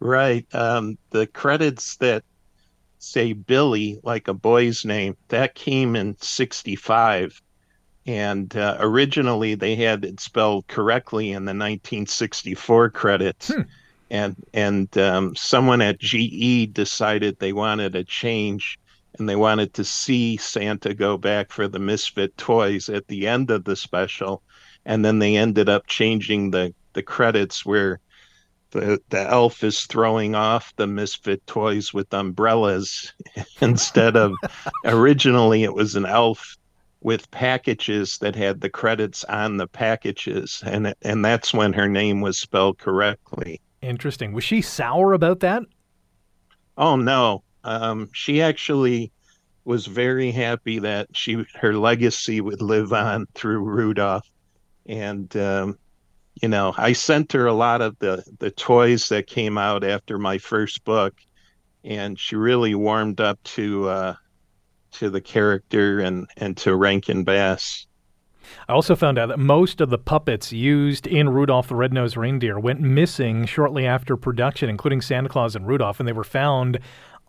Right. 0.00 0.46
Um, 0.54 0.96
the 1.10 1.26
credits 1.26 1.96
that 1.96 2.24
say 2.98 3.32
Billy, 3.32 3.98
like 4.02 4.28
a 4.28 4.34
boy's 4.34 4.84
name, 4.84 5.16
that 5.28 5.54
came 5.54 5.96
in 5.96 6.16
65. 6.20 7.42
And 8.06 8.56
uh, 8.56 8.78
originally 8.80 9.54
they 9.54 9.74
had 9.74 10.04
it 10.04 10.20
spelled 10.20 10.66
correctly 10.68 11.28
in 11.28 11.44
the 11.44 11.50
1964 11.50 12.90
credits. 12.90 13.48
Hmm. 13.48 13.62
And, 14.10 14.36
and 14.54 14.96
um, 14.96 15.36
someone 15.36 15.82
at 15.82 15.98
GE 15.98 16.72
decided 16.72 17.38
they 17.38 17.52
wanted 17.52 17.94
a 17.94 18.04
change 18.04 18.78
and 19.18 19.28
they 19.28 19.36
wanted 19.36 19.74
to 19.74 19.84
see 19.84 20.36
Santa 20.36 20.94
go 20.94 21.16
back 21.16 21.50
for 21.50 21.68
the 21.68 21.78
Misfit 21.78 22.36
toys 22.36 22.88
at 22.88 23.08
the 23.08 23.26
end 23.26 23.50
of 23.50 23.64
the 23.64 23.76
special. 23.76 24.42
And 24.84 25.04
then 25.04 25.18
they 25.18 25.36
ended 25.36 25.68
up 25.68 25.86
changing 25.86 26.50
the, 26.50 26.74
the 26.94 27.02
credits 27.02 27.66
where 27.66 28.00
the 28.70 29.00
the 29.08 29.20
elf 29.20 29.64
is 29.64 29.86
throwing 29.86 30.34
off 30.34 30.74
the 30.76 30.86
misfit 30.86 31.46
toys 31.46 31.94
with 31.94 32.12
umbrellas 32.12 33.14
instead 33.62 34.14
of 34.14 34.34
originally 34.84 35.64
it 35.64 35.72
was 35.72 35.96
an 35.96 36.04
elf 36.04 36.56
with 37.00 37.30
packages 37.30 38.18
that 38.18 38.34
had 38.34 38.60
the 38.60 38.68
credits 38.68 39.24
on 39.24 39.56
the 39.56 39.66
packages. 39.66 40.62
And 40.66 40.94
and 41.02 41.24
that's 41.24 41.54
when 41.54 41.72
her 41.72 41.88
name 41.88 42.20
was 42.20 42.38
spelled 42.38 42.78
correctly. 42.78 43.60
Interesting. 43.80 44.32
Was 44.32 44.44
she 44.44 44.60
sour 44.60 45.12
about 45.12 45.40
that? 45.40 45.62
Oh 46.76 46.96
no 46.96 47.42
um, 47.64 48.08
she 48.12 48.42
actually 48.42 49.12
was 49.64 49.86
very 49.86 50.30
happy 50.30 50.78
that 50.78 51.08
she 51.14 51.44
her 51.54 51.74
legacy 51.74 52.40
would 52.40 52.62
live 52.62 52.92
on 52.92 53.26
through 53.34 53.60
rudolph 53.60 54.26
and 54.86 55.36
um, 55.36 55.78
you 56.42 56.48
know, 56.48 56.74
I 56.76 56.92
sent 56.92 57.32
her 57.32 57.46
a 57.46 57.52
lot 57.52 57.80
of 57.80 57.98
the 57.98 58.24
the 58.38 58.50
toys 58.50 59.08
that 59.08 59.26
came 59.26 59.58
out 59.58 59.84
after 59.84 60.18
my 60.18 60.38
first 60.38 60.84
book, 60.84 61.14
and 61.84 62.18
she 62.18 62.36
really 62.36 62.74
warmed 62.74 63.20
up 63.20 63.42
to 63.44 63.88
uh, 63.88 64.14
to 64.92 65.10
the 65.10 65.20
character 65.20 66.00
and 66.00 66.28
and 66.36 66.56
to 66.58 66.74
Rankin 66.76 67.24
Bass. 67.24 67.86
I 68.66 68.72
also 68.72 68.96
found 68.96 69.18
out 69.18 69.28
that 69.28 69.38
most 69.38 69.80
of 69.82 69.90
the 69.90 69.98
puppets 69.98 70.52
used 70.52 71.06
in 71.06 71.28
Rudolph 71.28 71.68
the 71.68 71.74
Red-Nosed 71.74 72.16
Reindeer 72.16 72.58
went 72.58 72.80
missing 72.80 73.44
shortly 73.44 73.86
after 73.86 74.16
production, 74.16 74.70
including 74.70 75.02
Santa 75.02 75.28
Claus 75.28 75.54
and 75.54 75.66
Rudolph, 75.66 76.00
and 76.00 76.08
they 76.08 76.14
were 76.14 76.24
found 76.24 76.78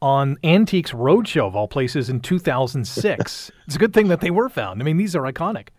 on 0.01 0.37
Antiques 0.43 0.91
Roadshow 0.91 1.47
of 1.47 1.55
all 1.55 1.67
places 1.67 2.09
in 2.09 2.19
2006. 2.19 3.51
it's 3.65 3.75
a 3.75 3.79
good 3.79 3.93
thing 3.93 4.07
that 4.07 4.21
they 4.21 4.31
were 4.31 4.49
found. 4.49 4.81
I 4.81 4.85
mean, 4.85 4.97
these 4.97 5.15
are 5.15 5.23
iconic. 5.23 5.69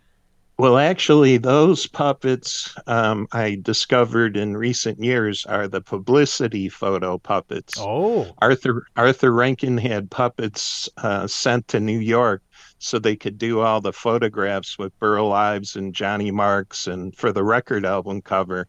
Well, 0.61 0.77
actually, 0.77 1.37
those 1.37 1.87
puppets 1.87 2.75
um, 2.85 3.27
I 3.31 3.57
discovered 3.63 4.37
in 4.37 4.55
recent 4.55 5.03
years 5.03 5.43
are 5.47 5.67
the 5.67 5.81
publicity 5.81 6.69
photo 6.69 7.17
puppets. 7.17 7.75
Oh, 7.79 8.27
Arthur 8.43 8.85
Arthur 8.95 9.31
Rankin 9.31 9.77
had 9.79 10.11
puppets 10.11 10.87
uh, 10.97 11.25
sent 11.25 11.67
to 11.69 11.79
New 11.79 11.97
York 11.97 12.43
so 12.77 12.99
they 12.99 13.15
could 13.15 13.39
do 13.39 13.61
all 13.61 13.81
the 13.81 13.91
photographs 13.91 14.77
with 14.77 14.97
Burl 14.99 15.31
Ives 15.31 15.75
and 15.75 15.95
Johnny 15.95 16.29
Marks 16.29 16.85
and 16.85 17.15
for 17.15 17.31
the 17.31 17.43
record 17.43 17.83
album 17.83 18.21
cover, 18.21 18.67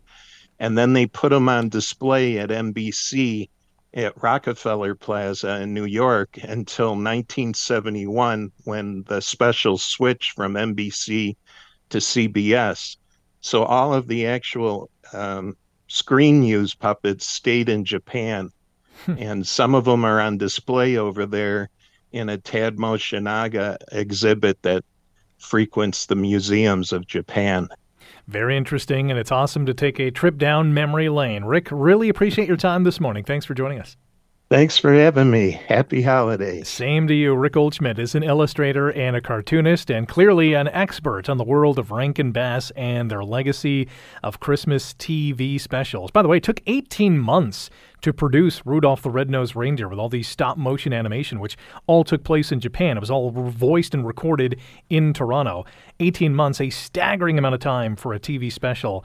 and 0.58 0.78
then 0.78 0.94
they 0.94 1.04
put 1.04 1.28
them 1.28 1.48
on 1.50 1.68
display 1.68 2.38
at 2.38 2.48
NBC 2.48 3.50
at 3.94 4.22
Rockefeller 4.22 4.94
Plaza 4.94 5.60
in 5.60 5.74
New 5.74 5.84
York 5.84 6.38
until 6.42 6.90
1971 6.90 8.50
when 8.64 9.02
the 9.04 9.20
special 9.20 9.76
switched 9.76 10.32
from 10.32 10.54
NBC 10.54 11.36
to 11.90 11.98
CBS. 11.98 12.96
So 13.40 13.64
all 13.64 13.92
of 13.92 14.08
the 14.08 14.26
actual 14.26 14.90
um, 15.12 15.56
screen 15.88 16.42
use 16.42 16.74
puppets 16.74 17.26
stayed 17.26 17.68
in 17.68 17.84
Japan, 17.84 18.50
hmm. 19.04 19.14
and 19.18 19.46
some 19.46 19.74
of 19.74 19.84
them 19.84 20.04
are 20.04 20.20
on 20.20 20.38
display 20.38 20.96
over 20.96 21.26
there 21.26 21.68
in 22.12 22.28
a 22.28 22.38
Tadahito 22.38 22.76
Mochinaga 22.76 23.76
exhibit 23.90 24.60
that 24.62 24.84
frequents 25.38 26.06
the 26.06 26.14
museums 26.14 26.92
of 26.92 27.06
Japan. 27.06 27.68
Very 28.28 28.56
interesting, 28.56 29.10
and 29.10 29.18
it's 29.18 29.32
awesome 29.32 29.66
to 29.66 29.74
take 29.74 29.98
a 29.98 30.10
trip 30.10 30.38
down 30.38 30.72
memory 30.72 31.08
lane. 31.08 31.44
Rick, 31.44 31.68
really 31.70 32.08
appreciate 32.08 32.48
your 32.48 32.56
time 32.56 32.84
this 32.84 33.00
morning. 33.00 33.24
Thanks 33.24 33.44
for 33.44 33.54
joining 33.54 33.80
us. 33.80 33.96
Thanks 34.48 34.76
for 34.76 34.92
having 34.92 35.30
me. 35.30 35.52
Happy 35.52 36.02
holidays. 36.02 36.68
Same 36.68 37.08
to 37.08 37.14
you. 37.14 37.34
Rick 37.34 37.54
Goldschmidt 37.54 37.98
is 37.98 38.14
an 38.14 38.22
illustrator 38.22 38.92
and 38.92 39.16
a 39.16 39.20
cartoonist, 39.22 39.90
and 39.90 40.06
clearly 40.06 40.52
an 40.52 40.68
expert 40.68 41.30
on 41.30 41.38
the 41.38 41.44
world 41.44 41.78
of 41.78 41.90
Rankin 41.90 42.32
Bass 42.32 42.70
and 42.76 43.10
their 43.10 43.24
legacy 43.24 43.88
of 44.22 44.40
Christmas 44.40 44.92
TV 44.92 45.58
specials. 45.58 46.10
By 46.10 46.20
the 46.20 46.28
way, 46.28 46.36
it 46.36 46.42
took 46.42 46.60
18 46.66 47.18
months 47.18 47.70
to 48.02 48.12
produce 48.12 48.66
Rudolph 48.66 49.02
the 49.02 49.10
Red-Nosed 49.10 49.56
Reindeer 49.56 49.88
with 49.88 49.98
all 49.98 50.08
these 50.08 50.28
stop 50.28 50.58
motion 50.58 50.92
animation, 50.92 51.40
which 51.40 51.56
all 51.86 52.04
took 52.04 52.24
place 52.24 52.52
in 52.52 52.60
Japan. 52.60 52.96
It 52.96 53.00
was 53.00 53.10
all 53.10 53.30
voiced 53.30 53.94
and 53.94 54.06
recorded 54.06 54.60
in 54.90 55.12
Toronto. 55.12 55.64
18 56.00 56.34
months, 56.34 56.60
a 56.60 56.70
staggering 56.70 57.38
amount 57.38 57.54
of 57.54 57.60
time 57.60 57.96
for 57.96 58.12
a 58.12 58.20
TV 58.20 58.52
special 58.52 59.04